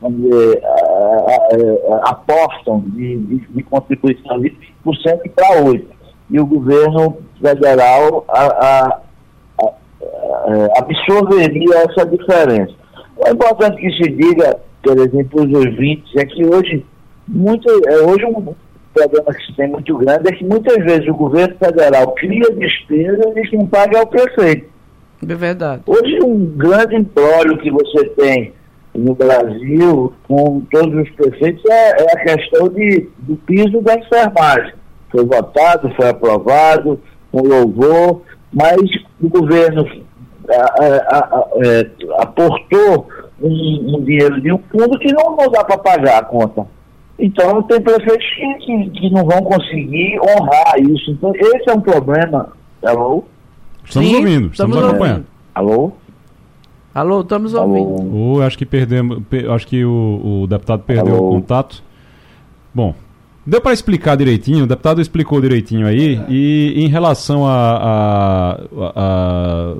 dizer, 0.09 0.63
a, 0.63 1.95
a, 1.95 2.09
apostam 2.11 2.79
de, 2.87 3.17
de, 3.17 3.37
de, 3.39 3.63
contribuição 3.63 4.39
de 4.39 4.49
20% 4.85 5.31
para 5.35 5.61
8%. 5.61 5.85
E 6.29 6.39
o 6.39 6.45
governo 6.45 7.17
federal 7.41 8.25
absorveria 10.77 11.75
essa 11.75 12.05
diferença. 12.05 12.73
É 13.25 13.31
importante 13.31 13.77
que 13.77 13.91
se 13.91 14.09
diga 14.09 14.59
por 14.83 14.97
exemplo, 14.97 15.43
os 15.43 15.53
ouvintes, 15.53 16.15
é 16.15 16.25
que 16.25 16.45
hoje, 16.45 16.85
muito, 17.27 17.69
é, 17.87 17.97
hoje 18.01 18.25
um 18.25 18.53
problema 18.93 19.33
que 19.33 19.45
se 19.45 19.53
tem 19.55 19.69
muito 19.69 19.97
grande 19.97 20.27
é 20.27 20.31
que 20.35 20.43
muitas 20.43 20.83
vezes 20.83 21.07
o 21.07 21.13
governo 21.13 21.55
federal 21.57 22.11
cria 22.13 22.51
despesa 22.55 23.33
e 23.35 23.47
quem 23.47 23.65
paga 23.67 23.99
é 23.99 24.01
o 24.01 24.07
prefeito. 24.07 24.69
É 25.27 25.35
verdade. 25.35 25.83
Hoje 25.85 26.19
um 26.23 26.45
grande 26.57 26.95
embrólio 26.95 27.57
que 27.59 27.69
você 27.71 28.05
tem 28.09 28.53
no 28.93 29.15
Brasil, 29.15 30.13
com 30.27 30.61
todos 30.71 31.01
os 31.01 31.09
prefeitos, 31.11 31.63
é, 31.69 32.03
é 32.03 32.13
a 32.13 32.23
questão 32.23 32.67
de, 32.69 33.07
do 33.19 33.35
piso 33.37 33.81
da 33.81 33.95
enfermagem. 33.95 34.73
Foi 35.09 35.25
votado, 35.25 35.93
foi 35.95 36.09
aprovado, 36.09 36.99
com 37.31 37.41
louvor, 37.41 38.21
mas 38.51 38.81
o 39.21 39.29
governo 39.29 39.87
a, 40.49 40.55
a, 40.55 41.19
a, 41.19 41.47
é, 41.65 41.89
aportou 42.19 43.07
um, 43.41 43.95
um, 43.95 44.03
dinheiro 44.03 44.41
de 44.41 44.51
um 44.51 44.59
fundo 44.71 44.97
que 44.99 45.11
não, 45.13 45.35
não 45.35 45.49
dá 45.49 45.63
para 45.63 45.77
pagar 45.77 46.19
a 46.19 46.25
conta. 46.25 46.65
Então, 47.19 47.61
tem 47.63 47.81
prefeitos 47.81 48.25
que, 48.35 48.53
que, 48.65 48.89
que, 48.89 49.09
não 49.11 49.25
vão 49.25 49.41
conseguir 49.43 50.19
honrar 50.19 50.79
isso. 50.79 51.11
Então, 51.11 51.33
esse 51.35 51.69
é 51.69 51.73
um 51.73 51.81
problema. 51.81 52.49
Alô? 52.83 53.23
Estamos 53.83 54.09
Sim, 54.09 54.15
ouvindo, 54.15 54.51
estamos, 54.51 54.75
estamos 54.75 54.89
acompanhando. 54.89 55.25
Alô? 55.53 55.91
Alô, 56.93 57.21
estamos 57.21 57.53
ouvindo. 57.53 58.15
Oh, 58.15 58.41
acho 58.41 58.57
que 58.57 58.65
perdemos, 58.65 59.21
acho 59.53 59.67
que 59.67 59.85
o, 59.85 60.41
o 60.43 60.47
deputado 60.47 60.83
perdeu 60.83 61.15
Alô? 61.15 61.29
o 61.29 61.31
contato. 61.31 61.83
Bom, 62.73 62.95
Deu 63.45 63.59
para 63.59 63.73
explicar 63.73 64.15
direitinho, 64.15 64.65
o 64.65 64.67
deputado 64.67 65.01
explicou 65.01 65.41
direitinho 65.41 65.87
aí, 65.87 66.21
e 66.29 66.73
em 66.75 66.87
relação 66.87 67.47
a, 67.47 67.51
a, 67.51 68.51
a, 68.53 68.91
a, 68.95 69.75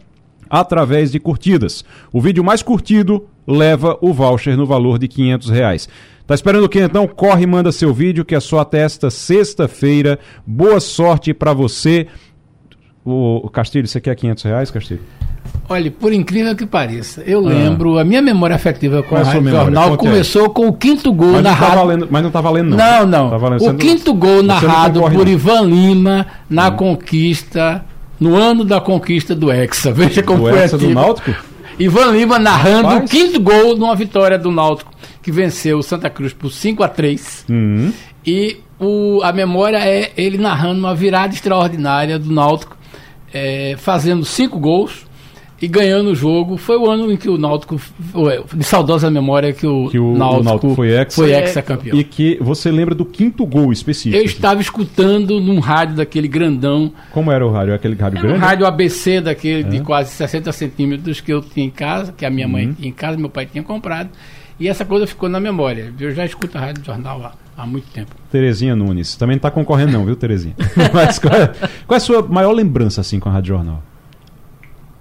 através 0.49 1.11
de 1.11 1.19
curtidas. 1.19 1.83
O 2.11 2.21
vídeo 2.21 2.43
mais 2.43 2.61
curtido 2.61 3.25
leva 3.47 3.97
o 4.01 4.13
voucher 4.13 4.57
no 4.57 4.65
valor 4.65 4.99
de 4.99 5.07
500 5.07 5.49
reais. 5.49 5.89
Tá 6.25 6.35
esperando 6.35 6.65
o 6.65 6.69
que 6.69 6.81
então? 6.81 7.07
Corre 7.07 7.43
e 7.43 7.47
manda 7.47 7.71
seu 7.71 7.93
vídeo 7.93 8.25
que 8.25 8.35
é 8.35 8.39
só 8.39 8.59
até 8.59 8.79
esta 8.79 9.09
sexta-feira. 9.09 10.19
Boa 10.45 10.79
sorte 10.79 11.33
para 11.33 11.53
você. 11.53 12.07
O 13.05 13.49
Castilho, 13.49 13.87
você 13.87 14.01
quer 14.01 14.13
500 14.15 14.43
reais, 14.43 14.69
Castilho? 14.69 14.99
Olha, 15.69 15.91
por 15.91 16.13
incrível 16.13 16.55
que 16.55 16.65
pareça, 16.65 17.21
eu 17.25 17.45
ah. 17.45 17.49
lembro, 17.49 17.97
a 17.97 18.03
minha 18.03 18.21
memória 18.21 18.55
afetiva 18.55 19.03
com 19.03 19.09
Qual 19.09 19.21
a 19.21 19.23
Rádio 19.23 19.49
Jornal 19.49 19.89
Conte 19.91 19.99
começou 19.99 20.43
aí. 20.43 20.49
com 20.49 20.67
o 20.67 20.73
quinto 20.73 21.11
gol 21.11 21.33
mas 21.33 21.43
narrado. 21.43 21.71
Tá 21.71 21.77
valendo, 21.77 22.07
mas 22.09 22.21
não 22.21 22.27
está 22.29 22.41
valendo, 22.41 22.69
não. 22.69 22.77
Não, 22.77 23.05
não. 23.05 23.29
Tá 23.29 23.37
valendo, 23.37 23.65
o 23.65 23.73
quinto 23.75 24.13
gol 24.13 24.43
narrado 24.43 25.01
por 25.01 25.13
não. 25.13 25.27
Ivan 25.27 25.61
Lima 25.63 26.25
na 26.49 26.69
hum. 26.69 26.75
conquista 26.77 27.83
no 28.19 28.35
ano 28.35 28.63
da 28.63 28.79
conquista 28.81 29.35
do 29.35 29.51
Hexa. 29.51 29.91
Veja 29.91 30.23
como 30.23 30.43
do 30.43 30.49
foi 30.49 30.59
Hexa 30.59 30.77
do 30.77 30.89
Náutico? 30.89 31.35
Ivan 31.79 32.11
Lima 32.11 32.39
narrando 32.39 32.87
Rapaz. 32.87 33.09
o 33.09 33.13
quinto 33.13 33.39
gol 33.39 33.77
numa 33.77 33.95
vitória 33.95 34.37
do 34.37 34.51
Náutico, 34.51 34.91
que 35.21 35.31
venceu 35.31 35.77
o 35.77 35.83
Santa 35.83 36.09
Cruz 36.09 36.33
por 36.33 36.51
5 36.51 36.83
a 36.83 36.87
3 36.87 37.45
uhum. 37.49 37.93
E 38.25 38.57
o, 38.79 39.21
a 39.23 39.31
memória 39.31 39.77
é 39.77 40.11
ele 40.17 40.37
narrando 40.37 40.79
uma 40.79 40.93
virada 40.93 41.33
extraordinária 41.33 42.19
do 42.19 42.31
Náutico, 42.31 42.75
é, 43.33 43.75
fazendo 43.77 44.25
cinco 44.25 44.59
gols 44.59 45.05
e 45.61 45.67
ganhando 45.67 46.11
o 46.11 46.15
jogo. 46.15 46.57
Foi 46.57 46.77
o 46.77 46.89
ano 46.89 47.11
em 47.11 47.17
que 47.17 47.29
o 47.29 47.37
Náutico, 47.37 47.79
de 48.53 48.63
saudosa 48.63 49.09
memória, 49.09 49.51
que 49.53 49.65
o, 49.65 49.89
que 49.89 49.99
o 49.99 50.15
Náutico, 50.15 50.41
o 50.41 50.43
Náutico 50.43 50.75
foi 50.75 50.91
ex, 50.91 51.15
foi 51.15 51.33
ex 51.33 51.53
campeão. 51.65 51.97
E 51.97 52.03
que 52.03 52.37
você 52.41 52.71
lembra 52.71 52.93
do 52.93 53.05
quinto 53.05 53.45
gol 53.45 53.71
específico? 53.71 54.15
Eu 54.15 54.23
estava 54.23 54.61
escutando 54.61 55.39
num 55.39 55.59
rádio 55.59 55.95
daquele 55.95 56.27
grandão. 56.27 56.91
Como 57.11 57.31
era 57.31 57.45
o 57.45 57.51
rádio? 57.51 57.73
Aquele 57.73 57.95
rádio 57.95 58.19
era 58.19 58.27
grande? 58.27 58.39
Um 58.39 58.45
rádio 58.45 58.65
ABC 58.65 59.21
daquele 59.21 59.61
é. 59.61 59.69
de 59.69 59.81
quase 59.81 60.11
60 60.11 60.51
centímetros 60.51 61.21
que 61.21 61.33
eu 61.33 61.41
tinha 61.41 61.65
em 61.65 61.71
casa, 61.71 62.13
que 62.15 62.25
a 62.25 62.29
minha 62.29 62.45
uhum. 62.45 62.53
mãe 62.53 62.73
tinha 62.73 62.89
em 62.89 62.93
casa, 62.93 63.17
meu 63.17 63.29
pai 63.29 63.45
tinha 63.45 63.63
comprado. 63.63 64.09
E 64.59 64.67
essa 64.67 64.83
coisa 64.83 65.05
ficou 65.05 65.29
na 65.29 65.39
memória. 65.39 65.93
Eu 65.99 66.11
já 66.11 66.25
escuto 66.25 66.57
a 66.57 66.61
rádio 66.61 66.83
jornal 66.83 67.21
há, 67.23 67.61
há 67.61 67.65
muito 67.65 67.87
tempo. 67.91 68.15
Terezinha 68.31 68.75
Nunes. 68.75 69.15
Também 69.15 69.35
não 69.35 69.37
está 69.37 69.51
concorrendo 69.51 69.91
não, 69.91 70.05
viu, 70.05 70.15
Terezinha? 70.15 70.55
Mas 70.93 71.19
qual 71.19 71.33
é, 71.33 71.47
qual 71.85 71.93
é 71.93 71.97
a 71.97 71.99
sua 71.99 72.23
maior 72.23 72.51
lembrança 72.53 73.01
assim 73.01 73.19
com 73.19 73.29
a 73.29 73.31
rádio 73.31 73.49
jornal? 73.49 73.83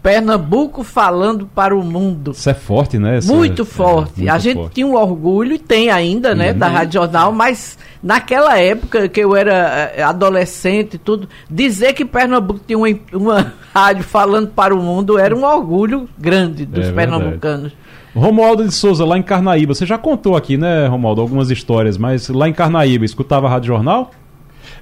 Pernambuco 0.07 0.85
falando 0.85 1.49
para 1.53 1.77
o 1.77 1.83
mundo. 1.83 2.31
Isso 2.31 2.49
é 2.49 2.55
forte, 2.55 2.97
né? 2.97 3.19
Muito 3.25 3.63
é, 3.63 3.65
forte. 3.65 4.13
É, 4.13 4.19
muito 4.19 4.31
a 4.31 4.39
gente 4.39 4.57
forte. 4.57 4.75
tinha 4.75 4.87
um 4.87 4.95
orgulho, 4.95 5.57
e 5.57 5.59
tem 5.59 5.91
ainda, 5.91 6.33
né, 6.33 6.53
uhum. 6.53 6.59
da 6.59 6.69
Rádio 6.69 7.01
Jornal, 7.01 7.33
mas 7.33 7.77
naquela 8.01 8.57
época 8.57 9.09
que 9.09 9.19
eu 9.19 9.35
era 9.35 9.93
eh, 9.97 10.03
adolescente 10.05 10.95
e 10.95 10.99
tudo, 10.99 11.29
dizer 11.51 11.93
que 11.93 12.05
Pernambuco 12.05 12.61
tinha 12.65 12.79
uma, 12.79 12.89
uma 13.13 13.53
rádio 13.75 14.05
falando 14.05 14.47
para 14.51 14.73
o 14.73 14.81
mundo 14.81 15.19
era 15.19 15.35
um 15.35 15.43
orgulho 15.43 16.09
grande 16.17 16.65
dos 16.65 16.87
é 16.87 16.93
pernambucanos. 16.93 17.73
Romualdo 18.15 18.65
de 18.65 18.73
Souza, 18.73 19.05
lá 19.05 19.19
em 19.19 19.23
Carnaíba. 19.25 19.75
Você 19.75 19.85
já 19.85 19.99
contou 19.99 20.37
aqui, 20.37 20.57
né, 20.57 20.87
Romualdo, 20.87 21.21
algumas 21.21 21.51
histórias, 21.51 21.99
mas 21.99 22.29
lá 22.29 22.49
em 22.49 22.53
Carnaíba, 22.53 23.05
escutava 23.05 23.49
a 23.49 23.51
Rádio 23.51 23.67
Jornal? 23.67 24.13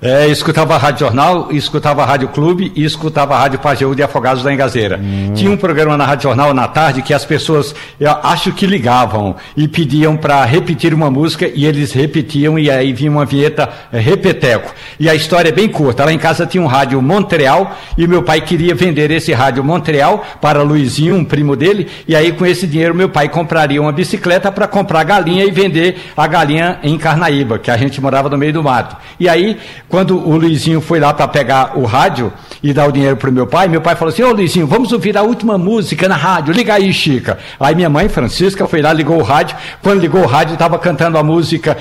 É, 0.01 0.27
escutava 0.29 0.75
a 0.75 0.79
Rádio 0.79 1.01
Jornal, 1.01 1.49
escutava 1.51 2.03
a 2.03 2.07
Rádio 2.07 2.29
Clube 2.29 2.73
e 2.75 2.85
escutava 2.85 3.35
a 3.35 3.39
Rádio 3.39 3.59
Pajeú 3.59 3.95
de 3.95 4.03
Afogados 4.03 4.43
da 4.43 4.53
Engazeira. 4.53 5.01
Hum. 5.03 5.33
Tinha 5.35 5.51
um 5.51 5.57
programa 5.57 5.97
na 5.97 6.05
Rádio 6.05 6.25
Jornal 6.25 6.53
na 6.53 6.69
tarde 6.69 7.03
que 7.03 7.15
as 7.15 7.25
pessoas, 7.25 7.75
eu 7.99 8.11
acho 8.23 8.53
que 8.53 8.67
ligavam 8.67 9.37
e 9.57 9.67
pediam 9.67 10.17
para 10.17 10.45
repetir 10.45 10.93
uma 10.93 11.11
música 11.11 11.51
e 11.53 11.65
eles 11.65 11.93
repetiam 11.93 12.59
e 12.59 12.71
aí 12.71 12.93
vinha 12.93 13.11
uma 13.11 13.25
vinheta 13.25 13.69
é, 13.93 13.99
repeteco. 13.99 14.75
E 14.99 15.09
a 15.09 15.15
história 15.15 15.49
é 15.49 15.53
bem 15.53 15.69
curta. 15.69 16.05
Lá 16.05 16.13
em 16.13 16.19
casa 16.19 16.47
tinha 16.47 16.63
um 16.63 16.67
rádio 16.67 17.01
Montreal 17.01 17.77
e 17.97 18.07
meu 18.07 18.23
pai 18.23 18.41
queria 18.41 18.75
vender 18.75 19.11
esse 19.11 19.33
rádio 19.33 19.65
Montreal 19.65 20.25
para 20.41 20.63
Luizinho, 20.63 21.17
um 21.17 21.25
primo 21.25 21.57
dele, 21.57 21.89
e 22.07 22.15
aí 22.15 22.33
com 22.33 22.45
esse 22.45 22.67
dinheiro 22.67 22.95
meu 22.95 23.09
pai 23.09 23.29
compraria 23.29 23.81
uma 23.81 23.93
bicicleta 23.93 24.51
para 24.53 24.67
comprar 24.67 25.05
galinha 25.05 25.45
e 25.45 25.51
vender 25.51 25.97
a 26.17 26.27
galinha 26.27 26.79
em 26.83 26.99
Carnaíba, 26.99 27.59
que 27.59 27.71
a 27.71 27.77
gente 27.77 28.01
morava 28.01 28.29
no 28.29 28.37
meio 28.37 28.53
do 28.53 28.63
mato. 28.63 28.97
E 29.19 29.29
aí 29.29 29.59
quando 29.89 30.17
o 30.17 30.37
Luizinho 30.37 30.81
foi 30.81 30.99
lá 30.99 31.13
para 31.13 31.29
pegar 31.29 31.79
o 31.79 31.85
rádio 31.85 32.33
e 32.63 32.73
dar 32.73 32.89
o 32.89 32.93
dinheiro 32.93 33.17
para 33.17 33.29
o 33.29 33.33
meu 33.33 33.47
pai, 33.47 33.69
meu 33.69 33.81
pai 33.81 33.95
falou 33.95 34.13
assim: 34.13 34.23
Ô 34.23 34.33
Luizinho, 34.33 34.67
vamos 34.67 34.93
ouvir 34.93 35.17
a 35.17 35.23
última 35.23 35.59
música 35.59 36.09
na 36.09 36.17
rádio, 36.17 36.55
liga 36.55 36.75
aí, 36.75 36.93
Chica. 36.93 37.39
Aí 37.61 37.75
minha 37.75 37.91
mãe, 37.91 38.09
Francisca, 38.09 38.67
foi 38.67 38.81
lá, 38.81 38.93
ligou 38.93 39.19
o 39.19 39.23
rádio. 39.23 39.57
Quando 39.83 40.01
ligou 40.01 40.23
o 40.23 40.27
rádio, 40.27 40.55
estava 40.55 40.79
cantando 40.79 41.19
a 41.19 41.23
música 41.23 41.77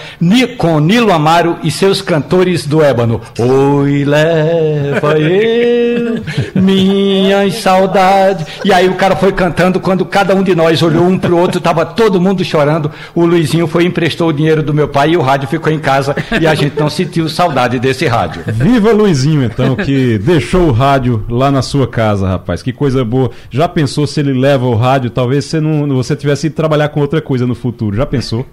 com 0.58 0.80
Nilo 0.80 1.12
Amaro 1.12 1.58
e 1.64 1.72
seus 1.72 2.02
cantores 2.02 2.66
do 2.66 2.84
ébano. 2.84 3.22
Oi, 3.40 4.04
leva 4.04 5.18
eu, 5.20 6.22
minhas 6.54 7.56
saudades. 7.56 8.46
E 8.66 8.74
aí 8.74 8.90
o 8.90 8.96
cara 8.96 9.16
foi 9.16 9.32
cantando, 9.32 9.80
quando 9.80 10.06
cada 10.06 10.36
um 10.36 10.44
de 10.44 10.54
nós 10.54 10.82
olhou 10.82 11.06
um 11.06 11.18
para 11.18 11.32
o 11.32 11.38
outro, 11.38 11.58
estava 11.60 11.86
todo 11.86 12.20
mundo 12.20 12.44
chorando. 12.44 12.92
O 13.16 13.26
Luizinho 13.26 13.68
foi 13.68 13.86
emprestou 13.86 14.30
o 14.30 14.34
dinheiro 14.34 14.62
do 14.62 14.74
meu 14.74 14.88
pai 14.88 15.12
e 15.12 15.18
o 15.18 15.22
rádio 15.22 15.48
ficou 15.48 15.72
em 15.72 15.80
casa 15.80 16.16
e 16.40 16.46
a 16.46 16.54
gente 16.54 16.80
não 16.80 16.90
sentiu 16.90 17.30
saudade 17.30 17.80
desse 17.80 17.93
esse 17.94 18.06
rádio. 18.08 18.44
Viva 18.52 18.92
Luizinho, 18.92 19.44
então, 19.44 19.76
que 19.76 20.18
deixou 20.18 20.68
o 20.68 20.72
rádio 20.72 21.24
lá 21.30 21.50
na 21.50 21.62
sua 21.62 21.88
casa, 21.88 22.28
rapaz. 22.28 22.62
Que 22.62 22.74
coisa 22.74 23.06
boa. 23.06 23.32
Já 23.50 23.70
pensou 23.70 24.06
se 24.06 24.20
ele 24.20 24.34
leva 24.34 24.66
o 24.66 24.76
rádio? 24.76 25.10
Talvez 25.10 25.46
você 25.46 25.62
não 25.62 25.88
você 25.88 26.16
tivesse 26.16 26.48
ido 26.48 26.56
trabalhar 26.56 26.90
com 26.90 27.00
outra 27.00 27.22
coisa 27.22 27.48
no 27.48 27.56
futuro. 27.56 27.96
Já 27.96 28.06
pensou? 28.06 28.46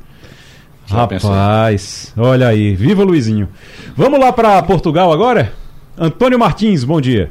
Já 0.87 0.97
rapaz, 0.97 2.13
pensou. 2.15 2.25
olha 2.25 2.49
aí. 2.49 2.75
Viva 2.75 3.03
Luizinho. 3.03 3.49
Vamos 3.97 4.21
lá 4.21 4.33
para 4.33 4.63
Portugal 4.63 5.13
agora? 5.13 5.53
Antônio 5.99 6.39
Martins, 6.39 6.85
bom 6.85 7.01
dia. 7.01 7.31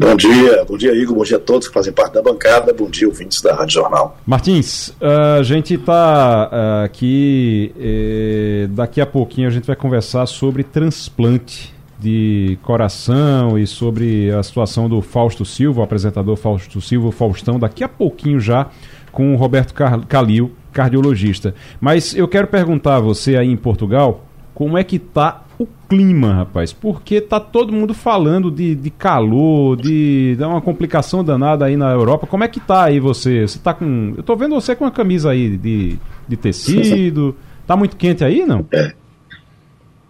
Bom 0.00 0.14
dia, 0.14 0.64
bom 0.64 0.76
dia 0.76 0.94
Igor, 0.94 1.16
bom 1.16 1.24
dia 1.24 1.38
a 1.38 1.40
todos 1.40 1.66
que 1.66 1.74
fazem 1.74 1.92
parte 1.92 2.14
da 2.14 2.22
bancada, 2.22 2.72
bom 2.72 2.88
dia 2.88 3.08
ouvintes 3.08 3.42
da 3.42 3.52
Rádio 3.52 3.74
Jornal. 3.74 4.16
Martins, 4.24 4.94
a 5.00 5.42
gente 5.42 5.74
está 5.74 6.48
eh, 6.52 6.84
aqui, 6.84 7.74
eh, 7.76 8.68
daqui 8.70 9.00
a 9.00 9.06
pouquinho 9.06 9.48
a 9.48 9.50
gente 9.50 9.66
vai 9.66 9.74
conversar 9.74 10.24
sobre 10.26 10.62
transplante 10.62 11.74
de 11.98 12.56
coração 12.62 13.58
e 13.58 13.66
sobre 13.66 14.30
a 14.30 14.40
situação 14.40 14.88
do 14.88 15.02
Fausto 15.02 15.44
Silva, 15.44 15.80
o 15.80 15.82
apresentador 15.82 16.36
Fausto 16.36 16.80
Silva, 16.80 17.10
Faustão, 17.10 17.58
daqui 17.58 17.82
a 17.82 17.88
pouquinho 17.88 18.38
já 18.38 18.68
com 19.10 19.34
o 19.34 19.36
Roberto 19.36 19.74
Calil, 20.08 20.52
cardiologista. 20.72 21.56
Mas 21.80 22.14
eu 22.14 22.28
quero 22.28 22.46
perguntar 22.46 22.96
a 22.96 23.00
você 23.00 23.36
aí 23.36 23.50
em 23.50 23.56
Portugal, 23.56 24.24
como 24.54 24.78
é 24.78 24.84
que 24.84 24.94
está 24.94 25.42
o 25.58 25.66
clima, 25.88 26.32
rapaz, 26.32 26.72
porque 26.72 27.20
tá 27.20 27.40
todo 27.40 27.72
mundo 27.72 27.92
falando 27.92 28.50
de, 28.50 28.74
de 28.74 28.90
calor, 28.90 29.76
de, 29.76 30.36
de 30.36 30.44
uma 30.44 30.60
complicação 30.60 31.24
danada 31.24 31.64
aí 31.64 31.76
na 31.76 31.90
Europa. 31.90 32.26
Como 32.26 32.44
é 32.44 32.48
que 32.48 32.60
tá 32.60 32.84
aí 32.84 33.00
você? 33.00 33.46
Você 33.46 33.58
tá 33.58 33.74
com. 33.74 34.14
Eu 34.16 34.22
tô 34.22 34.36
vendo 34.36 34.54
você 34.54 34.76
com 34.76 34.84
uma 34.84 34.90
camisa 34.90 35.30
aí 35.30 35.56
de, 35.56 35.98
de 36.28 36.36
tecido. 36.36 37.34
Tá 37.66 37.76
muito 37.76 37.96
quente 37.96 38.24
aí, 38.24 38.46
não? 38.46 38.64
É. 38.72 38.92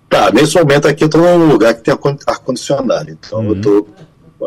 Tá, 0.09 0.31
nesse 0.33 0.59
momento 0.59 0.87
aqui 0.87 1.05
eu 1.05 1.09
tô 1.09 1.19
num 1.19 1.49
lugar 1.49 1.75
que 1.75 1.83
tem 1.83 1.95
ar-condicionado, 2.27 3.11
então 3.11 3.41
uhum. 3.41 3.49
eu 3.49 3.61
tô 3.61 3.89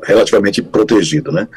relativamente 0.03 0.61
protegido, 0.61 1.31
né? 1.31 1.47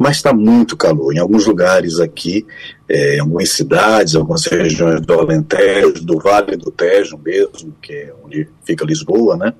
Mas 0.00 0.16
está 0.16 0.32
muito 0.32 0.78
calor. 0.78 1.14
Em 1.14 1.18
alguns 1.18 1.46
lugares 1.46 2.00
aqui, 2.00 2.46
é, 2.88 3.16
em 3.16 3.20
algumas 3.20 3.50
cidades, 3.50 4.14
algumas 4.14 4.46
regiões 4.46 5.02
do 5.02 5.12
Alentejo, 5.12 6.02
do 6.02 6.18
Vale 6.18 6.56
do 6.56 6.70
Tejo 6.70 7.18
mesmo, 7.22 7.76
que 7.82 7.92
é 7.92 8.14
onde 8.24 8.48
fica 8.64 8.86
Lisboa, 8.86 9.36
né? 9.36 9.52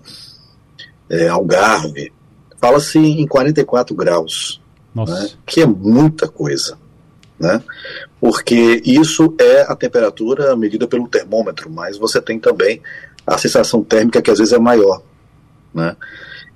É, 1.11 1.28
Algarve, 1.28 2.11
fala-se 2.59 2.99
em 2.99 3.26
44 3.26 3.95
graus, 3.95 4.62
né? 4.95 5.28
que 5.45 5.61
é 5.61 5.66
muita 5.66 6.26
coisa, 6.26 6.78
né? 7.38 7.62
Porque 8.18 8.80
isso 8.82 9.34
é 9.38 9.70
a 9.70 9.76
temperatura 9.76 10.57
medida 10.57 10.88
pelo 10.88 11.07
termômetro, 11.07 11.68
mas 11.68 11.99
você 11.99 12.18
tem 12.18 12.38
também 12.38 12.80
a 13.26 13.36
sensação 13.36 13.84
térmica 13.84 14.22
que 14.22 14.30
às 14.30 14.38
vezes 14.38 14.55
é 14.55 14.59
maior, 14.59 15.03
né? 15.74 15.95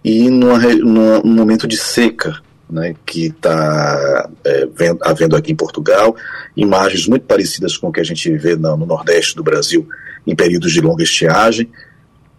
E 0.02 0.30
numa, 0.30 0.58
num 0.58 1.34
momento 1.34 1.68
de 1.68 1.76
seca, 1.76 2.42
né, 2.68 2.94
que 3.04 3.26
está 3.26 4.28
é, 4.44 4.68
havendo 5.02 5.36
aqui 5.36 5.52
em 5.52 5.56
Portugal, 5.56 6.16
imagens 6.56 7.06
muito 7.06 7.26
parecidas 7.26 7.76
com 7.76 7.88
o 7.88 7.92
que 7.92 8.00
a 8.00 8.04
gente 8.04 8.30
vê 8.36 8.56
no, 8.56 8.76
no 8.76 8.86
Nordeste 8.86 9.36
do 9.36 9.42
Brasil 9.42 9.86
em 10.26 10.34
períodos 10.34 10.72
de 10.72 10.80
longa 10.80 11.02
estiagem, 11.02 11.70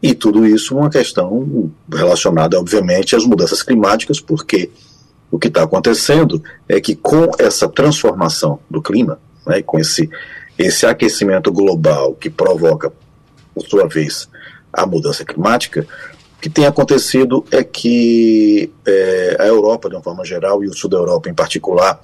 e 0.01 0.13
tudo 0.13 0.45
isso 0.45 0.77
uma 0.77 0.89
questão 0.89 1.71
relacionada, 1.91 2.59
obviamente, 2.59 3.15
às 3.15 3.25
mudanças 3.25 3.63
climáticas, 3.63 4.19
porque 4.19 4.69
o 5.31 5.39
que 5.39 5.47
está 5.47 5.63
acontecendo 5.63 6.43
é 6.67 6.79
que 6.79 6.95
com 6.95 7.29
essa 7.39 7.67
transformação 7.67 8.59
do 8.69 8.81
clima, 8.81 9.19
né, 9.45 9.61
com 9.61 9.79
esse, 9.79 10.09
esse 10.57 10.85
aquecimento 10.85 11.51
global 11.51 12.13
que 12.13 12.29
provoca, 12.29 12.91
por 13.53 13.65
sua 13.65 13.87
vez, 13.87 14.29
a 14.71 14.85
mudança 14.85 15.23
climática, 15.25 15.87
que 16.45 16.49
tem 16.51 16.67
acontecido 16.67 17.43
é 17.49 17.63
que 17.63 18.71
é, 18.85 19.35
a 19.39 19.47
Europa, 19.47 19.89
de 19.89 19.95
uma 19.95 20.03
forma 20.03 20.23
geral, 20.23 20.63
e 20.63 20.67
o 20.67 20.73
sul 20.75 20.87
da 20.87 20.95
Europa 20.95 21.27
em 21.27 21.33
particular, 21.33 21.99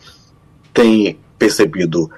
tem 0.74 1.20
percebido 1.38 2.10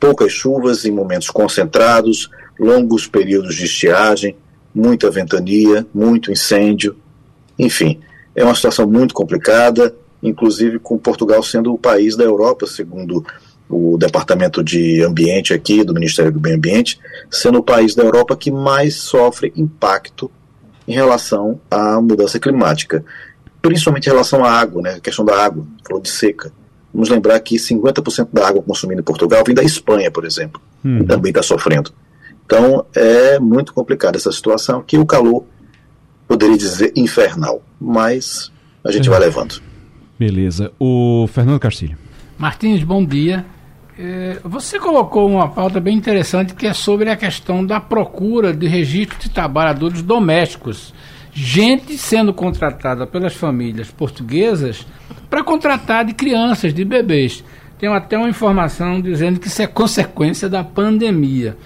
poucas 0.00 0.32
chuvas 0.32 0.84
em 0.84 0.90
momentos 0.90 1.30
concentrados, 1.30 2.28
longos 2.58 3.06
períodos 3.06 3.54
de 3.54 3.66
estiagem, 3.66 4.36
muita 4.74 5.08
ventania, 5.08 5.86
muito 5.94 6.32
incêndio, 6.32 6.96
enfim, 7.56 8.00
é 8.34 8.42
uma 8.42 8.56
situação 8.56 8.84
muito 8.84 9.14
complicada, 9.14 9.94
inclusive 10.20 10.80
com 10.80 10.98
Portugal 10.98 11.44
sendo 11.44 11.72
o 11.72 11.78
país 11.78 12.16
da 12.16 12.24
Europa, 12.24 12.66
segundo 12.66 13.24
o 13.70 13.96
Departamento 13.96 14.64
de 14.64 15.00
Ambiente 15.04 15.54
aqui 15.54 15.84
do 15.84 15.94
Ministério 15.94 16.32
do 16.32 16.40
Meio 16.40 16.56
Ambiente, 16.56 16.98
sendo 17.30 17.60
o 17.60 17.62
país 17.62 17.94
da 17.94 18.02
Europa 18.02 18.36
que 18.36 18.50
mais 18.50 18.96
sofre 18.96 19.52
impacto 19.54 20.28
em 20.88 20.94
relação 20.94 21.60
à 21.70 22.00
mudança 22.00 22.40
climática, 22.40 23.04
principalmente 23.60 24.06
em 24.06 24.10
relação 24.10 24.42
à 24.42 24.50
água, 24.50 24.80
né, 24.80 24.94
a 24.94 25.00
questão 25.00 25.22
da 25.22 25.44
água, 25.44 25.66
falou 25.86 26.02
de 26.02 26.08
seca. 26.08 26.50
Vamos 26.92 27.10
lembrar 27.10 27.38
que 27.40 27.56
50% 27.56 28.30
da 28.32 28.48
água 28.48 28.62
consumida 28.62 29.02
em 29.02 29.04
Portugal 29.04 29.44
vem 29.46 29.54
da 29.54 29.62
Espanha, 29.62 30.10
por 30.10 30.24
exemplo, 30.24 30.58
hum. 30.82 31.04
também 31.04 31.28
está 31.28 31.42
sofrendo. 31.42 31.92
Então 32.46 32.86
é 32.94 33.38
muito 33.38 33.74
complicada 33.74 34.16
essa 34.16 34.32
situação, 34.32 34.82
que 34.82 34.96
o 34.96 35.04
calor 35.04 35.44
poderia 36.26 36.56
dizer 36.56 36.90
infernal, 36.96 37.62
mas 37.78 38.50
a 38.82 38.90
gente 38.90 39.08
é. 39.08 39.10
vai 39.10 39.20
levando. 39.20 39.60
Beleza. 40.18 40.72
O 40.80 41.28
Fernando 41.28 41.60
Castilho. 41.60 41.98
Martins, 42.38 42.82
bom 42.82 43.04
dia. 43.04 43.44
É, 44.00 44.38
você 44.44 44.78
colocou 44.78 45.28
uma 45.28 45.48
pauta 45.48 45.80
bem 45.80 45.96
interessante 45.96 46.54
que 46.54 46.68
é 46.68 46.72
sobre 46.72 47.10
a 47.10 47.16
questão 47.16 47.66
da 47.66 47.80
procura 47.80 48.52
de 48.52 48.68
registro 48.68 49.18
de 49.18 49.28
trabalhadores 49.28 50.02
domésticos. 50.02 50.94
Gente 51.32 51.98
sendo 51.98 52.32
contratada 52.32 53.08
pelas 53.08 53.34
famílias 53.34 53.90
portuguesas 53.90 54.86
para 55.28 55.42
contratar 55.42 56.04
de 56.04 56.14
crianças, 56.14 56.72
de 56.72 56.84
bebês. 56.84 57.42
Tem 57.76 57.88
até 57.88 58.16
uma 58.16 58.28
informação 58.28 59.00
dizendo 59.00 59.40
que 59.40 59.48
isso 59.48 59.62
é 59.62 59.66
consequência 59.66 60.48
da 60.48 60.62
pandemia. 60.62 61.56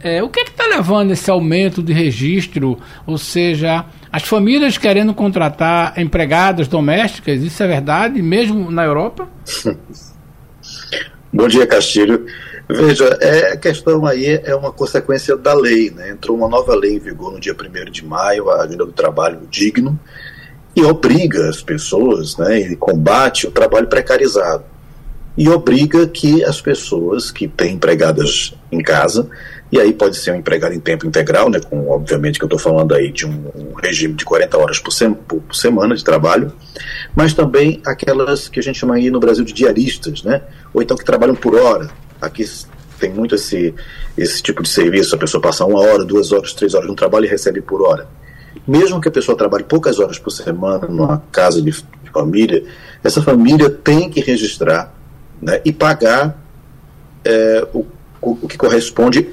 É, 0.00 0.22
o 0.22 0.30
que 0.30 0.40
é 0.40 0.44
está 0.44 0.66
levando 0.66 1.10
esse 1.10 1.30
aumento 1.30 1.82
de 1.82 1.92
registro? 1.92 2.78
Ou 3.06 3.18
seja, 3.18 3.84
as 4.10 4.22
famílias 4.22 4.78
querendo 4.78 5.12
contratar 5.12 5.98
empregadas 5.98 6.68
domésticas, 6.68 7.42
isso 7.42 7.62
é 7.62 7.66
verdade, 7.66 8.22
mesmo 8.22 8.70
na 8.70 8.82
Europa? 8.82 9.28
Bom 11.34 11.48
dia, 11.48 11.66
Castilho. 11.66 12.26
Veja, 12.68 13.06
é, 13.22 13.52
a 13.52 13.56
questão 13.56 14.04
aí 14.04 14.38
é 14.44 14.54
uma 14.54 14.70
consequência 14.70 15.34
da 15.34 15.54
lei. 15.54 15.90
Né? 15.90 16.10
Entrou 16.10 16.36
uma 16.36 16.46
nova 16.46 16.74
lei 16.74 16.96
em 16.96 16.98
vigor 16.98 17.32
no 17.32 17.40
dia 17.40 17.54
1 17.54 17.90
de 17.90 18.04
maio, 18.04 18.50
a 18.50 18.62
Agenda 18.62 18.84
do 18.84 18.92
Trabalho 18.92 19.40
Digno, 19.50 19.98
e 20.76 20.84
obriga 20.84 21.48
as 21.48 21.62
pessoas, 21.62 22.36
né, 22.36 22.58
e 22.60 22.76
combate 22.76 23.46
o 23.46 23.50
trabalho 23.50 23.86
precarizado. 23.86 24.64
E 25.36 25.48
obriga 25.48 26.06
que 26.06 26.44
as 26.44 26.60
pessoas 26.60 27.30
que 27.30 27.48
têm 27.48 27.76
empregadas 27.76 28.54
em 28.70 28.82
casa 28.82 29.26
e 29.72 29.80
aí 29.80 29.90
pode 29.90 30.18
ser 30.18 30.32
um 30.32 30.36
empregado 30.36 30.74
em 30.74 30.78
tempo 30.78 31.06
integral, 31.06 31.48
né, 31.48 31.58
com, 31.58 31.88
obviamente 31.88 32.38
que 32.38 32.44
eu 32.44 32.46
estou 32.46 32.58
falando 32.58 32.94
aí 32.94 33.10
de 33.10 33.26
um, 33.26 33.50
um, 33.54 33.72
regime 33.72 34.12
de 34.12 34.22
40 34.22 34.58
horas 34.58 34.78
por, 34.78 34.90
sem, 34.90 35.14
por, 35.14 35.42
semana 35.50 35.96
de 35.96 36.04
trabalho, 36.04 36.52
mas 37.16 37.32
também 37.32 37.80
aquelas 37.86 38.50
que 38.50 38.60
a 38.60 38.62
gente 38.62 38.78
chama 38.78 38.96
aí 38.96 39.10
no 39.10 39.18
Brasil 39.18 39.42
de 39.42 39.54
diaristas, 39.54 40.22
né, 40.22 40.42
ou 40.74 40.82
então 40.82 40.94
que 40.94 41.04
trabalham 41.04 41.34
por 41.34 41.54
hora. 41.54 41.88
Aqui 42.20 42.44
tem 43.00 43.10
muito 43.10 43.34
esse, 43.34 43.74
esse 44.16 44.42
tipo 44.42 44.62
de 44.62 44.68
serviço, 44.68 45.14
a 45.14 45.18
pessoa 45.18 45.40
passa 45.40 45.64
uma 45.64 45.80
hora, 45.80 46.04
duas 46.04 46.32
horas, 46.32 46.52
três 46.52 46.74
horas 46.74 46.86
no 46.86 46.94
trabalho 46.94 47.24
e 47.24 47.28
recebe 47.28 47.62
por 47.62 47.80
hora. 47.80 48.06
mesmo 48.68 49.00
que 49.00 49.08
a 49.08 49.12
pessoa 49.12 49.38
trabalhe 49.38 49.64
poucas 49.64 49.98
horas 49.98 50.18
por 50.18 50.30
semana 50.30 50.86
numa 50.86 51.22
casa 51.32 51.62
de, 51.62 51.70
de 51.70 52.10
família, 52.12 52.62
essa 53.02 53.22
família 53.22 53.70
tem 53.70 54.10
que 54.10 54.20
registrar 54.20 54.94
né, 55.40 55.62
e 55.64 55.72
pagar 55.72 56.38
é, 57.24 57.66
o, 57.72 57.86
o, 58.22 58.36
que 58.48 58.56
corresponde 58.56 59.28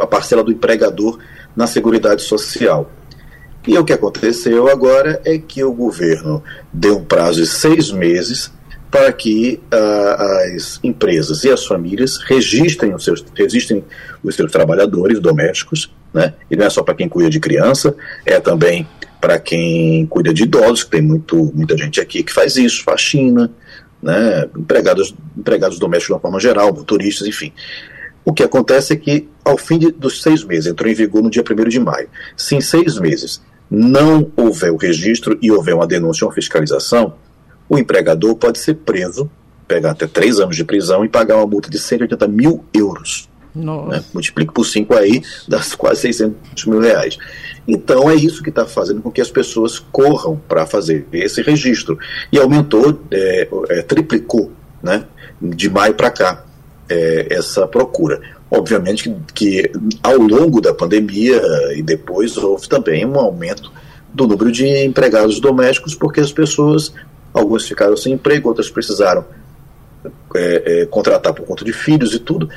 à 0.00 0.06
parcela 0.06 0.42
do 0.42 0.50
empregador 0.50 1.18
na 1.54 1.66
Seguridade 1.66 2.22
Social. 2.22 2.90
E 3.66 3.78
o 3.78 3.84
que 3.84 3.92
aconteceu 3.92 4.68
agora 4.68 5.20
é 5.24 5.38
que 5.38 5.62
o 5.62 5.72
governo 5.72 6.42
deu 6.72 6.98
um 6.98 7.04
prazo 7.04 7.40
de 7.40 7.46
seis 7.46 7.92
meses 7.92 8.50
para 8.90 9.12
que 9.12 9.60
uh, 9.72 10.56
as 10.56 10.80
empresas 10.82 11.44
e 11.44 11.50
as 11.50 11.64
famílias 11.64 12.18
registrem 12.18 12.92
os 12.92 13.04
seus, 13.04 13.24
registrem 13.36 13.84
os 14.22 14.34
seus 14.34 14.50
trabalhadores 14.50 15.20
domésticos, 15.20 15.94
né? 16.12 16.34
E 16.50 16.56
não 16.56 16.66
é 16.66 16.70
só 16.70 16.82
para 16.82 16.94
quem 16.94 17.08
cuida 17.08 17.30
de 17.30 17.38
criança, 17.38 17.94
é 18.26 18.40
também 18.40 18.88
para 19.20 19.38
quem 19.38 20.06
cuida 20.06 20.34
de 20.34 20.42
idosos, 20.42 20.82
que 20.82 20.90
tem 20.90 21.02
muito, 21.02 21.52
muita 21.54 21.76
gente 21.76 22.00
aqui 22.00 22.22
que 22.22 22.32
faz 22.32 22.56
isso, 22.56 22.82
faxina, 22.82 23.52
né? 24.02 24.48
Empregados, 24.56 25.14
empregados 25.36 25.78
domésticos 25.78 26.08
de 26.08 26.12
uma 26.14 26.20
forma 26.20 26.40
geral, 26.40 26.72
motoristas, 26.72 27.26
enfim. 27.26 27.52
O 28.24 28.32
que 28.32 28.42
acontece 28.42 28.92
é 28.92 28.96
que, 28.96 29.28
ao 29.44 29.56
fim 29.56 29.78
de, 29.78 29.90
dos 29.90 30.22
seis 30.22 30.44
meses, 30.44 30.66
entrou 30.66 30.90
em 30.90 30.94
vigor 30.94 31.22
no 31.22 31.30
dia 31.30 31.42
1 31.42 31.68
de 31.68 31.80
maio. 31.80 32.08
Se 32.36 32.54
em 32.54 32.60
seis 32.60 32.98
meses 32.98 33.40
não 33.70 34.30
houver 34.36 34.72
o 34.72 34.76
registro 34.76 35.38
e 35.40 35.50
houver 35.50 35.74
uma 35.74 35.86
denúncia 35.86 36.26
ou 36.26 36.32
fiscalização, 36.32 37.14
o 37.68 37.78
empregador 37.78 38.34
pode 38.34 38.58
ser 38.58 38.74
preso, 38.74 39.30
pegar 39.66 39.92
até 39.92 40.06
três 40.06 40.40
anos 40.40 40.56
de 40.56 40.64
prisão 40.64 41.04
e 41.04 41.08
pagar 41.08 41.36
uma 41.36 41.46
multa 41.46 41.70
de 41.70 41.78
180 41.78 42.26
mil 42.26 42.64
euros. 42.74 43.29
Né? 43.54 44.02
Multiplique 44.12 44.52
por 44.52 44.64
cinco 44.64 44.94
aí, 44.94 45.22
dá 45.48 45.60
quase 45.76 46.02
600 46.02 46.64
mil 46.66 46.80
reais. 46.80 47.18
Então 47.66 48.10
é 48.10 48.14
isso 48.14 48.42
que 48.42 48.50
está 48.50 48.66
fazendo 48.66 49.02
com 49.02 49.10
que 49.10 49.20
as 49.20 49.30
pessoas 49.30 49.78
corram 49.78 50.40
para 50.48 50.66
fazer 50.66 51.06
esse 51.12 51.42
registro. 51.42 51.98
E 52.32 52.38
aumentou, 52.38 53.00
é, 53.10 53.48
é, 53.68 53.82
triplicou, 53.82 54.52
né, 54.82 55.04
de 55.40 55.68
maio 55.68 55.94
para 55.94 56.10
cá, 56.10 56.44
é, 56.88 57.26
essa 57.30 57.66
procura. 57.66 58.20
Obviamente 58.50 59.08
que, 59.08 59.14
que 59.32 59.72
ao 60.02 60.16
longo 60.16 60.60
da 60.60 60.74
pandemia 60.74 61.40
e 61.74 61.82
depois 61.82 62.36
houve 62.36 62.68
também 62.68 63.06
um 63.06 63.16
aumento 63.18 63.70
do 64.12 64.26
número 64.26 64.50
de 64.50 64.66
empregados 64.84 65.38
domésticos, 65.38 65.94
porque 65.94 66.20
as 66.20 66.32
pessoas 66.32 66.92
algumas 67.32 67.64
ficaram 67.64 67.96
sem 67.96 68.14
emprego, 68.14 68.48
outras 68.48 68.68
precisaram 68.68 69.24
é, 70.34 70.82
é, 70.82 70.86
contratar 70.86 71.34
por 71.34 71.44
conta 71.44 71.64
de 71.64 71.72
filhos 71.72 72.14
e 72.14 72.18
tudo, 72.18 72.48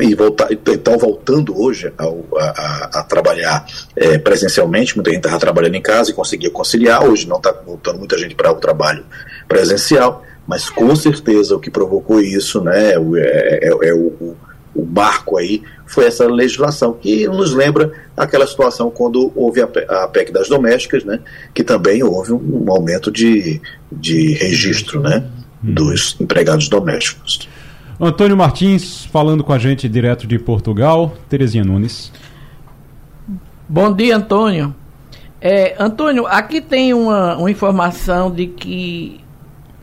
e 0.00 0.14
voltar, 0.14 0.48
então 0.52 0.98
voltando 0.98 1.60
hoje 1.60 1.92
ao, 1.96 2.24
a, 2.36 2.44
a, 2.44 3.00
a, 3.00 3.02
trabalhar 3.02 3.66
é, 3.96 4.18
presencialmente, 4.18 4.94
muita 4.94 5.10
gente 5.10 5.20
estava 5.20 5.38
trabalhando 5.38 5.74
em 5.74 5.82
casa 5.82 6.10
e 6.10 6.14
conseguia 6.14 6.50
conciliar, 6.50 7.04
hoje 7.04 7.28
não 7.28 7.38
está 7.38 7.52
voltando 7.52 7.98
muita 7.98 8.18
gente 8.18 8.34
para 8.34 8.52
o 8.52 8.56
trabalho 8.56 9.04
presencial, 9.48 10.24
mas 10.46 10.68
com 10.68 10.94
certeza 10.94 11.56
o 11.56 11.60
que 11.60 11.70
provocou 11.70 12.20
isso 12.20 12.60
né, 12.60 12.92
é, 12.92 13.68
é, 13.68 13.88
é 13.88 13.94
o, 13.94 14.36
o 14.74 14.84
marco 14.86 15.36
aí 15.36 15.62
foi 15.86 16.06
essa 16.06 16.24
legislação, 16.26 16.92
que 16.92 17.26
nos 17.26 17.52
lembra 17.52 17.90
aquela 18.16 18.46
situação 18.46 18.90
quando 18.90 19.32
houve 19.34 19.60
a, 19.60 20.06
PEC 20.06 20.30
das 20.30 20.48
domésticas, 20.48 21.04
né, 21.04 21.18
que 21.52 21.64
também 21.64 22.02
houve 22.02 22.32
um, 22.32 22.64
um 22.64 22.70
aumento 22.70 23.10
de, 23.10 23.60
de 23.90 24.34
registro 24.34 25.00
né, 25.00 25.24
dos 25.62 26.16
empregados 26.20 26.68
domésticos. 26.68 27.48
Antônio 28.00 28.36
Martins, 28.36 29.04
falando 29.04 29.44
com 29.44 29.52
a 29.52 29.58
gente 29.58 29.88
direto 29.88 30.26
de 30.26 30.38
Portugal. 30.38 31.14
Terezinha 31.28 31.64
Nunes. 31.64 32.10
Bom 33.68 33.92
dia, 33.92 34.16
Antônio. 34.16 34.74
É, 35.40 35.76
Antônio, 35.78 36.26
aqui 36.26 36.60
tem 36.60 36.94
uma, 36.94 37.36
uma 37.36 37.50
informação 37.50 38.30
de 38.30 38.46
que 38.46 39.20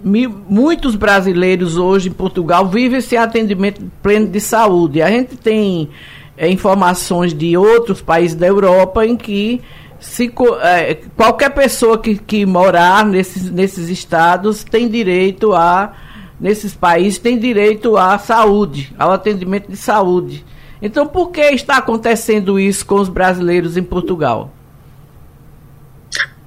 muitos 0.03 0.95
brasileiros 0.95 1.77
hoje 1.77 2.09
em 2.09 2.11
Portugal 2.11 2.67
vivem 2.67 2.99
esse 2.99 3.17
atendimento 3.17 3.83
pleno 4.01 4.27
de 4.27 4.39
saúde. 4.39 5.01
A 5.01 5.09
gente 5.09 5.35
tem 5.35 5.89
é, 6.37 6.49
informações 6.49 7.33
de 7.33 7.57
outros 7.57 8.01
países 8.01 8.35
da 8.35 8.45
Europa 8.45 9.05
em 9.05 9.15
que 9.15 9.61
se, 9.99 10.31
é, 10.61 10.95
qualquer 11.15 11.49
pessoa 11.51 11.97
que, 11.97 12.15
que 12.15 12.45
morar 12.45 13.05
nesses, 13.05 13.49
nesses 13.49 13.89
estados 13.89 14.63
tem 14.63 14.87
direito 14.87 15.53
a, 15.53 15.93
nesses 16.39 16.73
países, 16.73 17.19
tem 17.19 17.37
direito 17.37 17.97
à 17.97 18.17
saúde, 18.17 18.93
ao 18.97 19.11
atendimento 19.11 19.69
de 19.69 19.77
saúde. 19.77 20.45
Então, 20.81 21.07
por 21.07 21.31
que 21.31 21.41
está 21.41 21.77
acontecendo 21.77 22.59
isso 22.59 22.85
com 22.85 22.95
os 22.95 23.09
brasileiros 23.09 23.77
em 23.77 23.83
Portugal? 23.83 24.51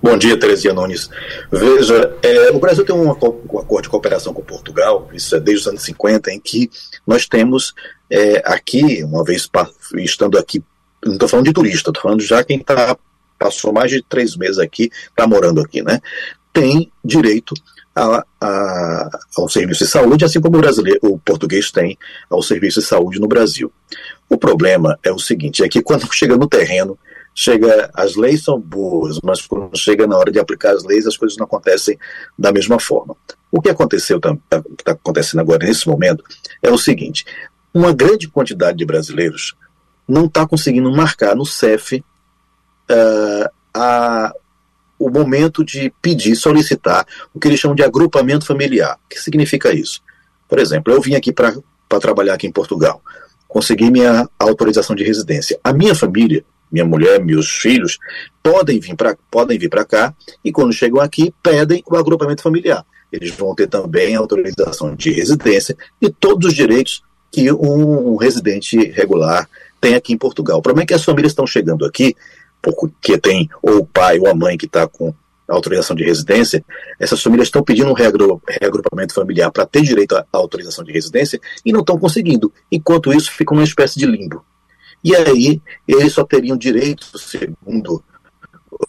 Bom 0.03 0.17
dia, 0.17 0.39
Terezinha 0.39 0.73
Nunes. 0.73 1.11
Veja, 1.53 2.17
é, 2.23 2.51
o 2.51 2.59
Brasil 2.59 2.85
tem 2.87 2.95
um, 2.95 3.11
acordo 3.11 3.83
de 3.83 3.89
cooperação 3.89 4.33
com 4.33 4.41
Portugal, 4.41 5.11
isso 5.13 5.37
é 5.37 5.41
desde 5.41 5.63
os 5.63 5.69
anos 5.69 5.83
50, 5.83 6.33
em 6.33 6.41
que 6.41 6.71
nós 7.07 7.27
temos 7.27 7.75
é, 8.09 8.43
aqui, 8.47 9.05
uma 9.05 9.23
vez 9.23 9.49
estando 9.97 10.39
aqui, 10.39 10.65
não 11.05 11.15
estou 11.15 11.29
falando 11.29 11.47
de 11.47 11.53
turista, 11.53 11.91
estou 11.91 12.03
falando 12.03 12.23
já 12.23 12.43
quem 12.43 12.59
tá, 12.61 12.97
passou 13.41 13.72
mais 13.72 13.91
de 13.91 14.03
três 14.03 14.36
meses 14.36 14.59
aqui, 14.59 14.91
está 15.09 15.26
morando 15.26 15.62
aqui, 15.62 15.82
né? 15.82 15.99
Tem 16.53 16.93
direito 17.03 17.55
a, 17.97 18.22
a, 18.38 19.11
ao 19.36 19.49
serviço 19.49 19.84
de 19.84 19.91
saúde, 19.91 20.26
assim 20.26 20.41
como 20.41 20.59
o 20.59 20.61
brasileiro, 20.61 21.01
o 21.03 21.18
português 21.18 21.72
tem 21.72 21.99
ao 22.28 22.43
serviço 22.43 22.80
de 22.80 22.86
saúde 22.86 23.18
no 23.18 23.26
Brasil. 23.26 23.72
O 24.28 24.36
problema 24.36 24.99
é 25.03 25.11
o 25.11 25.18
seguinte, 25.18 25.64
é 25.64 25.68
que 25.68 25.80
quando 25.82 26.07
chega 26.12 26.36
no 26.36 26.47
terreno, 26.47 26.99
chega, 27.34 27.91
as 27.95 28.14
leis 28.14 28.45
são 28.45 28.61
boas, 28.61 29.18
mas 29.24 29.47
quando 29.47 29.76
chega 29.76 30.07
na 30.07 30.18
hora 30.18 30.30
de 30.30 30.38
aplicar 30.38 30.74
as 30.74 30.84
leis, 30.84 31.07
as 31.07 31.16
coisas 31.16 31.38
não 31.38 31.47
acontecem 31.47 31.99
da 32.38 32.53
mesma 32.53 32.78
forma. 32.78 33.16
O 33.51 33.61
que 33.61 33.70
aconteceu, 33.70 34.18
está 34.18 34.36
tá 34.84 34.93
acontecendo 34.93 35.41
agora 35.41 35.66
nesse 35.66 35.88
momento, 35.88 36.22
é 36.62 36.70
o 36.70 36.76
seguinte: 36.76 37.24
uma 37.72 37.93
grande 37.93 38.28
quantidade 38.28 38.76
de 38.76 38.84
brasileiros 38.84 39.55
não 40.07 40.26
está 40.26 40.47
conseguindo 40.47 40.91
marcar 40.93 41.34
no 41.34 41.47
CEF 41.47 42.05
uh, 42.91 43.49
a, 43.72 44.32
o 44.99 45.09
momento 45.09 45.64
de 45.64 45.93
pedir, 46.03 46.36
solicitar 46.36 47.07
o 47.32 47.41
que 47.41 47.49
eles 47.49 47.61
chamam 47.61 47.74
de 47.74 47.82
agrupamento 47.82 48.47
familiar. 48.47 48.99
O 49.05 49.09
que 49.09 49.20
significa 49.20 49.72
isso? 49.72 50.03
Por 50.49 50.59
exemplo, 50.59 50.93
eu 50.93 51.01
vim 51.01 51.14
aqui 51.14 51.32
para 51.32 51.55
trabalhar 52.01 52.34
aqui 52.34 52.47
em 52.47 52.53
Portugal, 52.53 53.01
consegui 53.49 53.91
minha 53.91 54.28
autorização 54.38 54.97
de 54.97 55.05
residência. 55.05 55.59
A 55.62 55.72
minha 55.72 55.95
família 55.95 56.45
minha 56.70 56.84
mulher, 56.84 57.22
meus 57.22 57.51
filhos, 57.51 57.99
podem 58.43 58.78
vir 58.78 58.95
para 58.95 59.16
podem 59.30 59.59
vir 59.59 59.68
para 59.68 59.84
cá 59.84 60.14
e 60.45 60.53
quando 60.53 60.72
chegam 60.72 61.01
aqui 61.01 61.34
pedem 61.43 61.82
o 61.91 61.97
agrupamento 61.97 62.43
familiar. 62.43 62.84
Eles 63.11 63.30
vão 63.30 63.55
ter 63.55 63.66
também 63.66 64.14
autorização 64.14 64.95
de 64.95 65.11
residência 65.11 65.76
e 66.01 66.09
todos 66.09 66.51
os 66.51 66.55
direitos 66.55 67.03
que 67.30 67.51
um, 67.51 68.12
um 68.12 68.16
residente 68.16 68.76
regular 68.91 69.49
tem 69.80 69.95
aqui 69.95 70.12
em 70.12 70.18
Portugal. 70.18 70.59
O 70.59 70.62
problema 70.62 70.84
é 70.84 70.86
que 70.86 70.95
as 70.95 71.05
famílias 71.05 71.32
estão 71.32 71.47
chegando 71.47 71.84
aqui 71.84 72.14
porque 72.63 73.19
tem 73.19 73.49
ou 73.63 73.79
o 73.79 73.87
pai 73.87 74.19
ou 74.19 74.29
a 74.29 74.35
mãe 74.35 74.57
que 74.57 74.67
está 74.67 74.87
com 74.87 75.15
autorização 75.49 75.97
de 75.97 76.05
residência, 76.05 76.65
essas 76.99 77.23
famílias 77.23 77.49
estão 77.49 77.63
pedindo 77.63 77.91
um 77.91 77.95
reagrupamento 77.95 79.13
familiar 79.13 79.51
para 79.51 79.67
ter 79.67 79.83
direito 79.83 80.17
à 80.17 80.25
autorização 80.33 80.85
de 80.85 80.93
residência 80.93 81.41
e 81.65 81.73
não 81.73 81.81
estão 81.81 81.99
conseguindo. 81.99 82.53
Enquanto 82.71 83.13
isso, 83.13 83.33
fica 83.33 83.53
uma 83.53 83.65
espécie 83.65 83.99
de 83.99 84.07
limbo. 84.07 84.45
E 85.03 85.17
aí 85.17 85.61
eles 85.89 86.13
só 86.13 86.25
teriam 86.25 86.57
direito, 86.57 87.19
segundo 87.19 88.03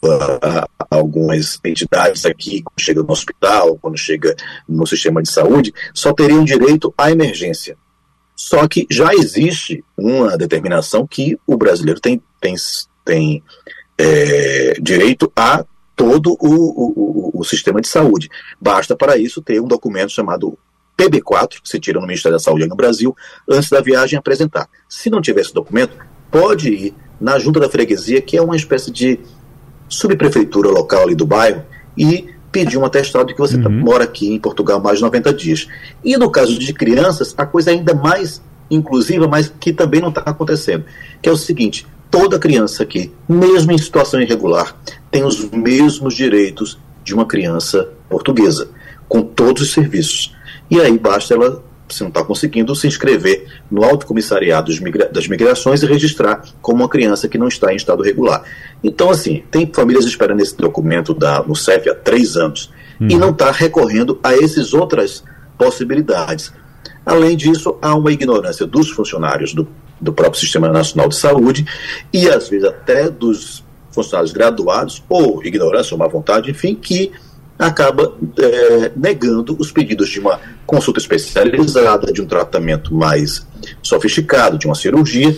uh, 0.03 0.67
algumas 0.89 1.59
entidades 1.63 2.25
aqui, 2.25 2.61
quando 2.61 2.79
chega 2.79 3.01
no 3.01 3.11
hospital, 3.11 3.77
quando 3.77 3.97
chega 3.97 4.35
no 4.67 4.85
sistema 4.85 5.21
de 5.21 5.31
saúde, 5.31 5.73
só 5.93 6.13
teriam 6.13 6.43
direito 6.43 6.93
à 6.97 7.11
emergência. 7.11 7.77
Só 8.35 8.67
que 8.67 8.87
já 8.89 9.13
existe 9.13 9.83
uma 9.95 10.37
determinação 10.37 11.05
que 11.07 11.39
o 11.45 11.55
brasileiro 11.55 11.99
tem, 11.99 12.21
tem, 12.39 12.55
tem 13.03 13.43
é, 13.97 14.73
direito 14.81 15.31
a 15.35 15.65
todo 15.95 16.35
o, 16.39 16.49
o, 16.49 17.31
o, 17.39 17.43
sistema 17.43 17.79
de 17.79 17.87
saúde. 17.87 18.29
Basta 18.59 18.95
para 18.95 19.17
isso 19.17 19.41
ter 19.41 19.61
um 19.61 19.67
documento 19.67 20.11
chamado 20.11 20.57
PB4, 20.97 21.61
que 21.61 21.69
se 21.69 21.79
tira 21.79 21.99
no 21.99 22.07
Ministério 22.07 22.37
da 22.37 22.43
Saúde 22.43 22.67
no 22.67 22.75
Brasil, 22.75 23.15
antes 23.47 23.69
da 23.69 23.81
viagem 23.81 24.17
apresentar. 24.17 24.67
Se 24.89 25.09
não 25.09 25.21
tiver 25.21 25.41
esse 25.41 25.53
documento, 25.53 25.95
pode 26.31 26.69
ir 26.69 26.95
na 27.19 27.37
junta 27.37 27.59
da 27.59 27.69
freguesia, 27.69 28.21
que 28.21 28.35
é 28.35 28.41
uma 28.41 28.55
espécie 28.55 28.89
de 28.89 29.19
subprefeitura 29.87 30.69
local 30.69 31.03
ali 31.03 31.15
do 31.15 31.25
bairro, 31.25 31.63
e 31.95 32.29
pedir 32.51 32.77
um 32.77 32.85
atestado 32.85 33.27
de 33.27 33.33
que 33.33 33.39
você 33.39 33.61
tá, 33.61 33.69
uhum. 33.69 33.79
mora 33.79 34.03
aqui 34.03 34.33
em 34.33 34.39
Portugal 34.39 34.81
mais 34.81 34.97
de 34.97 35.03
90 35.03 35.33
dias. 35.33 35.67
E 36.03 36.17
no 36.17 36.29
caso 36.31 36.57
de 36.57 36.73
crianças, 36.73 37.33
a 37.37 37.45
coisa 37.45 37.71
é 37.71 37.73
ainda 37.73 37.93
mais 37.93 38.41
inclusiva, 38.69 39.27
mas 39.27 39.53
que 39.59 39.71
também 39.71 40.01
não 40.01 40.09
está 40.09 40.21
acontecendo, 40.21 40.85
que 41.21 41.29
é 41.29 41.31
o 41.31 41.37
seguinte, 41.37 41.85
toda 42.11 42.37
criança 42.37 42.83
aqui, 42.83 43.11
mesmo 43.27 43.71
em 43.71 43.77
situação 43.77 44.21
irregular, 44.21 44.75
tem 45.09 45.23
os 45.23 45.49
mesmos 45.49 46.13
direitos 46.13 46.77
de 47.03 47.15
uma 47.15 47.25
criança 47.25 47.89
portuguesa, 48.09 48.69
com 49.07 49.23
todos 49.23 49.63
os 49.63 49.71
serviços. 49.71 50.35
E 50.69 50.79
aí 50.79 50.99
basta 50.99 51.33
ela 51.33 51.63
se 51.91 52.01
não 52.01 52.09
está 52.09 52.23
conseguindo, 52.23 52.75
se 52.75 52.87
inscrever 52.87 53.45
no 53.69 53.83
Alto 53.83 54.05
Comissariado 54.05 54.71
das 55.11 55.27
Migrações 55.27 55.83
e 55.83 55.85
registrar 55.85 56.41
como 56.61 56.83
uma 56.83 56.89
criança 56.89 57.27
que 57.27 57.37
não 57.37 57.47
está 57.47 57.73
em 57.73 57.75
estado 57.75 58.01
regular. 58.01 58.43
Então, 58.83 59.09
assim, 59.09 59.43
tem 59.51 59.69
famílias 59.73 60.05
esperando 60.05 60.41
esse 60.41 60.55
documento 60.55 61.13
da, 61.13 61.43
no 61.43 61.55
CEF 61.55 61.89
há 61.89 61.95
três 61.95 62.37
anos 62.37 62.71
uhum. 62.99 63.07
e 63.09 63.17
não 63.17 63.31
está 63.31 63.51
recorrendo 63.51 64.19
a 64.23 64.33
essas 64.33 64.73
outras 64.73 65.23
possibilidades. 65.57 66.53
Além 67.05 67.35
disso, 67.35 67.77
há 67.81 67.93
uma 67.95 68.11
ignorância 68.11 68.65
dos 68.65 68.89
funcionários 68.89 69.53
do, 69.53 69.67
do 70.01 70.11
próprio 70.11 70.39
Sistema 70.39 70.69
Nacional 70.69 71.07
de 71.07 71.15
Saúde 71.15 71.65
e, 72.11 72.27
às 72.27 72.49
vezes, 72.49 72.67
até 72.67 73.09
dos 73.09 73.63
funcionários 73.91 74.33
graduados, 74.33 75.03
ou 75.07 75.45
ignorância 75.45 75.93
ou 75.93 75.99
má 75.99 76.07
vontade, 76.07 76.49
enfim, 76.49 76.75
que 76.75 77.11
acaba 77.59 78.15
é, 78.39 78.91
negando 78.95 79.55
os 79.59 79.71
pedidos 79.71 80.09
de 80.09 80.19
uma 80.19 80.39
consulta 80.65 80.99
especializada, 80.99 82.11
de 82.11 82.21
um 82.21 82.25
tratamento 82.25 82.93
mais 82.93 83.45
sofisticado, 83.83 84.57
de 84.57 84.65
uma 84.65 84.73
cirurgia, 84.73 85.35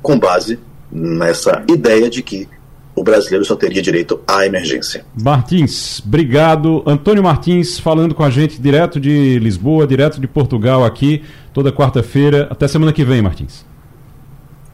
com 0.00 0.18
base 0.18 0.60
nessa 0.92 1.64
ideia 1.68 2.08
de 2.08 2.22
que 2.22 2.48
o 2.94 3.02
brasileiro 3.02 3.44
só 3.44 3.54
teria 3.56 3.82
direito 3.82 4.20
à 4.26 4.46
emergência. 4.46 5.04
Martins, 5.20 6.00
obrigado. 6.06 6.82
Antônio 6.86 7.22
Martins 7.22 7.78
falando 7.78 8.14
com 8.14 8.24
a 8.24 8.30
gente 8.30 8.60
direto 8.60 8.98
de 8.98 9.38
Lisboa, 9.38 9.86
direto 9.86 10.18
de 10.18 10.26
Portugal 10.26 10.84
aqui, 10.84 11.22
toda 11.52 11.70
quarta-feira. 11.70 12.46
Até 12.50 12.66
semana 12.66 12.92
que 12.92 13.04
vem, 13.04 13.20
Martins. 13.20 13.66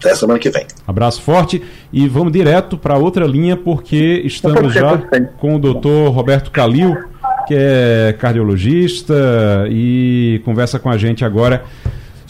Até 0.05 0.14
semana 0.14 0.38
que 0.38 0.50
vem. 0.50 0.66
Abraço 0.86 1.22
forte 1.22 1.62
e 1.92 2.09
vamos 2.09 2.32
direto 2.32 2.76
para 2.76 2.96
outra 2.96 3.24
linha 3.24 3.57
porque 3.57 4.22
estamos 4.24 4.72
já 4.74 4.98
com 5.38 5.57
o 5.57 5.59
doutor 5.59 6.11
Roberto 6.11 6.50
Calil, 6.50 6.96
que 7.46 7.55
é 7.57 8.14
cardiologista 8.18 9.14
e 9.70 10.40
conversa 10.44 10.78
com 10.78 10.90
a 10.90 10.98
gente 10.98 11.24
agora 11.24 11.64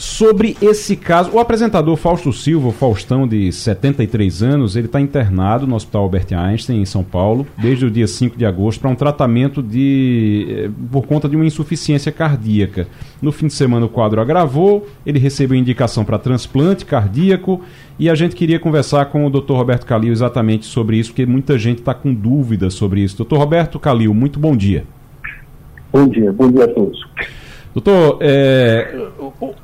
sobre 0.02 0.56
esse 0.60 0.96
caso. 0.96 1.30
O 1.30 1.38
apresentador 1.38 1.96
Fausto 1.96 2.32
Silva, 2.32 2.72
Faustão, 2.72 3.26
de 3.26 3.52
73 3.52 4.42
anos, 4.42 4.74
ele 4.74 4.86
está 4.86 5.00
internado 5.00 5.64
no 5.64 5.76
Hospital 5.76 6.02
Albert 6.02 6.26
Einstein, 6.32 6.80
em 6.82 6.84
São 6.84 7.04
Paulo, 7.04 7.46
desde 7.56 7.86
o 7.86 7.90
dia 7.90 8.08
5 8.08 8.36
de 8.36 8.44
agosto, 8.44 8.80
para 8.80 8.90
um 8.90 8.96
tratamento 8.96 9.62
de 9.62 10.46
eh, 10.50 10.70
por 10.90 11.06
conta 11.06 11.28
de 11.28 11.36
uma 11.36 11.46
insuficiência 11.46 12.10
cardíaca. 12.10 12.88
No 13.22 13.30
fim 13.30 13.46
de 13.46 13.52
semana 13.52 13.86
o 13.86 13.88
quadro 13.88 14.20
agravou, 14.20 14.88
ele 15.06 15.20
recebeu 15.20 15.56
indicação 15.56 16.04
para 16.04 16.18
transplante 16.18 16.84
cardíaco 16.84 17.60
e 17.96 18.10
a 18.10 18.14
gente 18.16 18.34
queria 18.34 18.58
conversar 18.58 19.04
com 19.04 19.24
o 19.24 19.30
Dr. 19.30 19.52
Roberto 19.52 19.86
Calil 19.86 20.10
exatamente 20.10 20.66
sobre 20.66 20.96
isso, 20.96 21.10
porque 21.10 21.24
muita 21.24 21.56
gente 21.56 21.78
está 21.78 21.94
com 21.94 22.12
dúvidas 22.12 22.74
sobre 22.74 23.02
isso. 23.02 23.24
Dr. 23.24 23.36
Roberto 23.36 23.78
Calil, 23.78 24.12
muito 24.12 24.40
bom 24.40 24.56
dia. 24.56 24.84
Bom 25.92 26.08
dia, 26.08 26.32
bom 26.32 26.50
dia 26.50 26.64
a 26.64 26.68
todos. 26.68 26.98
Doutor, 27.74 28.18
é, 28.20 29.08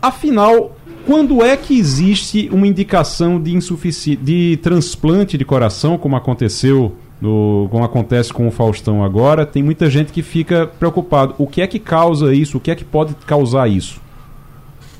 afinal, 0.01 0.77
quando 1.07 1.43
é 1.43 1.57
que 1.57 1.79
existe 1.79 2.49
uma 2.53 2.67
indicação 2.67 3.41
de 3.41 3.59
de 4.17 4.59
transplante 4.63 5.37
de 5.37 5.45
coração, 5.45 5.99
como 5.99 6.17
aconteceu, 6.17 6.95
no, 7.21 7.69
como 7.71 7.85
acontece 7.85 8.33
com 8.33 8.47
o 8.47 8.51
Faustão 8.51 9.05
agora? 9.05 9.45
Tem 9.45 9.63
muita 9.63 9.91
gente 9.91 10.13
que 10.13 10.23
fica 10.23 10.67
preocupado. 10.67 11.35
O 11.39 11.47
que 11.47 11.61
é 11.61 11.67
que 11.67 11.79
causa 11.79 12.35
isso? 12.35 12.59
O 12.59 12.61
que 12.61 12.71
é 12.71 12.75
que 12.75 12.85
pode 12.85 13.15
causar 13.27 13.69
isso? 13.69 14.01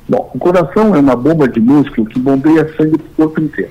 Bom, 0.09 0.31
o 0.35 0.39
coração 0.39 0.95
é 0.95 0.99
uma 0.99 1.15
bomba 1.15 1.49
de 1.49 1.61
músculo 1.61 2.07
que 2.07 2.19
bombeia 2.19 2.67
sangue 2.77 2.99
para 2.99 3.07
o 3.07 3.15
corpo 3.17 3.41
inteiro. 3.41 3.71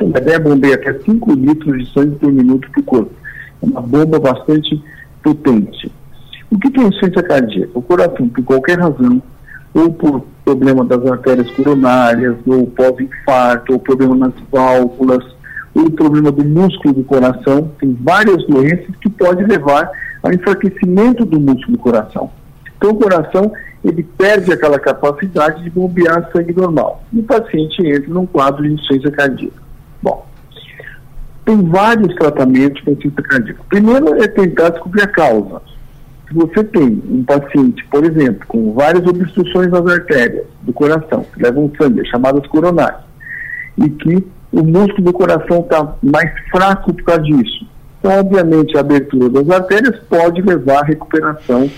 A 0.00 0.18
ideia 0.18 0.36
é 0.36 0.38
bombeia 0.38 0.74
até 0.74 0.92
5 0.92 1.32
litros 1.32 1.78
de 1.78 1.92
sangue 1.92 2.16
por 2.16 2.32
minuto 2.32 2.70
para 2.70 2.80
o 2.80 2.84
corpo. 2.84 3.12
É 3.62 3.66
uma 3.66 3.80
bomba 3.80 4.18
bastante 4.18 4.82
potente. 5.22 5.90
O 6.50 6.58
que 6.58 6.80
é 6.80 6.82
insuficiência 6.82 7.22
cardíaca? 7.22 7.70
O 7.74 7.82
coração, 7.82 8.28
por 8.28 8.44
qualquer 8.44 8.78
razão, 8.78 9.22
ou 9.74 9.92
por 9.92 10.24
problema 10.44 10.82
das 10.84 11.04
artérias 11.06 11.50
coronárias, 11.50 12.36
ou 12.46 12.66
pós-infarto, 12.68 13.74
ou 13.74 13.78
problema 13.78 14.16
nas 14.16 14.32
válvulas, 14.50 15.24
ou 15.74 15.90
problema 15.90 16.32
do 16.32 16.44
músculo 16.44 16.94
do 16.94 17.04
coração, 17.04 17.70
tem 17.78 17.96
várias 18.00 18.46
doenças 18.46 18.96
que 19.00 19.10
podem 19.10 19.46
levar 19.46 19.90
ao 20.22 20.32
enfraquecimento 20.32 21.24
do 21.26 21.38
músculo 21.38 21.76
do 21.76 21.78
coração. 21.78 22.30
Então, 22.76 22.90
o 22.90 22.96
coração 22.96 23.52
ele 23.84 24.02
perde 24.02 24.52
aquela 24.52 24.78
capacidade 24.78 25.62
de 25.62 25.70
bombear 25.70 26.30
sangue 26.32 26.54
normal. 26.54 27.04
E 27.12 27.20
o 27.20 27.22
paciente 27.22 27.86
entra 27.86 28.08
num 28.08 28.26
quadro 28.26 28.62
de 28.62 28.72
insuficiência 28.72 29.10
cardíaca. 29.10 29.62
Bom, 30.02 30.26
tem 31.44 31.62
vários 31.62 32.14
tratamentos 32.14 32.80
para 32.82 32.92
insuficiência 32.94 33.22
cardíaca. 33.22 33.62
Primeiro 33.68 34.22
é 34.22 34.26
tentar 34.26 34.70
descobrir 34.70 35.02
a 35.02 35.06
causa 35.06 35.60
se 36.28 36.34
você 36.34 36.62
tem 36.62 37.02
um 37.10 37.24
paciente, 37.24 37.84
por 37.90 38.04
exemplo, 38.04 38.46
com 38.46 38.74
várias 38.74 39.06
obstruções 39.06 39.70
nas 39.70 39.86
artérias 39.86 40.44
do 40.62 40.72
coração, 40.72 41.24
que 41.32 41.42
levam 41.42 41.72
sangue, 41.80 42.06
chamadas 42.06 42.46
coronárias, 42.48 43.00
e 43.78 43.88
que 43.88 44.26
o 44.52 44.62
músculo 44.62 45.04
do 45.04 45.12
coração 45.12 45.60
está 45.60 45.94
mais 46.02 46.30
fraco 46.50 46.92
por 46.92 47.02
causa 47.02 47.22
disso. 47.22 47.66
Então, 47.98 48.20
obviamente, 48.20 48.76
a 48.76 48.80
abertura 48.80 49.30
das 49.30 49.48
artérias 49.48 49.98
pode 50.08 50.42
levar 50.42 50.80
à 50.80 50.84
recuperação 50.84 51.68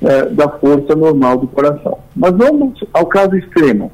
eh, 0.00 0.24
da 0.30 0.48
força 0.48 0.96
normal 0.96 1.38
do 1.38 1.46
coração. 1.46 1.98
Mas 2.16 2.32
vamos 2.32 2.82
ao 2.92 3.06
caso 3.06 3.36
extremo, 3.36 3.92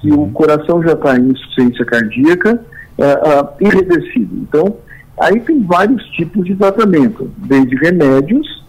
que 0.00 0.12
o 0.12 0.28
coração 0.30 0.82
já 0.82 0.92
está 0.92 1.16
em 1.16 1.30
insuficiência 1.30 1.84
cardíaca 1.84 2.60
eh, 2.98 3.14
uh, 3.14 3.48
irreversível. 3.60 4.38
Então, 4.42 4.76
aí 5.20 5.40
tem 5.40 5.62
vários 5.64 6.02
tipos 6.10 6.44
de 6.44 6.54
tratamento, 6.54 7.30
desde 7.38 7.74
remédios 7.76 8.63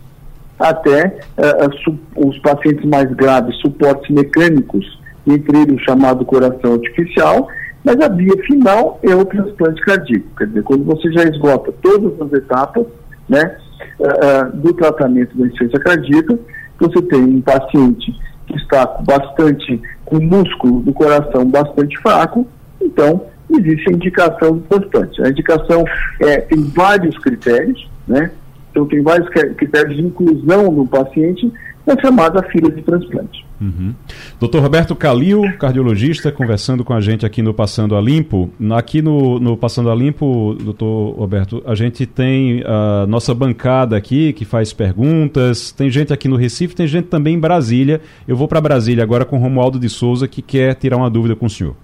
até 0.59 1.19
uh, 1.37 2.27
os 2.27 2.37
pacientes 2.39 2.85
mais 2.85 3.11
graves, 3.13 3.55
suportes 3.57 4.09
mecânicos, 4.09 4.99
entre 5.27 5.57
eles 5.57 5.75
o 5.75 5.83
chamado 5.83 6.23
coração 6.25 6.73
artificial, 6.73 7.47
mas 7.83 7.99
a 7.99 8.07
via 8.09 8.35
final 8.43 8.99
é 9.03 9.15
o 9.15 9.25
transplante 9.25 9.81
cardíaco. 9.81 10.27
Quer 10.37 10.47
dizer, 10.47 10.63
quando 10.63 10.83
você 10.85 11.11
já 11.11 11.23
esgota 11.23 11.73
todas 11.81 12.19
as 12.21 12.33
etapas 12.33 12.85
né, 13.27 13.57
uh, 13.99 14.55
do 14.57 14.73
tratamento 14.73 15.37
da 15.37 15.45
insuficiência 15.45 15.79
cardíaca, 15.79 16.39
você 16.79 17.01
tem 17.03 17.21
um 17.21 17.41
paciente 17.41 18.13
que 18.47 18.55
está 18.57 18.85
bastante 19.05 19.81
com 20.05 20.19
músculo 20.19 20.81
do 20.81 20.93
coração 20.93 21.45
bastante 21.45 21.97
fraco, 21.99 22.47
então 22.81 23.25
existe 23.49 23.89
a 23.89 23.93
indicação 23.93 24.57
do 24.57 24.61
transplante. 24.61 25.21
A 25.23 25.29
indicação 25.29 25.83
é, 26.21 26.37
tem 26.41 26.63
vários 26.63 27.17
critérios, 27.17 27.87
né? 28.07 28.31
Então, 28.75 28.85
tem 28.85 29.01
vários 29.01 29.29
critérios 29.29 29.95
de 29.95 30.03
inclusão 30.03 30.69
no 30.69 30.85
paciente 30.85 31.49
na 31.87 31.97
chamada 32.01 32.43
fila 32.49 32.69
de 32.69 32.81
transplante. 32.81 33.45
Uhum. 33.61 33.93
Doutor 34.37 34.61
Roberto 34.61 34.93
Calil, 34.97 35.43
cardiologista, 35.57 36.29
conversando 36.29 36.83
com 36.83 36.93
a 36.93 36.99
gente 36.99 37.25
aqui 37.25 37.41
no 37.41 37.53
Passando 37.53 37.95
a 37.95 38.01
Limpo. 38.01 38.49
Aqui 38.71 39.01
no, 39.01 39.39
no 39.39 39.55
Passando 39.55 39.89
a 39.89 39.95
Limpo, 39.95 40.57
doutor 40.61 41.11
Roberto, 41.11 41.63
a 41.65 41.73
gente 41.73 42.05
tem 42.05 42.63
a 42.65 43.05
nossa 43.07 43.33
bancada 43.33 43.95
aqui 43.95 44.33
que 44.33 44.43
faz 44.43 44.73
perguntas. 44.73 45.71
Tem 45.71 45.89
gente 45.89 46.11
aqui 46.11 46.27
no 46.27 46.35
Recife, 46.35 46.75
tem 46.75 46.87
gente 46.87 47.05
também 47.05 47.35
em 47.35 47.39
Brasília. 47.39 48.01
Eu 48.27 48.35
vou 48.35 48.47
para 48.47 48.59
Brasília 48.59 49.03
agora 49.03 49.23
com 49.23 49.37
Romualdo 49.37 49.79
de 49.79 49.87
Souza, 49.87 50.27
que 50.27 50.41
quer 50.41 50.75
tirar 50.75 50.97
uma 50.97 51.09
dúvida 51.09 51.33
com 51.33 51.45
o 51.45 51.49
senhor. 51.49 51.75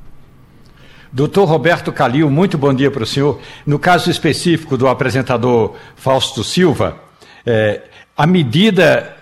Doutor 1.14 1.44
Roberto 1.44 1.92
Calil, 1.92 2.30
muito 2.30 2.58
bom 2.58 2.74
dia 2.74 2.90
para 2.90 3.04
o 3.04 3.06
senhor. 3.06 3.42
No 3.66 3.78
caso 3.78 4.10
específico 4.10 4.78
do 4.78 4.88
apresentador 4.88 5.76
Fausto 5.94 6.42
Silva, 6.42 6.96
é, 7.46 7.82
a 8.16 8.26
medida 8.26 9.14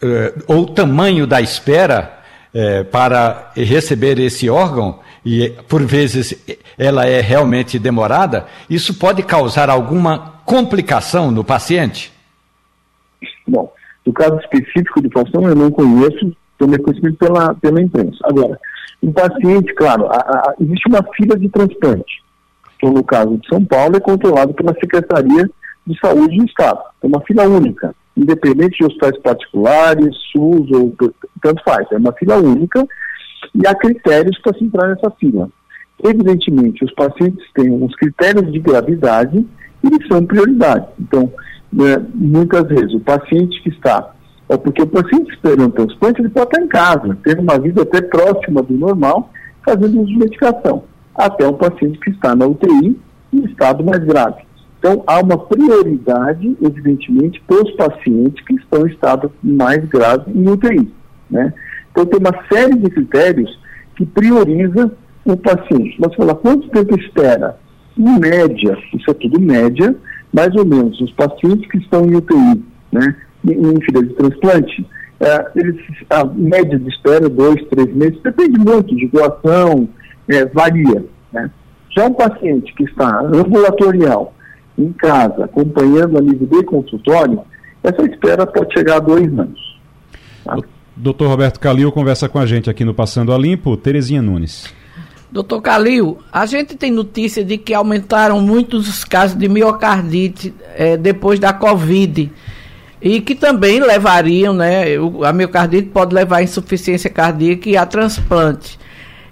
é, 0.00 0.34
ou 0.46 0.66
tamanho 0.66 1.26
da 1.26 1.40
espera 1.40 2.20
é, 2.54 2.84
para 2.84 3.50
receber 3.56 4.20
esse 4.20 4.48
órgão, 4.48 5.00
e 5.26 5.50
por 5.68 5.82
vezes 5.82 6.32
ela 6.78 7.06
é 7.06 7.20
realmente 7.20 7.76
demorada, 7.76 8.46
isso 8.70 8.94
pode 8.94 9.24
causar 9.24 9.68
alguma 9.68 10.34
complicação 10.44 11.32
no 11.32 11.42
paciente? 11.42 12.12
Bom, 13.48 13.72
no 14.06 14.12
caso 14.12 14.36
específico 14.38 15.02
de 15.02 15.08
Faustão, 15.10 15.48
eu 15.48 15.56
não 15.56 15.72
conheço, 15.72 16.36
tomei 16.56 16.78
conhecimento 16.78 17.16
pela, 17.18 17.52
pela 17.54 17.82
imprensa. 17.82 18.18
Agora, 18.22 18.56
um 19.02 19.12
paciente, 19.12 19.74
claro, 19.74 20.06
a, 20.06 20.16
a, 20.16 20.54
existe 20.60 20.88
uma 20.88 21.02
fila 21.14 21.36
de 21.36 21.48
transplante, 21.48 22.22
que 22.78 22.86
no 22.86 23.02
caso 23.02 23.36
de 23.36 23.48
São 23.48 23.64
Paulo 23.64 23.96
é 23.96 24.00
controlado 24.00 24.54
pela 24.54 24.74
Secretaria 24.74 25.50
de 25.86 25.98
Saúde 25.98 26.36
do 26.36 26.44
Estado. 26.44 26.80
É 27.02 27.06
uma 27.06 27.20
fila 27.22 27.44
única, 27.44 27.94
independente 28.16 28.78
de 28.78 28.84
hospitais 28.84 29.18
particulares, 29.18 30.16
SUS 30.32 30.70
ou 30.70 30.94
tanto 31.42 31.62
faz. 31.64 31.86
É 31.90 31.96
uma 31.96 32.12
fila 32.12 32.36
única 32.36 32.86
e 33.54 33.66
há 33.66 33.74
critérios 33.74 34.38
para 34.40 34.56
se 34.56 34.64
entrar 34.64 34.88
nessa 34.88 35.10
fila. 35.12 35.48
Evidentemente, 36.04 36.84
os 36.84 36.92
pacientes 36.94 37.44
têm 37.54 37.70
uns 37.70 37.94
critérios 37.96 38.52
de 38.52 38.58
gravidade 38.58 39.38
e 39.38 39.86
eles 39.86 40.06
são 40.08 40.24
prioridade. 40.24 40.86
Então, 40.98 41.32
né, 41.72 41.96
muitas 42.14 42.66
vezes, 42.68 42.94
o 42.94 43.00
paciente 43.00 43.60
que 43.62 43.70
está 43.70 44.12
é 44.52 44.56
porque 44.58 44.82
o 44.82 44.86
paciente 44.86 45.32
esperando 45.32 45.72
transplante, 45.72 46.20
ele 46.20 46.28
pode 46.28 46.46
estar 46.46 46.62
em 46.62 46.68
casa, 46.68 47.16
tendo 47.24 47.40
uma 47.40 47.58
vida 47.58 47.82
até 47.82 48.02
próxima 48.02 48.62
do 48.62 48.74
normal, 48.74 49.30
fazendo 49.64 50.02
uso 50.02 50.12
de 50.12 50.18
medicação, 50.18 50.84
até 51.14 51.48
um 51.48 51.54
paciente 51.54 51.98
que 52.00 52.10
está 52.10 52.34
na 52.34 52.46
UTI 52.46 53.00
em 53.32 53.44
estado 53.46 53.82
mais 53.82 54.04
grave. 54.04 54.42
Então, 54.78 55.02
há 55.06 55.20
uma 55.20 55.38
prioridade, 55.38 56.54
evidentemente, 56.60 57.40
para 57.46 57.62
os 57.62 57.70
pacientes 57.76 58.44
que 58.44 58.54
estão 58.56 58.86
em 58.86 58.90
estado 58.90 59.32
mais 59.42 59.82
grave 59.86 60.30
em 60.30 60.46
UTI. 60.46 60.92
Né? 61.30 61.54
Então 61.90 62.04
tem 62.04 62.18
uma 62.18 62.44
série 62.52 62.76
de 62.76 62.90
critérios 62.90 63.58
que 63.96 64.04
prioriza 64.04 64.92
o 65.24 65.36
paciente. 65.36 65.96
Mas 65.98 66.14
fala, 66.14 66.34
quanto 66.34 66.68
tempo 66.68 66.98
espera? 66.98 67.58
Em 67.96 68.18
média, 68.18 68.76
isso 68.92 69.10
é 69.10 69.14
tudo 69.14 69.40
média, 69.40 69.96
mais 70.32 70.54
ou 70.56 70.64
menos, 70.66 71.00
os 71.00 71.12
pacientes 71.12 71.70
que 71.70 71.78
estão 71.78 72.04
em 72.04 72.16
UTI, 72.16 72.62
né, 72.90 73.16
em 73.44 73.80
fila 73.80 74.02
de 74.02 74.14
transplante, 74.14 74.86
é, 75.20 75.46
eles, 75.54 75.76
a 76.10 76.24
média 76.24 76.78
de 76.78 76.88
espera, 76.88 77.28
dois, 77.28 77.62
três 77.68 77.94
meses, 77.94 78.20
depende 78.22 78.58
muito 78.58 78.94
de 78.94 79.06
doação, 79.08 79.88
é, 80.28 80.44
varia. 80.46 81.04
Né? 81.32 81.50
Já 81.90 82.06
um 82.06 82.14
paciente 82.14 82.74
que 82.74 82.84
está 82.84 83.20
ambulatorial, 83.20 84.34
em 84.76 84.92
casa, 84.92 85.44
acompanhando 85.44 86.18
a 86.18 86.20
nível 86.20 86.46
de 86.46 86.64
consultório, 86.64 87.40
essa 87.82 88.02
espera 88.02 88.46
pode 88.46 88.72
chegar 88.72 88.96
a 88.96 89.00
dois 89.00 89.26
anos. 89.26 89.78
Tá? 90.44 90.56
Doutor 90.96 91.28
Roberto 91.28 91.60
Calil 91.60 91.92
conversa 91.92 92.28
com 92.28 92.38
a 92.38 92.46
gente 92.46 92.68
aqui 92.68 92.84
no 92.84 92.94
Passando 92.94 93.32
a 93.32 93.38
Limpo, 93.38 93.76
Terezinha 93.76 94.22
Nunes. 94.22 94.72
Doutor 95.30 95.62
Calil, 95.62 96.18
a 96.30 96.44
gente 96.46 96.76
tem 96.76 96.90
notícia 96.90 97.44
de 97.44 97.56
que 97.56 97.72
aumentaram 97.72 98.40
muitos 98.40 98.88
os 98.88 99.04
casos 99.04 99.38
de 99.38 99.48
miocardite 99.48 100.52
é, 100.74 100.96
depois 100.96 101.38
da 101.38 101.52
Covid 101.52 102.30
e 103.02 103.20
que 103.20 103.34
também 103.34 103.80
levariam, 103.80 104.54
né? 104.54 104.84
A 105.26 105.32
miocardite 105.32 105.88
pode 105.88 106.14
levar 106.14 106.36
a 106.36 106.42
insuficiência 106.42 107.10
cardíaca 107.10 107.68
e 107.68 107.76
a 107.76 107.84
transplante. 107.84 108.78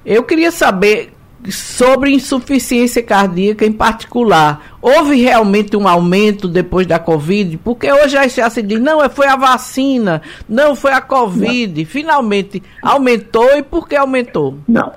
Eu 0.04 0.24
queria 0.24 0.50
saber 0.50 1.12
sobre 1.48 2.10
insuficiência 2.10 3.02
cardíaca 3.02 3.64
em 3.64 3.72
particular. 3.72 4.76
Houve 4.82 5.22
realmente 5.22 5.76
um 5.76 5.86
aumento 5.86 6.48
depois 6.48 6.86
da 6.86 6.98
Covid? 6.98 7.58
Porque 7.58 7.90
hoje 7.90 8.16
já 8.28 8.50
se 8.50 8.60
diz, 8.60 8.80
não, 8.80 9.08
foi 9.08 9.28
a 9.28 9.36
vacina, 9.36 10.20
não 10.48 10.74
foi 10.74 10.92
a 10.92 11.00
Covid. 11.00 11.80
Não. 11.80 11.86
Finalmente 11.88 12.62
aumentou 12.82 13.56
e 13.56 13.62
por 13.62 13.88
que 13.88 13.94
aumentou? 13.94 14.58
Não. 14.68 14.90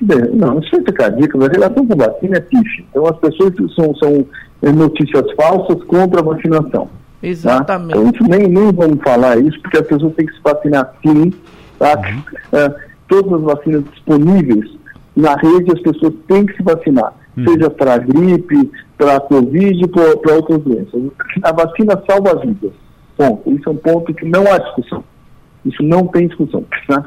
Não, 0.00 0.58
insuficiência 0.58 0.92
cardíaca, 0.92 1.44
a 1.44 1.48
relação 1.48 1.86
com 1.86 1.96
vacina 1.96 2.36
é 2.36 2.40
pife. 2.40 2.84
Então 2.90 3.06
as 3.06 3.16
pessoas 3.16 3.54
são, 3.74 3.94
são 3.96 4.26
notícias 4.72 5.24
falsas 5.32 5.82
contra 5.84 6.20
a 6.20 6.22
vacinação. 6.22 6.88
Tá? 7.20 7.26
Exatamente. 7.26 7.94
Tá? 7.94 8.08
Então, 8.08 8.26
nem, 8.28 8.48
nem 8.48 8.72
vamos 8.72 9.02
falar 9.02 9.38
isso, 9.38 9.60
porque 9.60 9.78
as 9.78 9.86
pessoas 9.86 10.14
têm 10.14 10.26
que 10.26 10.34
se 10.34 10.42
vacinar 10.42 10.94
sim. 11.02 11.32
Tá? 11.78 11.96
Uhum. 11.96 12.58
É, 12.58 12.74
todas 13.08 13.32
as 13.32 13.40
vacinas 13.42 13.84
disponíveis 13.92 14.78
na 15.16 15.34
rede, 15.34 15.72
as 15.72 15.80
pessoas 15.80 16.14
têm 16.28 16.46
que 16.46 16.56
se 16.56 16.62
vacinar. 16.62 17.12
Uhum. 17.36 17.44
Seja 17.48 17.70
para 17.70 17.98
gripe, 17.98 18.70
para 18.96 19.20
Covid, 19.20 19.88
para 19.88 20.34
outras 20.34 20.62
doenças. 20.62 21.02
A 21.42 21.52
vacina 21.52 22.02
salva 22.08 22.40
vidas. 22.40 22.72
Bom, 23.16 23.42
isso 23.46 23.68
é 23.68 23.72
um 23.72 23.76
ponto 23.76 24.14
que 24.14 24.24
não 24.24 24.42
há 24.52 24.58
discussão. 24.58 25.02
Isso 25.64 25.82
não 25.82 26.06
tem 26.06 26.28
discussão. 26.28 26.64
Tá? 26.86 27.04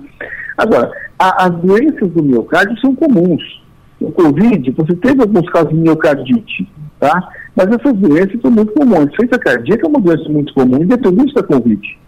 Agora, 0.57 0.91
a, 1.17 1.45
as 1.45 1.55
doenças 1.55 2.09
do 2.11 2.21
miocárdio 2.21 2.77
são 2.79 2.93
comuns. 2.93 3.61
O 3.99 4.11
Covid, 4.11 4.71
você 4.71 4.95
teve 4.95 5.21
alguns 5.21 5.47
casos 5.49 5.69
de 5.69 5.75
miocardite, 5.75 6.67
tá? 6.99 7.29
Mas 7.55 7.67
essas 7.67 7.93
doenças 7.97 8.39
são 8.41 8.51
muito 8.51 8.71
comuns. 8.73 8.99
A 8.99 9.03
insuficiência 9.03 9.39
cardíaca 9.39 9.85
é 9.85 9.89
uma 9.89 9.99
doença 9.99 10.29
muito 10.29 10.53
comum, 10.53 10.83
independente 10.83 11.33
da 11.33 11.43
Covid. 11.43 11.99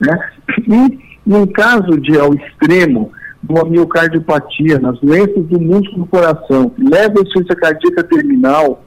Né? 0.00 0.30
E, 0.68 1.34
em 1.34 1.46
caso 1.48 2.00
de 2.00 2.18
ao 2.18 2.34
extremo, 2.34 3.12
de 3.42 3.52
uma 3.52 3.64
miocardiopatia, 3.64 4.78
nas 4.78 4.98
doenças 5.00 5.44
do 5.46 5.60
músculo 5.60 6.04
do 6.04 6.06
coração, 6.06 6.70
que 6.70 6.82
leva 6.82 7.18
a 7.18 7.22
insuficiência 7.22 7.56
cardíaca 7.56 8.04
terminal 8.04 8.84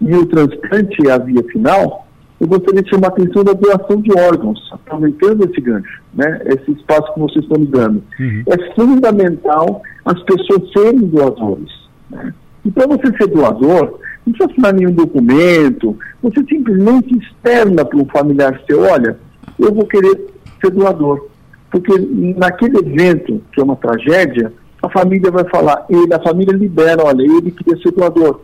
e 0.00 0.14
o 0.14 0.26
transplante 0.26 1.08
à 1.08 1.18
via 1.18 1.42
final, 1.44 2.06
eu 2.40 2.48
gostaria 2.48 2.82
de 2.82 2.90
chamar 2.90 3.06
a 3.06 3.10
atenção 3.10 3.44
da 3.44 3.52
doação 3.52 4.00
de 4.00 4.10
órgãos, 4.18 4.58
aproveitando 4.72 5.44
esse 5.44 5.60
gancho, 5.60 6.02
né, 6.12 6.40
esse 6.46 6.72
espaço 6.72 7.14
que 7.14 7.20
vocês 7.20 7.44
estão 7.44 7.60
me 7.60 7.66
dando. 7.66 8.02
Uhum. 8.18 8.42
É 8.48 8.74
fundamental 8.74 9.80
as 10.04 10.20
pessoas 10.24 10.72
serem 10.72 11.06
doadores. 11.06 11.70
Né? 12.10 12.34
E 12.64 12.70
para 12.72 12.88
você 12.88 13.16
ser 13.16 13.28
doador, 13.28 14.00
não 14.24 14.32
precisa 14.32 14.52
assinar 14.52 14.74
nenhum 14.74 14.92
documento, 14.92 15.96
você 16.22 16.44
simplesmente 16.44 17.16
externa 17.18 17.84
para 17.84 17.98
um 17.98 18.06
familiar 18.06 18.60
seu, 18.66 18.82
olha, 18.82 19.18
eu 19.58 19.74
vou 19.74 19.86
querer 19.86 20.28
ser 20.60 20.70
doador. 20.70 21.28
Porque 21.70 21.92
naquele 22.36 22.78
evento, 22.78 23.42
que 23.52 23.60
é 23.60 23.64
uma 23.64 23.76
tragédia, 23.76 24.52
a 24.82 24.88
família 24.88 25.30
vai 25.30 25.44
falar, 25.48 25.86
ele, 25.88 26.12
a 26.12 26.20
família 26.20 26.54
libera, 26.54 27.02
olha, 27.04 27.22
ele 27.22 27.50
queria 27.50 27.80
ser 27.82 27.92
doador. 27.92 28.40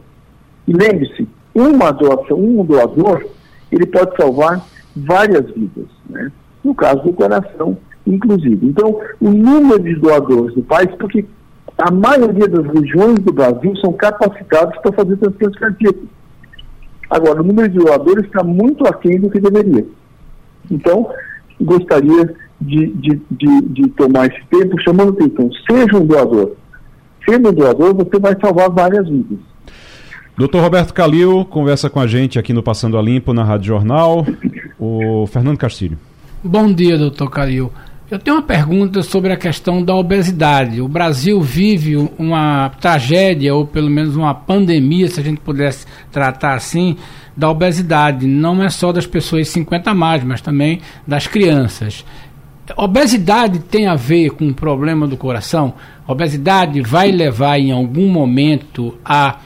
E 0.67 0.73
lembre-se, 0.73 1.29
uma 1.55 1.91
doação, 1.91 2.39
um 2.39 2.65
doador 2.65 3.25
ele 3.71 3.87
pode 3.87 4.17
salvar 4.17 4.65
várias 4.97 5.47
vidas, 5.51 5.87
né? 6.09 6.33
no 6.65 6.75
caso 6.75 7.03
do 7.03 7.13
coração, 7.13 7.77
inclusive. 8.07 8.67
Então, 8.67 9.01
o 9.21 9.31
número 9.31 9.83
de 9.83 9.95
doadores 9.97 10.55
do 10.55 10.63
país, 10.63 10.91
porque 10.99 11.25
a 11.79 11.91
maioria 11.91 12.49
das 12.49 12.67
regiões 12.67 13.19
do 13.21 13.33
Brasil 13.33 13.77
são 13.77 13.93
capacitados 13.93 14.77
para 14.83 14.93
fazer 14.93 15.17
transplante 15.17 15.59
cardíaco. 15.59 16.07
Agora, 17.09 17.41
o 17.41 17.45
número 17.45 17.69
de 17.69 17.79
doadores 17.79 18.27
está 18.27 18.43
muito 18.43 18.87
aquém 18.87 19.19
do 19.21 19.31
que 19.31 19.41
deveria. 19.41 19.87
Então, 20.71 21.09
gostaria 21.61 22.35
de, 22.61 22.89
de, 22.89 23.21
de, 23.31 23.61
de 23.63 23.89
tomar 23.91 24.27
esse 24.27 24.45
tempo 24.51 24.81
chamando 24.83 25.13
atenção. 25.13 25.51
Seja 25.71 25.97
um 25.97 26.05
doador. 26.05 26.53
Sendo 27.29 27.51
um 27.51 27.53
doador, 27.53 27.95
você 27.95 28.19
vai 28.19 28.37
salvar 28.41 28.71
várias 28.71 29.09
vidas. 29.09 29.39
Doutor 30.37 30.63
Roberto 30.63 30.93
Calil 30.93 31.45
conversa 31.45 31.89
com 31.89 32.01
a 32.01 32.07
gente 32.07 32.39
aqui 32.39 32.53
no 32.53 32.63
Passando 32.63 32.99
a 32.99 33.03
Limpo, 33.03 33.33
na 33.33 33.45
Rádio 33.45 33.69
Jornal. 33.69 34.27
O 34.79 35.27
Fernando 35.27 35.59
Castilho. 35.59 35.99
Bom 36.43 36.73
dia, 36.73 36.97
doutor 36.97 37.31
Calil. 37.31 37.73
Eu 38.11 38.19
tenho 38.19 38.39
uma 38.39 38.43
pergunta 38.43 39.03
sobre 39.03 39.31
a 39.35 39.37
questão 39.37 39.83
da 39.83 39.95
obesidade. 39.95 40.81
O 40.81 40.89
Brasil 40.89 41.43
vive 41.43 41.95
uma 42.19 42.71
tragédia, 42.81 43.55
ou 43.55 43.67
pelo 43.67 43.91
menos 43.91 44.17
uma 44.17 44.35
pandemia, 44.35 45.09
se 45.09 45.21
a 45.21 45.23
gente 45.23 45.41
pudesse 45.41 45.85
tratar 46.11 46.55
assim, 46.55 46.97
da 47.37 47.51
obesidade. 47.51 48.27
Não 48.27 48.63
é 48.63 48.71
só 48.71 48.93
das 48.93 49.07
pessoas 49.07 49.49
50 49.49 49.91
a 49.91 49.95
mais, 49.95 50.25
mas 50.25 50.41
também 50.41 50.81
das 51.07 51.27
crianças. 51.27 52.03
Obesidade 52.79 53.59
tem 53.59 53.87
a 53.87 53.95
ver 53.95 54.31
com 54.31 54.49
o 54.49 54.55
problema 54.55 55.07
do 55.07 55.17
coração? 55.17 55.75
obesidade 56.07 56.81
vai 56.81 57.11
levar 57.11 57.59
em 57.59 57.71
algum 57.71 58.09
momento 58.09 58.97
a 59.05 59.37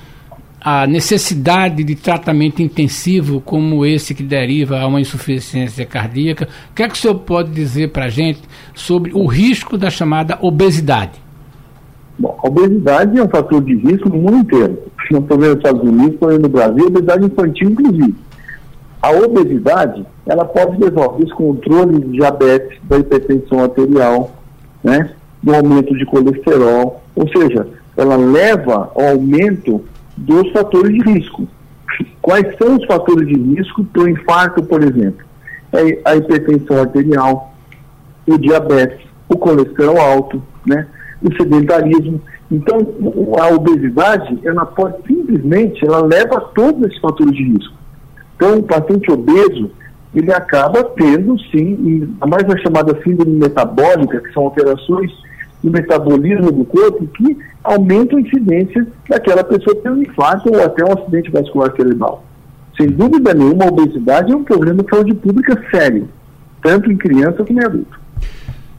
a 0.64 0.86
necessidade 0.86 1.82
de 1.82 1.96
tratamento 1.96 2.62
intensivo 2.62 3.40
como 3.40 3.84
esse 3.84 4.14
que 4.14 4.22
deriva 4.22 4.78
a 4.78 4.86
uma 4.86 5.00
insuficiência 5.00 5.84
cardíaca. 5.84 6.48
O 6.70 6.74
que 6.74 6.84
é 6.84 6.88
que 6.88 6.94
o 6.94 6.96
senhor 6.96 7.16
pode 7.16 7.50
dizer 7.50 7.90
para 7.90 8.04
a 8.04 8.08
gente 8.08 8.40
sobre 8.72 9.12
o 9.12 9.26
risco 9.26 9.76
da 9.76 9.90
chamada 9.90 10.38
obesidade? 10.40 11.20
Bom, 12.16 12.38
a 12.40 12.46
obesidade 12.46 13.18
é 13.18 13.24
um 13.24 13.28
fator 13.28 13.60
de 13.60 13.74
risco 13.74 14.08
no 14.08 14.18
mundo 14.18 14.36
inteiro. 14.36 14.78
Não 15.10 15.18
estou 15.18 15.36
vendo 15.36 15.48
nos 15.48 15.58
Estados 15.58 15.82
Unidos, 15.82 16.14
estou 16.14 16.28
vendo 16.28 16.42
no 16.42 16.48
Brasil, 16.48 16.86
obesidade 16.86 17.26
infantil 17.26 17.70
inclusive. 17.70 18.14
A 19.02 19.10
obesidade, 19.10 20.06
ela 20.26 20.44
pode 20.44 20.80
levar 20.80 21.06
ao 21.06 21.18
descontrole 21.18 22.00
de 22.00 22.12
diabetes, 22.12 22.78
da 22.84 22.98
hipertensão 22.98 23.64
arterial, 23.64 24.30
né, 24.84 25.10
do 25.42 25.52
aumento 25.52 25.92
de 25.98 26.06
colesterol, 26.06 27.02
ou 27.16 27.28
seja, 27.28 27.66
ela 27.96 28.14
leva 28.14 28.92
ao 28.94 29.08
aumento 29.08 29.82
dos 30.16 30.50
fatores 30.52 30.92
de 30.92 31.12
risco. 31.12 31.48
Quais 32.20 32.56
são 32.56 32.76
os 32.76 32.84
fatores 32.86 33.26
de 33.26 33.34
risco 33.34 33.84
para 33.84 34.02
o 34.02 34.08
infarto, 34.08 34.62
por 34.62 34.82
exemplo? 34.82 35.24
É 35.72 35.98
a 36.04 36.16
hipertensão 36.16 36.80
arterial, 36.80 37.54
o 38.26 38.38
diabetes, 38.38 39.06
o 39.28 39.36
colesterol 39.36 40.00
alto, 40.00 40.42
né? 40.66 40.86
o 41.22 41.34
sedentarismo. 41.36 42.20
Então, 42.50 42.78
a 43.40 43.48
obesidade, 43.54 44.38
ela 44.44 44.66
pode 44.66 44.96
simplesmente, 45.06 45.84
ela 45.84 46.04
leva 46.04 46.40
todos 46.54 46.82
esses 46.86 47.00
fatores 47.00 47.34
de 47.34 47.44
risco. 47.44 47.74
Então, 48.36 48.58
o 48.58 48.62
paciente 48.62 49.10
obeso, 49.10 49.70
ele 50.14 50.32
acaba 50.32 50.84
tendo, 50.84 51.38
sim, 51.50 52.14
a 52.20 52.26
mais 52.26 52.44
a 52.44 52.58
chamada 52.58 53.00
síndrome 53.02 53.36
metabólica, 53.36 54.20
que 54.20 54.32
são 54.32 54.44
alterações 54.44 55.10
no 55.62 55.70
metabolismo 55.70 56.50
do 56.50 56.64
corpo 56.64 57.06
que 57.06 57.36
aumenta 57.62 58.16
a 58.16 58.20
incidência 58.20 58.86
daquela 59.08 59.44
pessoa 59.44 59.76
ter 59.76 59.90
um 59.90 60.02
infarto 60.02 60.50
ou 60.52 60.62
até 60.62 60.84
um 60.84 60.92
acidente 60.92 61.30
vascular 61.30 61.74
cerebral. 61.76 62.24
Sem 62.76 62.88
dúvida 62.88 63.34
nenhuma, 63.34 63.64
a 63.64 63.68
obesidade 63.68 64.32
é 64.32 64.36
um 64.36 64.44
problema 64.44 64.82
de 64.82 64.90
saúde 64.90 65.14
pública 65.14 65.62
sério, 65.70 66.08
tanto 66.62 66.90
em 66.90 66.96
criança 66.96 67.44
como 67.44 67.60
em 67.60 67.64
adulto. 67.64 68.02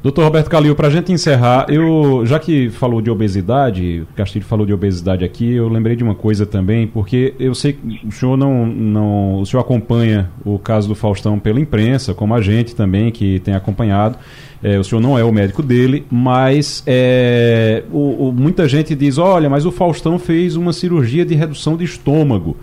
Doutor 0.03 0.25
Roberto 0.25 0.49
Calil, 0.49 0.75
para 0.75 0.89
a 0.89 0.91
gente 0.91 1.13
encerrar, 1.13 1.67
eu 1.69 2.25
já 2.25 2.37
que 2.37 2.69
falou 2.69 3.01
de 3.01 3.09
obesidade, 3.09 4.01
o 4.01 4.13
Castilho 4.17 4.43
falou 4.43 4.65
de 4.65 4.73
obesidade 4.73 5.23
aqui, 5.23 5.53
eu 5.53 5.69
lembrei 5.69 5.95
de 5.95 6.03
uma 6.03 6.13
coisa 6.13 6.45
também, 6.45 6.85
porque 6.85 7.33
eu 7.39 7.55
sei 7.55 7.71
que 7.71 8.05
o 8.05 8.11
senhor 8.11 8.35
não, 8.35 8.65
não, 8.65 9.39
o 9.39 9.45
senhor 9.45 9.61
acompanha 9.61 10.29
o 10.43 10.59
caso 10.59 10.89
do 10.89 10.95
Faustão 10.95 11.39
pela 11.39 11.57
imprensa, 11.57 12.13
como 12.13 12.35
a 12.35 12.41
gente 12.41 12.75
também 12.75 13.11
que 13.11 13.39
tem 13.39 13.55
acompanhado. 13.55 14.17
É, 14.63 14.79
o 14.79 14.83
senhor 14.83 15.01
não 15.01 15.19
é 15.19 15.23
o 15.23 15.31
médico 15.31 15.61
dele, 15.61 16.05
mas 16.09 16.81
é, 16.87 17.83
o, 17.91 18.29
o, 18.29 18.31
muita 18.31 18.67
gente 18.67 18.95
diz: 18.95 19.17
olha, 19.17 19.49
mas 19.49 19.65
o 19.65 19.71
Faustão 19.71 20.17
fez 20.17 20.55
uma 20.55 20.71
cirurgia 20.71 21.25
de 21.25 21.35
redução 21.35 21.75
de 21.75 21.83
estômago. 21.83 22.55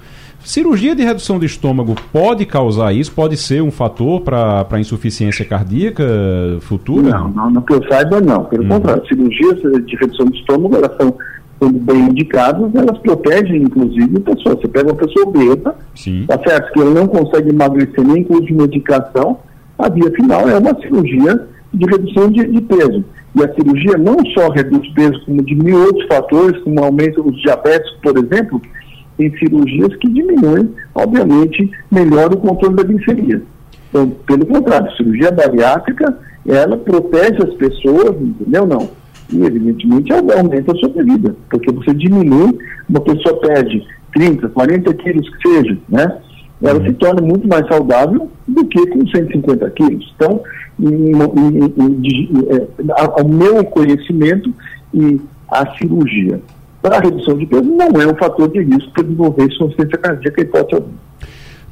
Cirurgia 0.42 0.96
de 0.96 1.02
redução 1.04 1.38
de 1.38 1.44
estômago 1.44 1.94
pode 2.10 2.46
causar 2.46 2.94
isso? 2.94 3.12
Pode 3.12 3.36
ser 3.36 3.62
um 3.62 3.70
fator 3.70 4.22
para 4.22 4.80
insuficiência 4.80 5.44
cardíaca 5.44 6.02
futura? 6.62 7.10
Não, 7.10 7.28
não, 7.28 7.50
no 7.50 7.60
que 7.62 7.74
eu 7.74 7.86
saiba, 7.86 8.22
não. 8.22 8.44
Pelo 8.44 8.64
Hum. 8.64 8.68
contrário, 8.68 9.06
cirurgias 9.06 9.60
de 9.84 9.96
redução 9.96 10.24
de 10.26 10.38
estômago, 10.38 10.76
elas 10.76 10.96
são, 10.96 11.14
quando 11.58 11.78
bem 11.80 12.00
indicadas, 12.08 12.74
elas 12.74 12.96
protegem, 13.00 13.64
inclusive, 13.64 14.16
a 14.16 14.34
pessoa. 14.34 14.56
Você 14.56 14.68
pega 14.68 14.88
uma 14.90 14.96
pessoa 14.96 15.26
obesa, 15.28 15.74
Sim. 15.94 16.24
tá 16.26 16.38
certo? 16.42 16.72
Que 16.72 16.80
ele 16.80 16.94
não 16.94 17.06
consegue 17.06 17.50
emagrecer 17.50 18.02
nem 18.02 18.24
com 18.24 18.34
uso 18.36 18.46
de 18.46 18.54
medicação, 18.54 19.36
a 19.78 19.90
via 19.90 20.10
final 20.12 20.48
é 20.48 20.56
uma 20.58 20.74
cirurgia 20.80 21.48
de 21.72 21.86
redução 21.86 22.30
de, 22.30 22.46
de 22.46 22.60
peso. 22.62 23.04
E 23.34 23.44
a 23.44 23.54
cirurgia 23.54 23.96
não 23.96 24.16
só 24.34 24.48
reduz 24.50 24.88
peso, 24.92 25.24
como 25.24 25.42
diminui 25.42 25.72
outros 25.72 26.06
fatores, 26.06 26.60
como 26.62 26.82
aumenta 26.82 27.20
os 27.20 27.40
diabéticos, 27.40 27.98
por 28.02 28.18
exemplo, 28.18 28.60
tem 29.16 29.36
cirurgias 29.38 29.94
que 29.96 30.08
diminuem, 30.08 30.70
obviamente, 30.94 31.70
melhor 31.90 32.32
o 32.32 32.38
controle 32.38 32.76
da 32.76 32.82
glicemia. 32.82 33.42
Então, 33.88 34.10
pelo 34.26 34.46
contrário, 34.46 34.90
cirurgia 34.96 35.30
bariátrica, 35.30 36.16
ela 36.46 36.76
protege 36.76 37.42
as 37.42 37.54
pessoas, 37.54 38.16
entendeu? 38.20 38.66
Não. 38.66 38.88
E, 39.32 39.44
evidentemente, 39.44 40.12
aumenta 40.12 40.72
a 40.72 40.76
sua 40.76 40.88
vida, 40.88 41.36
porque 41.50 41.70
você 41.70 41.92
diminui, 41.94 42.58
uma 42.88 43.00
pessoa 43.00 43.38
perde 43.40 43.86
30, 44.14 44.48
40 44.48 44.94
quilos 44.94 45.28
que 45.36 45.48
seja, 45.48 45.78
né? 45.88 46.18
Ela 46.62 46.84
se 46.84 46.92
torna 46.94 47.22
muito 47.22 47.48
mais 47.48 47.66
saudável 47.68 48.30
do 48.46 48.64
que 48.66 48.86
com 48.88 49.06
150 49.06 49.70
quilos. 49.70 50.12
Então, 50.16 50.42
em- 50.78 51.12
é, 52.50 52.66
ao 53.18 53.28
meu 53.28 53.64
conhecimento, 53.64 54.52
e 54.94 55.20
a 55.50 55.66
cirurgia 55.76 56.40
para 56.82 56.96
a 56.96 57.00
redução 57.00 57.36
de 57.36 57.46
peso 57.46 57.62
não 57.64 58.00
é 58.00 58.06
um 58.06 58.16
fator 58.16 58.48
de 58.48 58.62
risco 58.62 58.90
para 58.92 59.02
desenvolver 59.02 59.44
insuficiência 59.44 59.98
cardíaca 59.98 60.40
hipótese 60.40 60.74
alguma. 60.74 61.10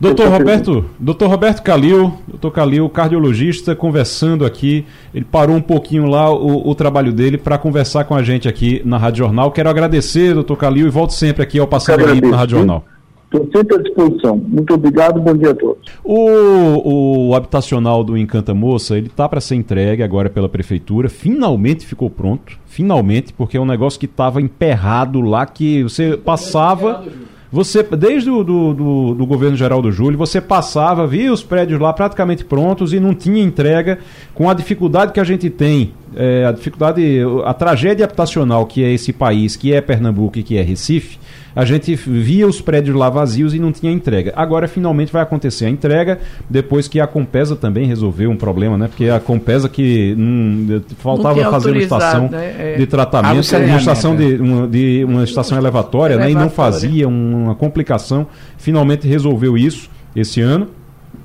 Doutor 0.00 0.28
Roberto, 0.28 0.84
doutor 0.96 1.28
Roberto 1.28 1.60
Calil, 1.60 2.12
doutor 2.28 2.52
Calil, 2.52 2.88
cardiologista, 2.88 3.74
conversando 3.74 4.44
aqui. 4.44 4.84
Ele 5.12 5.24
parou 5.24 5.56
um 5.56 5.60
pouquinho 5.60 6.06
lá 6.06 6.32
o, 6.32 6.68
o 6.68 6.74
trabalho 6.74 7.12
dele 7.12 7.36
para 7.36 7.58
conversar 7.58 8.04
com 8.04 8.14
a 8.14 8.22
gente 8.22 8.46
aqui 8.48 8.80
na 8.84 8.96
Rádio 8.96 9.24
Jornal. 9.24 9.50
Quero 9.50 9.68
agradecer, 9.68 10.34
doutor 10.34 10.56
Calil, 10.56 10.86
e 10.86 10.90
volto 10.90 11.12
sempre 11.14 11.42
aqui 11.42 11.58
ao 11.58 11.66
Eu 11.66 12.14
Limpo 12.14 12.28
na 12.30 12.36
Rádio? 12.36 12.58
Jornal. 12.58 12.84
Estou 13.30 13.46
sempre 13.54 13.76
à 13.76 13.82
disposição. 13.82 14.38
Muito 14.38 14.72
obrigado, 14.72 15.20
bom 15.20 15.34
dia 15.34 15.50
a 15.50 15.54
todos. 15.54 15.82
O, 16.02 17.28
o 17.28 17.34
habitacional 17.34 18.02
do 18.02 18.16
Encanta 18.16 18.54
Moça, 18.54 18.96
ele 18.96 19.10
tá 19.10 19.28
para 19.28 19.38
ser 19.38 19.54
entregue 19.54 20.02
agora 20.02 20.30
pela 20.30 20.48
prefeitura. 20.48 21.10
Finalmente 21.10 21.84
ficou 21.84 22.08
pronto. 22.08 22.58
Finalmente, 22.64 23.34
porque 23.34 23.58
é 23.58 23.60
um 23.60 23.66
negócio 23.66 24.00
que 24.00 24.06
estava 24.06 24.40
emperrado 24.40 25.20
lá, 25.20 25.44
que 25.44 25.82
você 25.82 26.16
passava. 26.16 27.04
Você, 27.50 27.82
desde 27.82 28.30
o 28.30 28.44
do, 28.44 28.74
do, 28.74 29.14
do 29.14 29.26
governo 29.26 29.56
geral 29.56 29.80
do 29.80 29.90
Júlio, 29.90 30.18
você 30.18 30.38
passava, 30.38 31.06
via 31.06 31.32
os 31.32 31.42
prédios 31.42 31.80
lá 31.80 31.92
praticamente 31.94 32.44
prontos 32.44 32.92
e 32.92 33.00
não 33.00 33.14
tinha 33.14 33.42
entrega, 33.42 33.98
com 34.34 34.50
a 34.50 34.54
dificuldade 34.54 35.12
que 35.12 35.20
a 35.20 35.24
gente 35.24 35.48
tem, 35.48 35.94
é, 36.14 36.44
a 36.44 36.52
dificuldade, 36.52 37.20
a 37.46 37.54
tragédia 37.54 38.04
habitacional 38.04 38.66
que 38.66 38.84
é 38.84 38.92
esse 38.92 39.14
país, 39.14 39.56
que 39.56 39.72
é 39.72 39.80
Pernambuco 39.80 40.38
e 40.38 40.42
que 40.42 40.58
é 40.58 40.62
Recife, 40.62 41.18
a 41.58 41.64
gente 41.64 41.92
via 41.96 42.46
os 42.46 42.60
prédios 42.60 42.94
lá 42.94 43.10
vazios 43.10 43.52
e 43.52 43.58
não 43.58 43.72
tinha 43.72 43.90
entrega. 43.90 44.32
Agora 44.36 44.68
finalmente 44.68 45.12
vai 45.12 45.22
acontecer 45.22 45.64
a 45.64 45.68
entrega, 45.68 46.20
depois 46.48 46.86
que 46.86 47.00
a 47.00 47.06
Compesa 47.08 47.56
também 47.56 47.84
resolveu 47.84 48.30
um 48.30 48.36
problema, 48.36 48.78
né? 48.78 48.86
Porque 48.86 49.08
a 49.08 49.18
Compesa 49.18 49.68
que 49.68 50.14
hum, 50.16 50.80
faltava 50.98 51.50
fazer 51.50 51.72
uma 51.72 51.82
estação 51.82 52.28
né? 52.28 52.74
É. 52.74 52.76
de 52.76 52.86
tratamento, 52.86 53.56
uma 53.56 53.76
estação 53.76 54.14
de 54.14 54.36
é. 54.36 54.40
uma, 54.40 54.68
de 54.68 55.04
uma 55.04 55.24
estação 55.24 55.58
elevatória, 55.58 56.16
né? 56.16 56.30
E 56.30 56.34
não 56.34 56.42
Elevatória. 56.42 56.72
fazia 56.72 57.08
uma 57.08 57.56
complicação. 57.56 58.28
Finalmente 58.56 59.08
resolveu 59.08 59.58
isso 59.58 59.90
esse 60.14 60.40
ano 60.40 60.68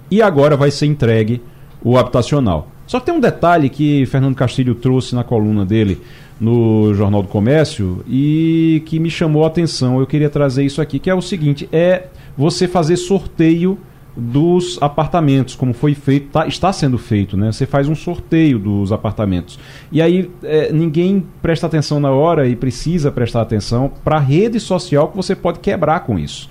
e 0.10 0.20
agora 0.20 0.58
vai 0.58 0.72
ser 0.72 0.88
entregue 0.88 1.44
o 1.84 1.96
habitacional. 1.96 2.70
Só 2.88 3.00
que 3.00 3.06
tem 3.06 3.14
um 3.14 3.20
detalhe 3.20 3.70
que 3.70 4.08
Fernando 4.08 4.34
Castilho 4.34 4.74
trouxe 4.74 5.14
na 5.14 5.24
coluna 5.24 5.64
dele 5.64 6.02
no 6.40 6.94
Jornal 6.94 7.22
do 7.22 7.28
Comércio 7.28 8.04
e 8.08 8.82
que 8.86 9.00
me 9.00 9.10
chamou 9.10 9.44
a 9.44 9.48
atenção. 9.48 10.00
Eu 10.00 10.08
queria 10.08 10.30
trazer 10.30 10.64
isso 10.64 10.82
aqui, 10.82 11.00
que 11.00 11.10
é 11.10 11.16
o 11.16 11.22
seguinte: 11.22 11.68
é 11.72 12.08
você 12.38 12.68
fazer 12.68 12.98
sorteio 12.98 13.78
dos 14.16 14.78
apartamentos, 14.80 15.56
como 15.56 15.74
foi 15.74 15.96
feito, 15.96 16.28
tá- 16.30 16.46
está 16.46 16.72
sendo 16.72 17.00
feito, 17.00 17.36
né? 17.36 17.52
Você 17.52 17.66
faz 17.66 17.90
um 17.90 17.96
sorteio 17.96 18.60
dos 18.60 18.92
apartamentos. 18.92 19.58
E 19.92 20.02
aí 20.02 20.30
é, 20.44 20.72
ninguém 20.72 21.26
presta 21.42 21.66
atenção 21.66 22.00
na 22.00 22.12
hora 22.12 22.48
e 22.48 22.56
precisa 22.56 23.12
prestar 23.12 23.42
atenção 23.42 23.92
para 24.04 24.18
a 24.18 24.20
rede 24.20 24.60
social 24.60 25.08
que 25.08 25.18
você 25.18 25.36
pode 25.36 25.60
quebrar 25.60 26.02
com 26.02 26.20
isso. 26.20 26.48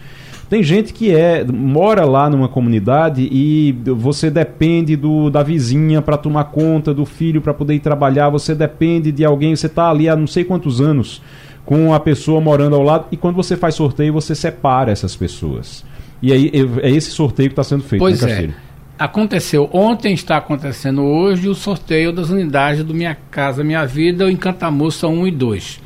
Tem 0.53 0.63
gente 0.63 0.93
que 0.93 1.11
é 1.11 1.43
mora 1.45 2.05
lá 2.05 2.29
numa 2.29 2.47
comunidade 2.47 3.27
e 3.33 3.75
você 3.97 4.31
depende 4.31 4.97
do, 4.97 5.31
da 5.31 5.43
vizinha 5.43 6.03
para 6.03 6.19
tomar 6.19 6.45
conta 6.45 6.93
do 6.93 7.07
filho 7.07 7.41
para 7.41 7.55
poder 7.55 7.77
ir 7.77 7.81
trabalhar, 7.81 8.29
você 8.29 8.55
depende 8.55 9.11
de 9.11 9.25
alguém, 9.25 9.57
você 9.57 9.67
está 9.67 9.89
ali 9.89 10.11
há 10.11 10.15
não 10.15 10.27
sei 10.27 10.45
quantos 10.45 10.79
anos 10.79 11.23
com 11.65 11.95
a 11.95 11.99
pessoa 11.99 12.39
morando 12.39 12.77
ao 12.77 12.83
lado 12.83 13.07
e 13.11 13.17
quando 13.17 13.35
você 13.35 13.57
faz 13.57 13.75
sorteio 13.77 14.13
você 14.13 14.35
separa 14.35 14.93
essas 14.93 15.17
pessoas. 15.17 15.87
E 16.21 16.31
aí 16.31 16.51
é 16.83 16.91
esse 16.91 17.13
sorteio 17.13 17.49
que 17.49 17.55
está 17.55 17.65
sendo 17.65 17.85
feito, 17.85 18.03
Pois 18.03 18.21
né, 18.21 18.45
é. 18.45 18.51
Aconteceu 18.99 19.71
ontem, 19.73 20.13
está 20.13 20.37
acontecendo 20.37 21.01
hoje 21.03 21.49
o 21.49 21.55
sorteio 21.55 22.13
das 22.13 22.29
unidades 22.29 22.85
do 22.85 22.93
Minha 22.93 23.17
Casa 23.31 23.65
Minha 23.65 23.87
Vida, 23.87 24.27
o 24.27 24.31
Encantamoça 24.31 25.09
1 25.09 25.29
e 25.29 25.31
2. 25.31 25.81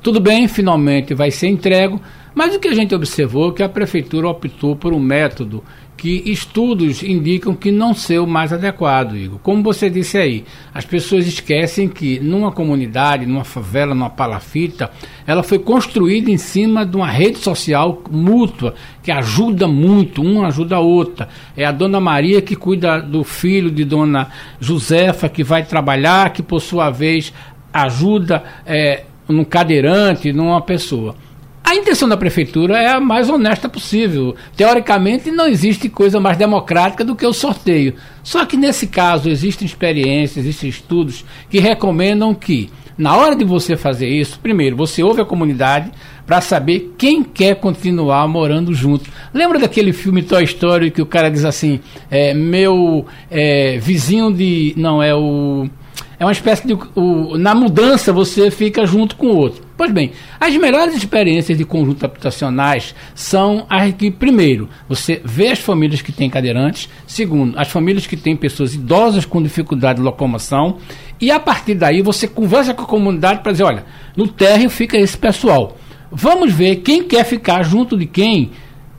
Tudo 0.00 0.20
bem, 0.20 0.46
finalmente 0.46 1.12
vai 1.12 1.32
ser 1.32 1.48
entregue, 1.48 1.98
mas 2.34 2.54
o 2.54 2.58
que 2.58 2.68
a 2.68 2.74
gente 2.74 2.94
observou 2.94 3.50
é 3.50 3.52
que 3.52 3.62
a 3.62 3.68
prefeitura 3.68 4.28
optou 4.28 4.74
por 4.74 4.92
um 4.92 5.00
método 5.00 5.62
que 6.02 6.20
estudos 6.26 7.02
indicam 7.04 7.54
que 7.54 7.70
não 7.70 7.94
ser 7.94 8.18
o 8.18 8.26
mais 8.26 8.52
adequado, 8.52 9.16
Igor. 9.16 9.38
Como 9.38 9.62
você 9.62 9.88
disse 9.88 10.18
aí, 10.18 10.44
as 10.74 10.84
pessoas 10.84 11.28
esquecem 11.28 11.88
que 11.88 12.18
numa 12.18 12.50
comunidade, 12.50 13.24
numa 13.24 13.44
favela, 13.44 13.94
numa 13.94 14.10
palafita, 14.10 14.90
ela 15.24 15.44
foi 15.44 15.60
construída 15.60 16.28
em 16.28 16.36
cima 16.36 16.84
de 16.84 16.96
uma 16.96 17.08
rede 17.08 17.38
social 17.38 18.02
mútua, 18.10 18.74
que 19.00 19.12
ajuda 19.12 19.68
muito, 19.68 20.22
uma 20.22 20.48
ajuda 20.48 20.74
a 20.74 20.80
outra. 20.80 21.28
É 21.56 21.64
a 21.64 21.70
dona 21.70 22.00
Maria 22.00 22.42
que 22.42 22.56
cuida 22.56 23.00
do 23.00 23.22
filho 23.22 23.70
de 23.70 23.84
dona 23.84 24.28
Josefa, 24.58 25.28
que 25.28 25.44
vai 25.44 25.62
trabalhar, 25.62 26.32
que 26.32 26.42
por 26.42 26.60
sua 26.60 26.90
vez 26.90 27.32
ajuda 27.72 28.42
é, 28.66 29.04
num 29.28 29.44
cadeirante, 29.44 30.32
numa 30.32 30.60
pessoa. 30.60 31.14
A 31.72 31.74
intenção 31.74 32.06
da 32.06 32.18
prefeitura 32.18 32.76
é 32.76 32.86
a 32.86 33.00
mais 33.00 33.30
honesta 33.30 33.66
possível. 33.66 34.36
Teoricamente, 34.54 35.30
não 35.30 35.46
existe 35.46 35.88
coisa 35.88 36.20
mais 36.20 36.36
democrática 36.36 37.02
do 37.02 37.16
que 37.16 37.26
o 37.26 37.32
sorteio. 37.32 37.94
Só 38.22 38.44
que 38.44 38.58
nesse 38.58 38.88
caso 38.88 39.30
existem 39.30 39.64
experiências, 39.64 40.44
existem 40.44 40.68
estudos 40.68 41.24
que 41.48 41.58
recomendam 41.60 42.34
que, 42.34 42.68
na 42.98 43.16
hora 43.16 43.34
de 43.34 43.42
você 43.42 43.74
fazer 43.74 44.06
isso, 44.06 44.38
primeiro 44.38 44.76
você 44.76 45.02
ouve 45.02 45.22
a 45.22 45.24
comunidade 45.24 45.90
para 46.26 46.42
saber 46.42 46.92
quem 46.98 47.24
quer 47.24 47.54
continuar 47.54 48.28
morando 48.28 48.74
junto. 48.74 49.10
Lembra 49.32 49.58
daquele 49.58 49.94
filme 49.94 50.22
Toy 50.22 50.44
Story 50.44 50.90
que 50.90 51.00
o 51.00 51.06
cara 51.06 51.30
diz 51.30 51.46
assim: 51.46 51.80
é, 52.10 52.34
meu 52.34 53.06
é, 53.30 53.78
vizinho 53.78 54.30
de. 54.30 54.74
Não, 54.76 55.02
é 55.02 55.14
o. 55.14 55.70
É 56.22 56.24
uma 56.24 56.30
espécie 56.30 56.64
de. 56.64 56.78
O, 56.94 57.36
na 57.36 57.52
mudança 57.52 58.12
você 58.12 58.48
fica 58.48 58.86
junto 58.86 59.16
com 59.16 59.26
o 59.26 59.36
outro. 59.36 59.64
Pois 59.76 59.90
bem, 59.90 60.12
as 60.38 60.56
melhores 60.56 60.94
experiências 60.94 61.58
de 61.58 61.64
conjunto 61.64 62.04
habitacionais 62.04 62.94
são 63.12 63.66
as 63.68 63.92
que, 63.92 64.08
primeiro, 64.08 64.68
você 64.88 65.20
vê 65.24 65.48
as 65.48 65.58
famílias 65.58 66.00
que 66.00 66.12
têm 66.12 66.30
cadeirantes, 66.30 66.88
segundo, 67.08 67.58
as 67.58 67.66
famílias 67.66 68.06
que 68.06 68.16
têm 68.16 68.36
pessoas 68.36 68.72
idosas 68.72 69.24
com 69.24 69.42
dificuldade 69.42 69.98
de 69.98 70.04
locomoção, 70.04 70.76
e 71.20 71.28
a 71.28 71.40
partir 71.40 71.74
daí 71.74 72.02
você 72.02 72.28
conversa 72.28 72.72
com 72.72 72.82
a 72.82 72.86
comunidade 72.86 73.40
para 73.40 73.50
dizer: 73.50 73.64
olha, 73.64 73.84
no 74.16 74.28
térreo 74.28 74.70
fica 74.70 74.96
esse 74.96 75.18
pessoal. 75.18 75.76
Vamos 76.08 76.52
ver 76.52 76.76
quem 76.76 77.02
quer 77.02 77.24
ficar 77.24 77.64
junto 77.64 77.98
de 77.98 78.06
quem 78.06 78.52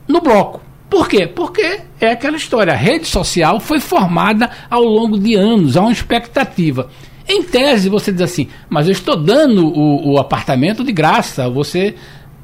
no 0.06 0.20
bloco. 0.20 0.60
Por 0.90 1.08
quê? 1.08 1.26
Porque 1.26 1.80
é 1.98 2.10
aquela 2.10 2.36
história. 2.36 2.74
A 2.74 2.76
rede 2.76 3.06
social 3.06 3.58
foi 3.60 3.80
formada 3.80 4.50
ao 4.68 4.84
longo 4.84 5.18
de 5.18 5.34
anos, 5.34 5.74
há 5.74 5.80
uma 5.80 5.90
expectativa. 5.90 6.90
Em 7.26 7.42
tese, 7.42 7.88
você 7.88 8.12
diz 8.12 8.20
assim, 8.20 8.48
mas 8.68 8.86
eu 8.86 8.92
estou 8.92 9.16
dando 9.16 9.66
o, 9.66 10.12
o 10.12 10.18
apartamento 10.18 10.84
de 10.84 10.92
graça, 10.92 11.48
você 11.48 11.94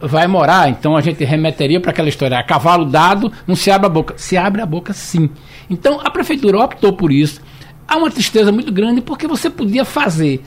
vai 0.00 0.26
morar. 0.26 0.68
Então 0.70 0.96
a 0.96 1.00
gente 1.00 1.24
remeteria 1.24 1.80
para 1.80 1.90
aquela 1.90 2.08
história: 2.08 2.38
a 2.38 2.42
cavalo 2.42 2.84
dado, 2.84 3.30
não 3.46 3.54
se 3.54 3.70
abre 3.70 3.86
a 3.86 3.90
boca. 3.90 4.14
Se 4.16 4.36
abre 4.36 4.62
a 4.62 4.66
boca 4.66 4.92
sim. 4.92 5.30
Então 5.68 6.00
a 6.02 6.10
prefeitura 6.10 6.58
optou 6.58 6.92
por 6.92 7.12
isso. 7.12 7.40
Há 7.86 7.96
uma 7.96 8.10
tristeza 8.10 8.50
muito 8.52 8.72
grande 8.72 9.00
porque 9.00 9.26
você 9.26 9.50
podia 9.50 9.84
fazer 9.84 10.42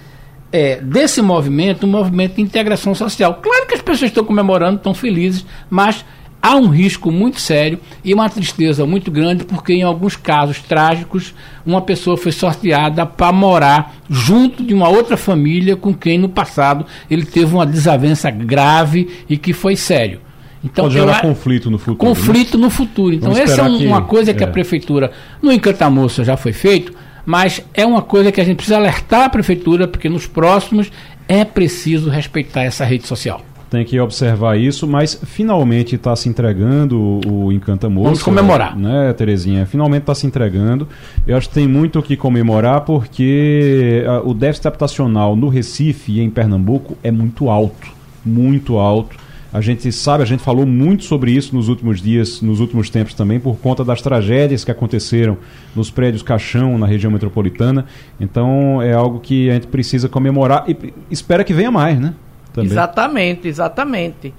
é, 0.52 0.78
desse 0.78 1.22
movimento 1.22 1.86
um 1.86 1.90
movimento 1.90 2.36
de 2.36 2.42
integração 2.42 2.96
social. 2.96 3.40
Claro 3.42 3.68
que 3.68 3.74
as 3.76 3.82
pessoas 3.82 4.10
estão 4.10 4.24
comemorando, 4.24 4.78
estão 4.78 4.94
felizes, 4.94 5.46
mas 5.70 6.06
há 6.44 6.58
um 6.58 6.68
risco 6.68 7.10
muito 7.10 7.40
sério 7.40 7.80
e 8.04 8.14
uma 8.14 8.30
tristeza 8.30 8.86
muito 8.86 9.10
grande, 9.10 9.46
porque 9.46 9.72
em 9.72 9.84
alguns 9.84 10.18
casos 10.18 10.60
trágicos, 10.60 11.34
uma 11.66 11.82
pessoa 11.82 12.18
foi 12.18 12.34
sorteada 12.34 13.06
para 13.06 13.32
morar 13.32 13.96
junto 14.10 14.62
de 14.62 14.74
uma 14.74 14.90
outra 14.90 15.16
família 15.16 15.78
com 15.78 15.94
quem 15.94 16.18
no 16.18 16.28
passado 16.28 16.86
ele 17.10 17.26
teve 17.26 17.56
uma 17.56 17.66
desavença 17.66 18.30
grave 18.30 19.10
e 19.30 19.38
que 19.38 19.54
foi 19.54 19.78
sério. 19.78 20.20
Então, 20.62 20.86
Pode 20.86 20.96
gerar 20.96 21.22
conflito 21.22 21.72
no 21.72 21.78
futuro. 21.78 21.98
Conflito 21.98 22.58
né? 22.58 22.64
no 22.64 22.70
futuro. 22.70 23.16
Então, 23.16 23.32
essa 23.32 23.62
é 23.62 23.64
um, 23.64 23.78
que, 23.78 23.86
uma 23.86 24.02
coisa 24.02 24.34
que 24.34 24.44
é. 24.44 24.48
a 24.48 24.50
prefeitura, 24.50 25.12
no 25.42 25.52
Encantamoça 25.52 26.24
já 26.24 26.36
foi 26.36 26.54
feito, 26.54 26.94
mas 27.26 27.62
é 27.74 27.86
uma 27.86 28.02
coisa 28.02 28.32
que 28.32 28.40
a 28.40 28.44
gente 28.44 28.58
precisa 28.58 28.78
alertar 28.78 29.24
a 29.24 29.30
prefeitura, 29.30 29.88
porque 29.88 30.10
nos 30.10 30.28
próximos 30.28 30.92
é 31.28 31.46
preciso 31.46 32.10
respeitar 32.10 32.64
essa 32.64 32.84
rede 32.84 33.08
social 33.08 33.42
tem 33.74 33.84
que 33.84 34.00
observar 34.00 34.56
isso, 34.56 34.88
mas 34.88 35.20
finalmente 35.26 35.96
está 35.96 36.16
se 36.16 36.30
entregando 36.30 37.20
o, 37.28 37.52
Encanta 37.52 37.90
Moça. 37.90 38.06
Vamos 38.06 38.22
comemorar. 38.22 38.78
Né, 38.78 39.12
Terezinha? 39.14 39.66
Finalmente 39.66 40.04
está 40.04 40.14
se 40.14 40.28
entregando. 40.28 40.88
Eu 41.26 41.36
acho 41.36 41.48
que 41.50 41.56
tem 41.56 41.68
muito 41.68 41.98
o 41.98 42.04
que 42.04 42.16
comemorar 42.16 42.82
porque 42.82 44.04
a, 44.08 44.20
o 44.20 44.32
déficit 44.36 44.68
habitacional 44.68 45.36
no 45.36 45.50
Recife 45.50 46.12
e 46.12 46.22
em 46.22 46.30
Pernambuco 46.30 46.96
é 47.02 47.10
muito 47.10 47.50
alto. 47.50 47.88
Muito 48.24 48.78
alto. 48.78 49.18
A 49.52 49.60
gente 49.60 49.92
sabe, 49.92 50.22
a 50.22 50.26
gente 50.26 50.44
falou 50.44 50.68
muito 50.68 51.04
sobre 51.04 51.32
isso 51.32 51.56
nos 51.56 51.68
últimos 51.68 52.00
dias, 52.00 52.44
nos 52.44 52.60
últimos 52.60 52.92
tempos 52.92 53.16
também, 53.16 53.40
por 53.40 53.58
conta 53.58 53.84
das 53.84 54.04
tragédias 54.04 54.64
que 54.64 54.70
aconteceram 54.70 55.36
nos 55.76 55.90
prédios 55.90 56.22
Caixão, 56.22 56.78
na 56.78 56.86
região 56.86 57.12
metropolitana. 57.12 57.86
Então 58.20 58.84
é 58.84 58.94
algo 58.94 59.20
que 59.20 59.50
a 59.50 59.56
gente 59.56 59.66
precisa 59.66 60.08
comemorar 60.08 60.64
e 60.68 60.94
espera 61.10 61.44
que 61.44 61.54
venha 61.56 61.72
mais, 61.72 62.00
né? 62.00 62.14
Também. 62.54 62.72
Exatamente, 62.72 63.48
exatamente. 63.48 64.34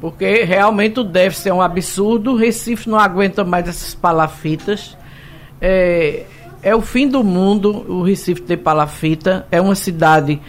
Porque 0.00 0.44
realmente 0.44 1.00
o 1.00 1.04
déficit 1.04 1.48
é 1.48 1.54
um 1.54 1.62
absurdo, 1.62 2.32
o 2.32 2.36
Recife 2.36 2.88
não 2.88 2.98
aguenta 2.98 3.44
mais 3.44 3.68
essas 3.68 3.94
palafitas. 3.94 4.96
É, 5.60 6.24
é 6.62 6.74
o 6.74 6.82
fim 6.82 7.08
do 7.08 7.24
mundo 7.24 7.84
o 7.88 8.02
Recife 8.02 8.42
ter 8.42 8.58
palafita. 8.58 9.46
É 9.50 9.60
uma 9.60 9.74
cidade 9.74 10.40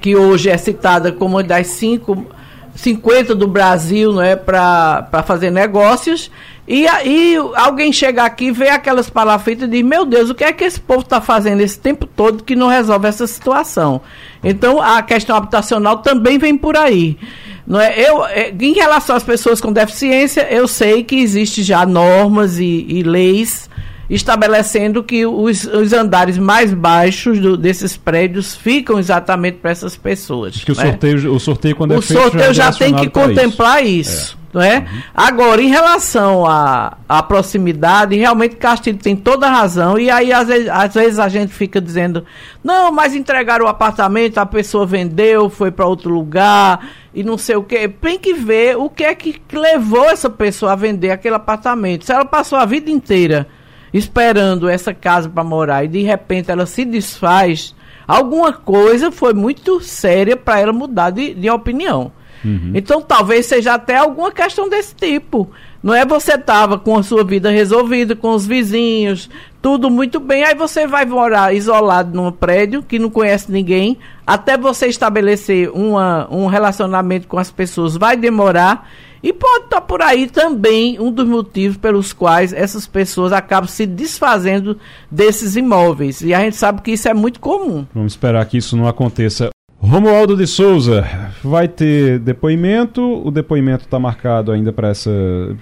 que 0.00 0.16
hoje 0.16 0.50
é 0.50 0.56
citada 0.56 1.12
como 1.12 1.36
uma 1.36 1.42
das 1.42 1.68
cinco, 1.68 2.26
50 2.74 3.34
do 3.34 3.46
Brasil 3.46 4.12
não 4.12 4.22
é, 4.22 4.36
para 4.36 5.22
fazer 5.26 5.50
negócios. 5.50 6.30
E 6.66 6.86
aí 6.86 7.36
alguém 7.56 7.92
chega 7.92 8.22
aqui, 8.22 8.52
vê 8.52 8.68
aquelas 8.68 9.10
palafitas 9.10 9.68
e 9.68 9.70
diz, 9.70 9.82
meu 9.82 10.04
Deus, 10.04 10.30
o 10.30 10.34
que 10.34 10.44
é 10.44 10.52
que 10.52 10.64
esse 10.64 10.80
povo 10.80 11.00
está 11.00 11.20
fazendo 11.20 11.60
esse 11.60 11.78
tempo 11.78 12.06
todo 12.06 12.44
que 12.44 12.54
não 12.54 12.68
resolve 12.68 13.08
essa 13.08 13.26
situação? 13.26 14.00
Então 14.42 14.80
a 14.80 15.02
questão 15.02 15.36
habitacional 15.36 15.98
também 15.98 16.38
vem 16.38 16.56
por 16.56 16.76
aí. 16.76 17.18
Não 17.66 17.80
é? 17.80 17.98
Eu, 17.98 18.24
é, 18.26 18.52
em 18.58 18.72
relação 18.72 19.14
às 19.16 19.22
pessoas 19.22 19.60
com 19.60 19.72
deficiência, 19.72 20.46
eu 20.50 20.66
sei 20.66 21.02
que 21.04 21.16
existe 21.16 21.62
já 21.62 21.84
normas 21.84 22.58
e, 22.58 22.86
e 22.88 23.02
leis 23.02 23.68
estabelecendo 24.14 25.02
que 25.02 25.24
os, 25.24 25.64
os 25.64 25.92
andares 25.92 26.36
mais 26.36 26.72
baixos 26.74 27.38
do, 27.38 27.56
desses 27.56 27.96
prédios 27.96 28.54
ficam 28.54 28.98
exatamente 28.98 29.58
para 29.58 29.70
essas 29.70 29.96
pessoas. 29.96 30.62
que 30.62 30.72
o, 30.72 30.76
né? 30.76 30.82
sorteio, 30.82 31.34
o 31.34 31.40
sorteio, 31.40 31.76
quando 31.76 31.92
o 31.92 31.98
é 31.98 32.02
feito, 32.02 32.22
sorteio 32.22 32.54
já, 32.54 32.70
já 32.70 32.78
tem 32.78 32.94
que 32.94 33.08
contemplar 33.08 33.84
isso. 33.84 34.10
isso. 34.10 34.38
É 34.38 34.42
não 34.52 34.60
é? 34.60 34.80
Uhum. 34.80 35.02
Agora, 35.14 35.62
em 35.62 35.68
relação 35.68 36.44
à, 36.44 36.98
à 37.08 37.22
proximidade, 37.22 38.14
realmente 38.16 38.56
Castilho 38.56 38.98
tem 38.98 39.16
toda 39.16 39.46
a 39.46 39.50
razão, 39.50 39.98
e 39.98 40.10
aí 40.10 40.30
às 40.30 40.46
vezes, 40.46 40.68
às 40.68 40.92
vezes 40.92 41.18
a 41.18 41.28
gente 41.28 41.54
fica 41.54 41.80
dizendo, 41.80 42.22
não, 42.62 42.92
mas 42.92 43.14
entregaram 43.14 43.64
o 43.64 43.68
apartamento, 43.68 44.36
a 44.36 44.44
pessoa 44.44 44.84
vendeu, 44.84 45.48
foi 45.48 45.70
para 45.70 45.86
outro 45.86 46.12
lugar, 46.12 46.86
e 47.14 47.24
não 47.24 47.38
sei 47.38 47.56
o 47.56 47.62
que. 47.62 47.88
Tem 47.88 48.18
que 48.18 48.34
ver 48.34 48.76
o 48.76 48.90
que 48.90 49.04
é 49.04 49.14
que 49.14 49.40
levou 49.52 50.04
essa 50.04 50.28
pessoa 50.28 50.72
a 50.72 50.76
vender 50.76 51.10
aquele 51.10 51.36
apartamento. 51.36 52.04
Se 52.04 52.12
ela 52.12 52.26
passou 52.26 52.58
a 52.58 52.66
vida 52.66 52.90
inteira 52.90 53.48
esperando 53.92 54.68
essa 54.68 54.94
casa 54.94 55.28
para 55.28 55.44
morar 55.44 55.84
e 55.84 55.88
de 55.88 56.02
repente 56.02 56.50
ela 56.50 56.66
se 56.66 56.84
desfaz, 56.84 57.74
alguma 58.06 58.52
coisa 58.52 59.12
foi 59.12 59.34
muito 59.34 59.80
séria 59.80 60.36
para 60.36 60.60
ela 60.60 60.72
mudar 60.72 61.10
de, 61.10 61.34
de 61.34 61.50
opinião. 61.50 62.12
Uhum. 62.44 62.72
Então 62.74 63.00
talvez 63.00 63.46
seja 63.46 63.74
até 63.74 63.96
alguma 63.96 64.32
questão 64.32 64.68
desse 64.68 64.94
tipo. 64.94 65.50
Não 65.82 65.94
é 65.94 66.04
você 66.04 66.34
estava 66.34 66.78
com 66.78 66.96
a 66.96 67.02
sua 67.02 67.24
vida 67.24 67.50
resolvida, 67.50 68.14
com 68.14 68.30
os 68.30 68.46
vizinhos, 68.46 69.28
tudo 69.62 69.88
muito 69.88 70.18
bem, 70.18 70.42
aí 70.44 70.56
você 70.56 70.88
vai 70.88 71.06
morar 71.06 71.54
isolado 71.54 72.14
num 72.14 72.32
prédio 72.32 72.82
que 72.82 72.98
não 72.98 73.08
conhece 73.08 73.50
ninguém, 73.50 73.96
até 74.26 74.58
você 74.58 74.88
estabelecer 74.88 75.70
uma, 75.70 76.28
um 76.30 76.46
relacionamento 76.46 77.28
com 77.28 77.38
as 77.38 77.50
pessoas 77.50 77.96
vai 77.96 78.16
demorar. 78.16 78.90
E 79.22 79.32
pode 79.32 79.66
estar 79.66 79.80
por 79.82 80.02
aí 80.02 80.26
também 80.26 80.98
um 80.98 81.12
dos 81.12 81.28
motivos 81.28 81.76
pelos 81.76 82.12
quais 82.12 82.52
essas 82.52 82.88
pessoas 82.88 83.32
acabam 83.32 83.68
se 83.68 83.86
desfazendo 83.86 84.76
desses 85.08 85.54
imóveis. 85.54 86.22
E 86.22 86.34
a 86.34 86.40
gente 86.40 86.56
sabe 86.56 86.82
que 86.82 86.90
isso 86.90 87.08
é 87.08 87.14
muito 87.14 87.38
comum. 87.38 87.86
Vamos 87.94 88.14
esperar 88.14 88.44
que 88.46 88.58
isso 88.58 88.76
não 88.76 88.88
aconteça. 88.88 89.50
Romualdo 89.84 90.36
de 90.36 90.46
Souza 90.46 91.04
vai 91.42 91.66
ter 91.66 92.20
depoimento. 92.20 93.02
O 93.26 93.32
depoimento 93.32 93.84
está 93.84 93.98
marcado 93.98 94.52
ainda 94.52 94.72
para 94.72 94.92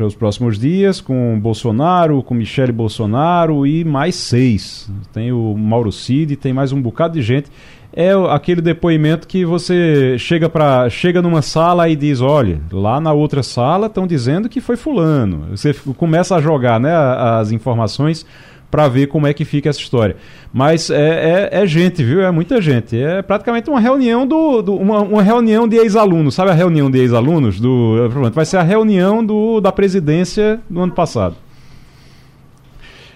os 0.06 0.14
próximos 0.14 0.58
dias, 0.58 1.00
com 1.00 1.40
Bolsonaro, 1.40 2.22
com 2.22 2.34
Michele 2.34 2.70
Bolsonaro 2.70 3.66
e 3.66 3.82
mais 3.82 4.14
seis. 4.14 4.90
Tem 5.10 5.32
o 5.32 5.56
Mauro 5.56 5.90
Cid, 5.90 6.36
tem 6.36 6.52
mais 6.52 6.70
um 6.70 6.82
bocado 6.82 7.14
de 7.14 7.22
gente. 7.22 7.50
É 7.94 8.12
aquele 8.28 8.60
depoimento 8.60 9.26
que 9.26 9.44
você 9.44 10.16
chega 10.18 10.50
para 10.50 10.88
chega 10.90 11.22
numa 11.22 11.40
sala 11.40 11.88
e 11.88 11.96
diz, 11.96 12.20
olha, 12.20 12.60
lá 12.70 13.00
na 13.00 13.12
outra 13.14 13.42
sala 13.42 13.86
estão 13.86 14.06
dizendo 14.06 14.50
que 14.50 14.60
foi 14.60 14.76
fulano. 14.76 15.46
Você 15.56 15.74
começa 15.96 16.36
a 16.36 16.40
jogar, 16.42 16.78
né, 16.78 16.94
as 16.94 17.50
informações 17.50 18.26
para 18.70 18.88
ver 18.88 19.08
como 19.08 19.26
é 19.26 19.34
que 19.34 19.44
fica 19.44 19.68
essa 19.68 19.80
história. 19.80 20.16
Mas 20.52 20.90
é, 20.90 21.48
é, 21.52 21.62
é, 21.62 21.66
gente, 21.66 22.04
viu? 22.04 22.22
É 22.22 22.30
muita 22.30 22.60
gente. 22.60 23.00
É 23.00 23.20
praticamente 23.22 23.68
uma 23.68 23.80
reunião 23.80 24.26
do, 24.26 24.62
do 24.62 24.76
uma, 24.76 25.00
uma, 25.00 25.22
reunião 25.22 25.66
de 25.66 25.76
ex-alunos. 25.76 26.34
Sabe 26.34 26.50
a 26.50 26.54
reunião 26.54 26.90
de 26.90 26.98
ex-alunos? 26.98 27.58
Do, 27.58 28.08
vai 28.32 28.44
ser 28.44 28.58
a 28.58 28.62
reunião 28.62 29.24
do, 29.24 29.60
da 29.60 29.72
presidência 29.72 30.60
do 30.68 30.80
ano 30.80 30.92
passado. 30.92 31.36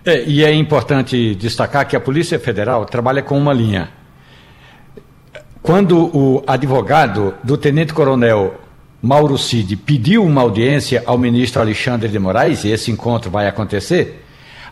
É, 0.04 0.22
e 0.26 0.44
é 0.44 0.52
importante 0.52 1.34
destacar 1.34 1.86
que 1.88 1.96
a 1.96 2.00
Polícia 2.00 2.38
Federal 2.38 2.84
trabalha 2.84 3.22
com 3.22 3.38
uma 3.38 3.52
linha. 3.52 3.88
Quando 5.62 6.14
o 6.14 6.44
advogado 6.46 7.34
do 7.42 7.56
tenente-coronel 7.56 8.60
Mauro 9.00 9.38
Cid 9.38 9.76
pediu 9.76 10.22
uma 10.24 10.42
audiência 10.42 11.02
ao 11.06 11.16
ministro 11.16 11.60
Alexandre 11.60 12.08
de 12.08 12.18
Moraes, 12.18 12.64
e 12.64 12.70
esse 12.70 12.90
encontro 12.90 13.30
vai 13.30 13.46
acontecer, 13.46 14.23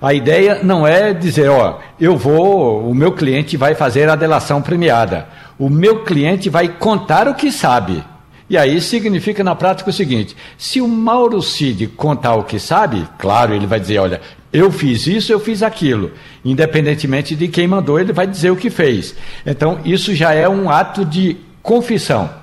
a 0.03 0.13
ideia 0.13 0.61
não 0.65 0.85
é 0.85 1.15
dizer, 1.15 1.49
ó, 1.49 1.79
eu 2.01 2.17
vou, 2.17 2.91
o 2.91 2.95
meu 2.95 3.13
cliente 3.13 3.57
vai 3.57 3.75
fazer 3.75 4.09
a 4.09 4.17
delação 4.17 4.61
premiada. 4.61 5.29
O 5.57 5.71
meu 5.71 6.03
cliente 6.03 6.51
vai 6.51 6.69
contar 6.69 7.29
o 7.29 7.35
que 7.35 7.53
sabe. 7.53 8.03
E 8.51 8.59
aí 8.59 8.81
significa 8.81 9.45
na 9.45 9.55
prática 9.55 9.91
o 9.91 9.93
seguinte: 9.93 10.37
se 10.59 10.81
o 10.81 10.89
Mauro 10.89 11.41
Cid 11.41 11.87
contar 11.87 12.35
o 12.35 12.43
que 12.43 12.59
sabe, 12.59 13.09
claro, 13.17 13.55
ele 13.55 13.67
vai 13.67 13.79
dizer, 13.79 13.99
olha, 13.99 14.21
eu 14.53 14.71
fiz 14.73 15.07
isso, 15.07 15.33
eu 15.33 15.39
fiz 15.39 15.63
aquilo. 15.63 16.11
Independentemente 16.45 17.37
de 17.37 17.47
quem 17.47 17.69
mandou, 17.69 17.99
ele 17.99 18.13
vai 18.13 18.27
dizer 18.27 18.51
o 18.51 18.57
que 18.57 18.71
fez. 18.71 19.15
Então, 19.47 19.79
isso 19.85 20.15
já 20.15 20.35
é 20.35 20.49
um 20.49 20.69
ato 20.69 21.05
de 21.05 21.37
confissão. 21.63 22.42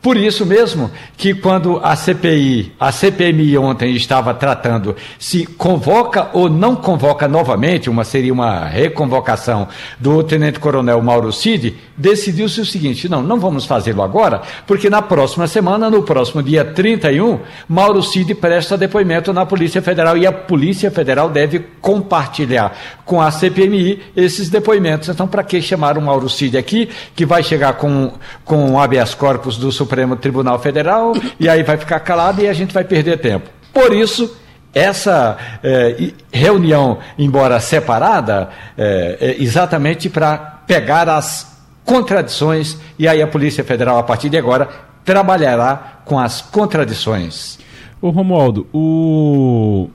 Por 0.00 0.16
isso 0.16 0.46
mesmo 0.46 0.92
que 1.16 1.34
quando 1.34 1.80
a 1.82 1.96
CPI, 1.96 2.72
a 2.78 2.92
CPMI 2.92 3.58
ontem 3.58 3.96
estava 3.96 4.32
tratando 4.32 4.94
se 5.18 5.44
convoca 5.44 6.28
ou 6.32 6.48
não 6.48 6.76
convoca 6.76 7.26
novamente, 7.26 7.90
uma 7.90 8.04
seria 8.04 8.32
uma 8.32 8.64
reconvocação 8.64 9.66
do 9.98 10.22
Tenente 10.22 10.60
Coronel 10.60 11.02
Mauro 11.02 11.32
Cid, 11.32 11.76
decidiu-se 11.96 12.60
o 12.60 12.64
seguinte: 12.64 13.08
não, 13.08 13.22
não 13.22 13.40
vamos 13.40 13.66
fazê-lo 13.66 14.00
agora, 14.00 14.42
porque 14.68 14.88
na 14.88 15.02
próxima 15.02 15.48
semana, 15.48 15.90
no 15.90 16.04
próximo 16.04 16.44
dia 16.44 16.64
31, 16.64 17.40
Mauro 17.68 18.00
Cid 18.00 18.36
presta 18.36 18.78
depoimento 18.78 19.32
na 19.32 19.44
Polícia 19.44 19.82
Federal 19.82 20.16
e 20.16 20.24
a 20.24 20.32
Polícia 20.32 20.92
Federal 20.92 21.28
deve 21.28 21.58
compartilhar 21.80 22.76
com 23.04 23.20
a 23.20 23.32
CPMI 23.32 24.00
esses 24.16 24.48
depoimentos. 24.48 25.08
Então, 25.08 25.26
para 25.26 25.42
que 25.42 25.60
chamar 25.60 25.98
o 25.98 26.02
Mauro 26.02 26.28
Cid 26.28 26.56
aqui, 26.56 26.88
que 27.16 27.26
vai 27.26 27.42
chegar 27.42 27.72
com, 27.72 28.12
com 28.44 28.78
habeas 28.78 29.12
corpus 29.12 29.56
do 29.56 29.72
Supremo 29.72 29.87
Supremo 29.88 30.16
Tribunal 30.16 30.58
Federal 30.58 31.14
e 31.40 31.48
aí 31.48 31.62
vai 31.62 31.78
ficar 31.78 31.98
calado 32.00 32.42
e 32.42 32.46
a 32.46 32.52
gente 32.52 32.74
vai 32.74 32.84
perder 32.84 33.18
tempo. 33.18 33.48
Por 33.72 33.94
isso, 33.94 34.36
essa 34.74 35.38
é, 35.64 36.12
reunião, 36.30 36.98
embora 37.18 37.58
separada, 37.58 38.50
é, 38.76 39.16
é 39.18 39.42
exatamente 39.42 40.10
para 40.10 40.36
pegar 40.66 41.08
as 41.08 41.58
contradições 41.86 42.76
e 42.98 43.08
aí 43.08 43.22
a 43.22 43.26
Polícia 43.26 43.64
Federal, 43.64 43.96
a 43.96 44.02
partir 44.02 44.28
de 44.28 44.36
agora, 44.36 44.68
trabalhará 45.06 46.02
com 46.04 46.18
as 46.18 46.42
contradições. 46.42 47.58
Ô 48.00 48.10
Romualdo, 48.10 48.66
o 48.74 49.88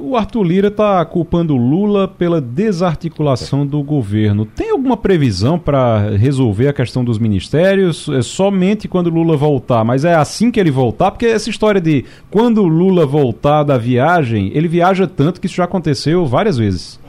o 0.00 0.16
Arthur 0.16 0.42
Lira 0.42 0.68
está 0.68 1.04
culpando 1.04 1.56
Lula 1.56 2.08
pela 2.08 2.40
desarticulação 2.40 3.66
do 3.66 3.82
governo. 3.82 4.46
Tem 4.46 4.70
alguma 4.70 4.96
previsão 4.96 5.58
para 5.58 6.10
resolver 6.16 6.68
a 6.68 6.72
questão 6.72 7.04
dos 7.04 7.18
ministérios? 7.18 8.08
É 8.08 8.22
somente 8.22 8.88
quando 8.88 9.10
Lula 9.10 9.36
voltar, 9.36 9.84
mas 9.84 10.04
é 10.04 10.14
assim 10.14 10.50
que 10.50 10.58
ele 10.58 10.70
voltar? 10.70 11.10
Porque 11.10 11.26
essa 11.26 11.50
história 11.50 11.80
de 11.80 12.04
quando 12.30 12.62
Lula 12.62 13.04
voltar 13.04 13.62
da 13.62 13.76
viagem, 13.76 14.50
ele 14.54 14.68
viaja 14.68 15.06
tanto 15.06 15.40
que 15.40 15.46
isso 15.46 15.56
já 15.56 15.64
aconteceu 15.64 16.26
várias 16.26 16.56
vezes. 16.56 17.01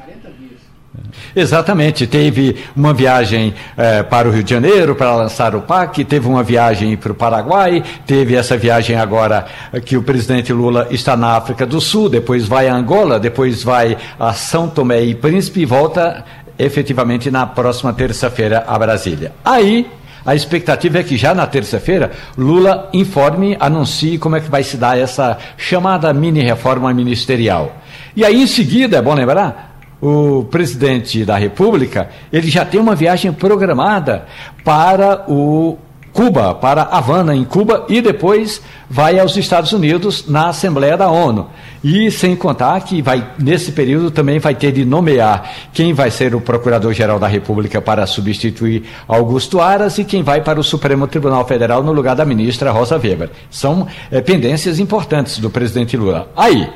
40 0.94 1.10
dias. 1.11 1.36
Exatamente. 1.36 2.07
Teve 2.07 2.57
uma 2.76 2.94
viagem 2.94 3.53
eh, 3.76 4.03
para 4.03 4.28
o 4.28 4.32
Rio 4.32 4.44
de 4.44 4.49
Janeiro 4.52 4.95
para 4.95 5.15
lançar 5.15 5.56
o 5.56 5.61
PAC, 5.61 6.06
teve 6.06 6.28
uma 6.28 6.44
viagem 6.44 6.95
para 6.95 7.11
o 7.11 7.15
Paraguai, 7.15 7.84
teve 8.06 8.36
essa 8.36 8.57
viagem 8.57 8.95
agora 8.95 9.45
eh, 9.72 9.80
que 9.80 9.98
o 9.98 10.03
presidente 10.03 10.53
Lula 10.53 10.88
está 10.91 11.18
na 11.18 11.36
África 11.36 11.65
do 11.65 11.82
Sul, 11.82 12.10
depois 12.10 12.48
vai 12.48 12.68
a 12.68 12.76
Angola, 12.76 13.20
depois 13.20 13.64
vai 13.64 13.98
a 14.20 14.34
São 14.34 14.70
Tomé 14.70 15.03
e 15.03 15.15
Príncipe 15.15 15.61
e 15.61 15.65
volta 15.65 16.24
efetivamente 16.57 17.32
na 17.32 17.48
próxima 17.48 17.91
terça-feira 17.94 18.64
a 18.68 18.78
Brasília. 18.78 19.34
Aí 19.44 19.88
a 20.26 20.34
expectativa 20.34 20.99
é 20.99 21.03
que 21.03 21.18
já 21.18 21.34
na 21.34 21.45
terça-feira 21.45 22.11
Lula 22.38 22.90
informe, 22.94 23.57
anuncie 23.60 24.18
como 24.18 24.36
é 24.36 24.40
que 24.40 24.49
vai 24.49 24.64
se 24.64 24.78
dar 24.78 24.98
essa 24.98 25.38
chamada 25.57 26.14
mini 26.14 26.41
reforma 26.41 26.94
ministerial. 26.94 27.76
E 28.15 28.24
aí 28.24 28.41
em 28.41 28.48
seguida, 28.48 28.98
é 28.98 29.02
bom 29.02 29.14
lembrar, 29.14 29.73
o 30.03 30.43
presidente 30.43 31.23
da 31.23 31.38
República, 31.38 32.09
ele 32.31 32.49
já 32.49 32.65
tem 32.65 32.80
uma 32.80 32.93
viagem 32.93 33.31
programada 33.31 34.25
para 34.63 35.23
o 35.30 35.77
Cuba, 36.11 36.53
para 36.53 36.84
Havana, 36.84 37.34
em 37.34 37.45
Cuba, 37.45 37.85
e 37.88 38.01
depois 38.01 38.61
vai 38.89 39.17
aos 39.17 39.35
Estados 39.38 39.71
Unidos 39.71 40.25
na 40.27 40.49
Assembleia 40.49 40.97
da 40.97 41.09
ONU. 41.09 41.49
E 41.81 42.11
sem 42.11 42.35
contar 42.35 42.80
que 42.81 43.01
vai, 43.01 43.25
nesse 43.39 43.71
período 43.71 44.11
também 44.11 44.39
vai 44.39 44.53
ter 44.53 44.73
de 44.73 44.84
nomear 44.84 45.49
quem 45.73 45.93
vai 45.93 46.11
ser 46.11 46.35
o 46.35 46.41
Procurador-Geral 46.41 47.17
da 47.17 47.27
República 47.27 47.81
para 47.81 48.05
substituir 48.05 48.84
Augusto 49.07 49.59
Aras 49.59 49.97
e 49.97 50.03
quem 50.03 50.21
vai 50.21 50.41
para 50.41 50.59
o 50.59 50.63
Supremo 50.63 51.07
Tribunal 51.07 51.47
Federal 51.47 51.81
no 51.81 51.93
lugar 51.93 52.15
da 52.15 52.25
ministra 52.25 52.71
Rosa 52.71 52.97
Weber. 52.97 53.31
São 53.49 53.88
é, 54.11 54.21
pendências 54.21 54.80
importantes 54.80 55.39
do 55.39 55.49
presidente 55.49 55.95
Lula. 55.95 56.30
Aí. 56.35 56.69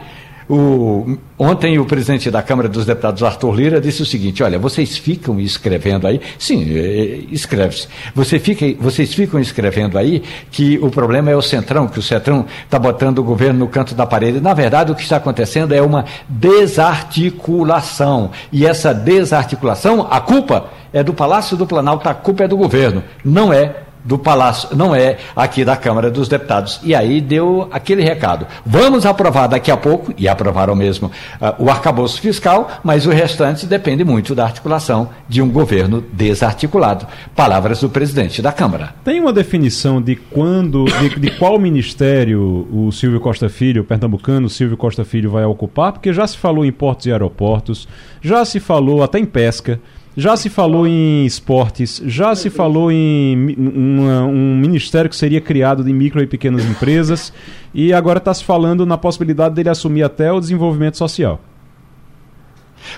O, 0.49 1.18
ontem 1.38 1.78
o 1.78 1.84
presidente 1.84 2.32
da 2.32 2.41
Câmara 2.41 2.69
dos 2.69 2.86
Deputados, 2.86 3.22
Arthur 3.22 3.53
Lira, 3.53 3.82
disse 3.82 4.02
o 4.02 4.06
seguinte: 4.06 4.41
olha, 4.41 4.57
vocês 4.57 4.98
ficam 4.98 5.38
escrevendo 5.41 6.07
aí, 6.07 6.22
sim, 6.40 6.74
é, 6.74 6.80
é, 6.80 7.19
escreve-se. 7.32 7.90
Você 8.15 8.40
fica, 8.40 8.65
vocês 8.82 9.14
ficam 9.14 9.41
escrevendo 9.41 9.98
aí 9.98 10.24
que 10.49 10.80
o 10.82 10.90
problema 10.90 11.30
é 11.30 11.36
o 11.36 11.41
Centrão, 11.41 11.90
que 11.90 11.99
o 11.99 12.02
Centrão 12.02 12.45
está 12.64 12.80
botando 12.80 13.19
o 13.19 13.24
governo 13.24 13.60
no 13.60 13.68
canto 13.68 13.94
da 13.94 14.06
parede. 14.06 14.40
Na 14.40 14.53
verdade, 14.53 14.90
o 14.90 14.95
que 14.95 15.03
está 15.03 15.18
acontecendo 15.18 15.74
é 15.74 15.82
uma 15.82 16.06
desarticulação. 16.30 18.32
E 18.49 18.65
essa 18.65 18.94
desarticulação, 18.94 20.07
a 20.10 20.22
culpa 20.22 20.69
é 20.94 21.03
do 21.03 21.14
Palácio 21.14 21.57
do 21.57 21.68
Planalto, 21.68 22.07
a 22.07 22.14
culpa 22.14 22.45
é 22.45 22.48
do 22.48 22.56
governo, 22.56 23.03
não 23.24 23.52
é 23.52 23.86
do 24.07 24.17
Palácio, 24.17 24.69
não 24.75 24.95
é 24.95 25.17
aqui 25.35 25.65
da 25.65 25.75
Câmara 25.75 26.09
dos 26.09 26.29
Deputados. 26.29 26.79
E 26.81 26.95
aí 26.95 27.19
deu 27.19 27.67
aquele 27.71 28.01
recado. 28.01 28.47
Vamos 28.65 29.05
aprovar 29.05 29.47
daqui 29.47 29.69
a 29.69 29.75
pouco, 29.75 30.13
e 30.17 30.29
aprovaram 30.29 30.73
mesmo 30.75 31.07
uh, 31.41 31.63
o 31.63 31.69
arcabouço 31.69 32.21
fiscal, 32.21 32.69
mas 32.84 33.05
o 33.05 33.09
restante 33.09 33.65
depende 33.65 34.05
muito 34.05 34.34
da 34.34 34.45
articulação 34.45 35.09
de 35.27 35.41
um 35.41 35.49
governo 35.49 36.01
desarticulado. 36.13 37.05
Palavras 37.35 37.81
do 37.81 37.89
presidente 37.89 38.41
da 38.41 38.53
Câmara. 38.53 38.95
Tem 39.03 39.19
uma 39.19 39.34
definição 39.34 40.01
de 40.01 40.15
quando, 40.15 40.85
de, 40.85 41.19
de 41.19 41.31
qual 41.31 41.59
ministério 41.59 42.65
o 42.71 42.89
Silvio 42.93 43.19
Costa 43.19 43.49
Filho, 43.49 43.81
o 43.81 43.85
pernambucano 43.85 44.49
Silvio 44.49 44.77
Costa 44.77 45.03
Filho, 45.03 45.29
vai 45.29 45.43
ocupar? 45.43 45.91
Porque 45.91 46.13
já 46.13 46.25
se 46.25 46.38
falou 46.38 46.63
em 46.63 46.71
portos 46.71 47.07
e 47.07 47.11
aeroportos, 47.11 47.88
já 48.21 48.45
se 48.45 48.61
falou 48.61 49.03
até 49.03 49.19
em 49.19 49.25
pesca. 49.25 49.81
Já 50.19 50.35
se 50.35 50.49
falou 50.49 50.88
em 50.88 51.27
esportes, 51.27 52.02
já 52.03 52.34
se 52.34 52.49
falou 52.49 52.91
em 52.91 53.56
uma, 53.56 54.23
um 54.23 54.57
ministério 54.57 55.07
que 55.07 55.15
seria 55.15 55.39
criado 55.39 55.84
de 55.84 55.94
micro 55.94 56.19
e 56.19 56.26
pequenas 56.26 56.65
empresas, 56.65 57.31
e 57.72 57.94
agora 57.94 58.18
está 58.18 58.34
se 58.34 58.44
falando 58.44 58.84
na 58.84 58.98
possibilidade 58.98 59.53
dele 59.53 59.69
assumir 59.69 60.02
até 60.02 60.31
o 60.31 60.39
desenvolvimento 60.39 60.98
social. 60.98 61.39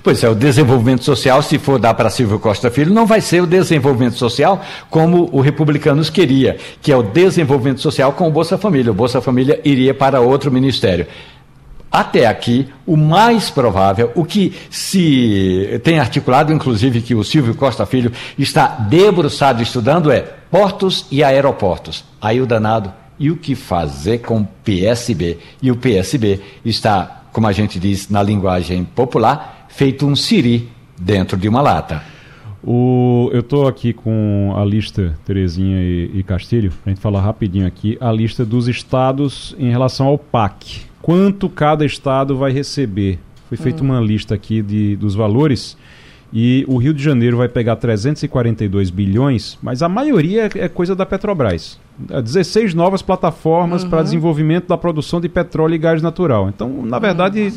Pois 0.01 0.23
é, 0.23 0.29
o 0.29 0.35
desenvolvimento 0.35 1.03
social, 1.03 1.41
se 1.41 1.57
for 1.57 1.77
dar 1.77 1.93
para 1.93 2.09
Silvio 2.09 2.39
Costa 2.39 2.71
Filho, 2.71 2.93
não 2.93 3.05
vai 3.05 3.19
ser 3.19 3.41
o 3.41 3.47
desenvolvimento 3.47 4.15
social 4.15 4.63
como 4.89 5.29
o 5.33 5.41
Republicanos 5.41 6.09
queria, 6.09 6.55
que 6.81 6.89
é 6.89 6.95
o 6.95 7.03
desenvolvimento 7.03 7.81
social 7.81 8.13
com 8.13 8.29
o 8.29 8.31
Bolsa 8.31 8.57
Família. 8.57 8.91
O 8.91 8.95
Bolsa 8.95 9.19
Família 9.19 9.59
iria 9.65 9.93
para 9.93 10.21
outro 10.21 10.49
ministério. 10.49 11.05
Até 11.91 12.27
aqui, 12.27 12.67
o 12.85 12.95
mais 12.95 13.49
provável, 13.49 14.11
o 14.13 14.23
que 14.23 14.53
se 14.69 15.81
tem 15.83 15.99
articulado, 15.99 16.53
inclusive 16.53 17.01
que 17.01 17.15
o 17.15 17.23
Silvio 17.23 17.55
Costa 17.55 17.85
Filho 17.85 18.11
está 18.37 18.67
debruçado 18.67 19.63
estudando, 19.63 20.11
é 20.11 20.21
portos 20.51 21.07
e 21.09 21.23
aeroportos. 21.23 22.05
Aí 22.21 22.39
o 22.39 22.45
danado, 22.45 22.93
e 23.19 23.31
o 23.31 23.37
que 23.37 23.55
fazer 23.55 24.19
com 24.19 24.41
o 24.41 24.47
PSB? 24.63 25.39
E 25.61 25.71
o 25.71 25.75
PSB 25.75 26.39
está, 26.63 27.23
como 27.33 27.47
a 27.47 27.51
gente 27.51 27.79
diz 27.79 28.07
na 28.07 28.21
linguagem 28.21 28.83
popular, 28.83 29.65
feito 29.67 30.05
um 30.05 30.15
siri 30.15 30.69
dentro 30.97 31.37
de 31.37 31.49
uma 31.49 31.61
lata. 31.61 32.03
O, 32.63 33.29
eu 33.33 33.39
estou 33.39 33.67
aqui 33.67 33.93
com 33.93 34.53
a 34.55 34.63
lista, 34.63 35.17
Terezinha 35.25 35.81
e, 35.81 36.11
e 36.19 36.23
Castilho, 36.23 36.71
para 36.71 36.91
a 36.91 36.93
gente 36.93 37.01
falar 37.01 37.21
rapidinho 37.21 37.65
aqui, 37.65 37.97
a 37.99 38.11
lista 38.11 38.45
dos 38.45 38.67
estados 38.67 39.55
em 39.57 39.71
relação 39.71 40.07
ao 40.07 40.17
PAC 40.17 40.88
quanto 41.01 41.49
cada 41.49 41.85
estado 41.85 42.37
vai 42.37 42.51
receber. 42.51 43.19
Foi 43.47 43.57
feita 43.57 43.81
uma 43.81 43.99
lista 43.99 44.35
aqui 44.35 44.61
de, 44.61 44.95
dos 44.95 45.15
valores 45.15 45.75
e 46.31 46.63
o 46.67 46.77
Rio 46.77 46.93
de 46.93 47.03
Janeiro 47.03 47.37
vai 47.37 47.47
pegar 47.47 47.75
342 47.75 48.89
bilhões, 48.89 49.57
mas 49.61 49.81
a 49.81 49.89
maioria 49.89 50.49
é, 50.55 50.65
é 50.65 50.69
coisa 50.69 50.95
da 50.95 51.05
Petrobras. 51.05 51.79
16 51.99 52.71
é 52.71 52.77
novas 52.77 53.01
plataformas 53.01 53.83
uhum. 53.83 53.89
para 53.89 54.03
desenvolvimento 54.03 54.67
da 54.67 54.77
produção 54.77 55.19
de 55.19 55.27
petróleo 55.27 55.75
e 55.75 55.77
gás 55.77 56.01
natural. 56.01 56.47
Então, 56.47 56.81
na 56.85 56.97
verdade, 56.97 57.51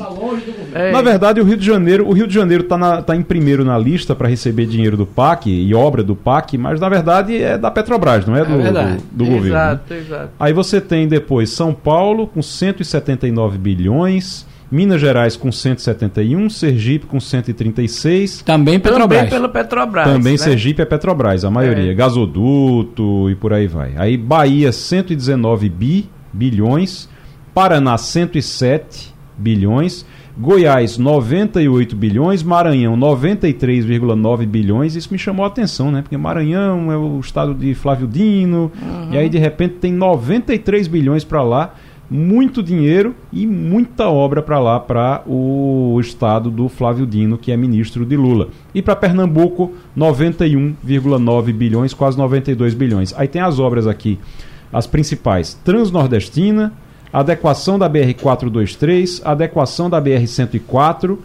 na 0.92 1.00
verdade 1.02 1.40
o 1.40 1.44
Rio 1.44 1.56
de 1.56 1.64
Janeiro, 1.64 2.08
o 2.08 2.12
Rio 2.12 2.26
de 2.26 2.34
Janeiro 2.34 2.64
está 2.64 3.02
tá 3.02 3.14
em 3.14 3.22
primeiro 3.22 3.64
na 3.64 3.78
lista 3.78 4.16
para 4.16 4.28
receber 4.28 4.66
dinheiro 4.66 4.96
do 4.96 5.06
PAC 5.06 5.48
e 5.48 5.72
obra 5.74 6.02
do 6.02 6.16
PAC, 6.16 6.58
mas 6.58 6.80
na 6.80 6.88
verdade 6.88 7.40
é 7.40 7.56
da 7.56 7.70
Petrobras, 7.70 8.26
não 8.26 8.36
é, 8.36 8.40
é 8.40 8.44
do, 8.44 8.56
do, 8.56 9.02
do, 9.12 9.24
governo. 9.26 9.48
Exato, 9.48 9.94
né? 9.94 10.00
exato. 10.00 10.30
Aí 10.40 10.52
você 10.52 10.80
tem 10.80 11.06
depois 11.06 11.50
São 11.50 11.72
Paulo 11.72 12.26
com 12.26 12.42
179 12.42 13.58
bilhões, 13.58 14.46
Minas 14.72 15.02
Gerais 15.02 15.36
com 15.36 15.52
171, 15.52 16.48
Sergipe 16.48 17.04
com 17.04 17.20
136. 17.20 18.40
Também 18.40 18.80
Petrobras. 18.80 19.18
Também 19.18 19.30
pelo 19.30 19.48
Petrobras. 19.50 20.04
Também 20.06 20.32
né? 20.32 20.38
Sergipe 20.38 20.80
é 20.80 20.86
Petrobras, 20.86 21.44
a 21.44 21.50
maioria. 21.50 21.92
É. 21.92 21.94
Gasoduto 21.94 23.28
e 23.28 23.34
por 23.34 23.52
aí 23.52 23.66
vai. 23.66 23.92
Aí 23.98 24.16
Bahia 24.16 24.72
119 24.72 25.68
bi, 25.68 26.08
bilhões. 26.32 27.06
Paraná 27.52 27.98
107 27.98 29.12
bilhões. 29.36 30.06
Goiás 30.38 30.96
98 30.96 31.94
bilhões, 31.94 32.42
Maranhão 32.42 32.96
93,9 32.96 34.46
bilhões. 34.46 34.96
Isso 34.96 35.12
me 35.12 35.18
chamou 35.18 35.44
a 35.44 35.48
atenção, 35.48 35.92
né? 35.92 36.00
Porque 36.00 36.16
Maranhão 36.16 36.90
é 36.90 36.96
o 36.96 37.20
estado 37.20 37.54
de 37.54 37.74
Flávio 37.74 38.06
Dino, 38.06 38.72
uhum. 38.80 39.12
e 39.12 39.18
aí 39.18 39.28
de 39.28 39.36
repente 39.36 39.74
tem 39.74 39.92
93 39.92 40.88
bilhões 40.88 41.24
para 41.24 41.42
lá 41.42 41.74
muito 42.10 42.62
dinheiro 42.62 43.14
e 43.32 43.46
muita 43.46 44.08
obra 44.08 44.42
para 44.42 44.58
lá, 44.58 44.78
para 44.78 45.22
o 45.26 45.98
estado 46.00 46.50
do 46.50 46.68
Flávio 46.68 47.06
Dino, 47.06 47.38
que 47.38 47.50
é 47.50 47.56
ministro 47.56 48.04
de 48.04 48.16
Lula. 48.16 48.48
E 48.74 48.82
para 48.82 48.94
Pernambuco, 48.94 49.72
91,9 49.96 51.52
bilhões, 51.52 51.94
quase 51.94 52.18
92 52.18 52.74
bilhões. 52.74 53.14
Aí 53.16 53.26
tem 53.28 53.40
as 53.40 53.58
obras 53.58 53.86
aqui, 53.86 54.18
as 54.72 54.86
principais: 54.86 55.54
Transnordestina, 55.64 56.72
adequação 57.12 57.78
da 57.78 57.88
BR-423, 57.88 59.22
adequação 59.24 59.88
da 59.88 60.00
BR-104, 60.00 61.18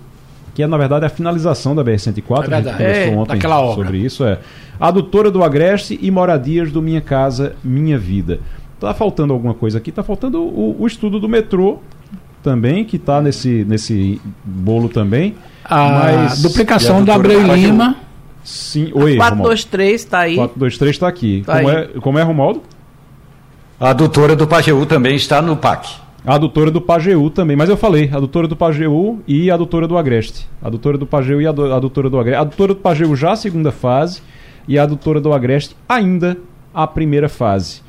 que 0.53 0.63
é 0.63 0.67
na 0.67 0.77
verdade 0.77 1.05
a 1.05 1.09
finalização 1.09 1.75
da 1.75 1.83
BR-104, 1.83 2.51
é 2.51 2.55
a 2.55 2.61
gente 2.61 2.71
conversou 2.71 3.13
é, 3.13 3.15
ontem 3.15 3.41
sobre 3.75 3.97
isso, 3.97 4.23
é. 4.23 4.39
Adutora 4.79 5.31
do 5.31 5.43
Agreste 5.43 5.97
e 6.01 6.11
Moradias 6.11 6.71
do 6.71 6.81
Minha 6.81 7.01
Casa 7.01 7.55
Minha 7.63 7.97
Vida. 7.97 8.39
Tá 8.79 8.93
faltando 8.93 9.33
alguma 9.33 9.53
coisa 9.53 9.79
aqui, 9.79 9.91
tá 9.91 10.03
faltando 10.03 10.41
o, 10.41 10.75
o 10.79 10.85
estudo 10.85 11.19
do 11.19 11.27
metrô 11.27 11.79
também, 12.43 12.85
que 12.85 12.97
está 12.97 13.21
nesse, 13.21 13.65
nesse 13.67 14.21
bolo 14.43 14.87
também. 14.87 15.35
A 15.65 15.89
mas, 15.89 16.41
duplicação 16.41 17.03
do 17.03 17.11
Abreu 17.11 17.41
Lima. 17.55 17.97
Sim, 18.43 18.91
oi. 18.93 19.17
423 19.17 20.01
está 20.01 20.19
aí. 20.19 20.35
423 20.35 20.95
está 20.95 21.07
aqui. 21.07 21.43
Tá 21.45 21.57
como, 21.57 21.69
aí. 21.69 21.75
É, 21.75 21.87
como 21.99 22.19
é, 22.19 22.23
Romaldo? 22.23 22.61
A 23.79 23.89
adutora 23.89 24.35
do 24.35 24.47
Pajeú 24.47 24.85
também 24.85 25.15
está 25.15 25.41
no 25.41 25.57
PAC. 25.57 25.89
A 26.25 26.35
adutora 26.35 26.71
do 26.71 26.81
Pajeú 26.81 27.29
também, 27.29 27.55
mas 27.55 27.69
eu 27.69 27.77
falei, 27.77 28.09
a 28.11 28.17
adutora 28.17 28.47
do 28.47 28.55
Pajeú 28.55 29.21
e 29.27 29.49
a 29.49 29.53
adutora 29.53 29.87
do 29.87 29.97
Agreste. 29.97 30.47
A 30.61 30.67
adutora 30.67 30.97
do 30.97 31.05
Pajeú 31.05 31.41
e 31.41 31.47
a 31.47 31.49
adutora 31.49 32.09
do 32.09 32.19
Agreste. 32.19 32.37
A 32.37 32.41
adutora 32.41 32.73
do 32.73 32.79
Pajeú 32.79 33.15
já 33.15 33.31
a 33.31 33.35
segunda 33.35 33.71
fase 33.71 34.21
e 34.67 34.77
a 34.77 34.83
adutora 34.83 35.21
do 35.21 35.33
Agreste 35.33 35.75
ainda 35.87 36.37
a 36.73 36.85
primeira 36.85 37.29
fase 37.29 37.81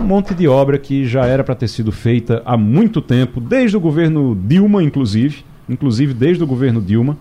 um 0.00 0.06
monte 0.06 0.34
de 0.34 0.48
obra 0.48 0.78
que 0.78 1.04
já 1.04 1.26
era 1.26 1.44
para 1.44 1.54
ter 1.54 1.68
sido 1.68 1.92
feita 1.92 2.42
há 2.46 2.56
muito 2.56 3.02
tempo, 3.02 3.40
desde 3.40 3.76
o 3.76 3.80
governo 3.80 4.34
Dilma, 4.34 4.82
inclusive, 4.82 5.44
inclusive 5.68 6.14
desde 6.14 6.42
o 6.42 6.46
governo 6.46 6.80
Dilma. 6.80 7.18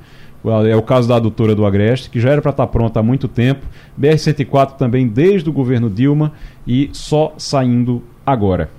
É 0.66 0.76
o 0.76 0.82
caso 0.82 1.10
da 1.10 1.18
adutora 1.18 1.54
do 1.54 1.66
Agreste, 1.66 2.10
que 2.10 2.18
já 2.18 2.30
era 2.30 2.42
para 2.42 2.52
estar 2.52 2.66
tá 2.66 2.72
pronta 2.72 3.02
há 3.02 3.04
muito 3.04 3.28
tempo. 3.28 3.66
BR-104 4.00 4.78
também 4.78 5.06
desde 5.06 5.50
o 5.50 5.54
governo 5.54 5.90
Dilma 5.90 6.32
e 6.66 6.90
só 6.94 7.34
saindo 7.38 8.02
agora. 8.26 8.70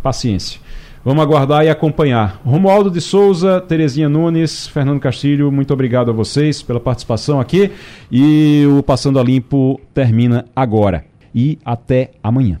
Paciência. 0.00 0.60
Vamos 1.04 1.20
aguardar 1.20 1.64
e 1.64 1.68
acompanhar. 1.68 2.40
Romualdo 2.44 2.88
de 2.88 3.00
Souza, 3.00 3.60
Terezinha 3.60 4.08
Nunes, 4.08 4.68
Fernando 4.68 5.00
Castilho, 5.00 5.50
muito 5.50 5.72
obrigado 5.74 6.10
a 6.10 6.14
vocês 6.14 6.62
pela 6.62 6.78
participação 6.78 7.40
aqui. 7.40 7.72
E 8.12 8.64
o 8.70 8.80
Passando 8.84 9.18
a 9.18 9.24
Limpo 9.24 9.80
termina 9.92 10.44
agora. 10.54 11.04
E 11.34 11.58
até 11.64 12.12
amanhã. 12.22 12.60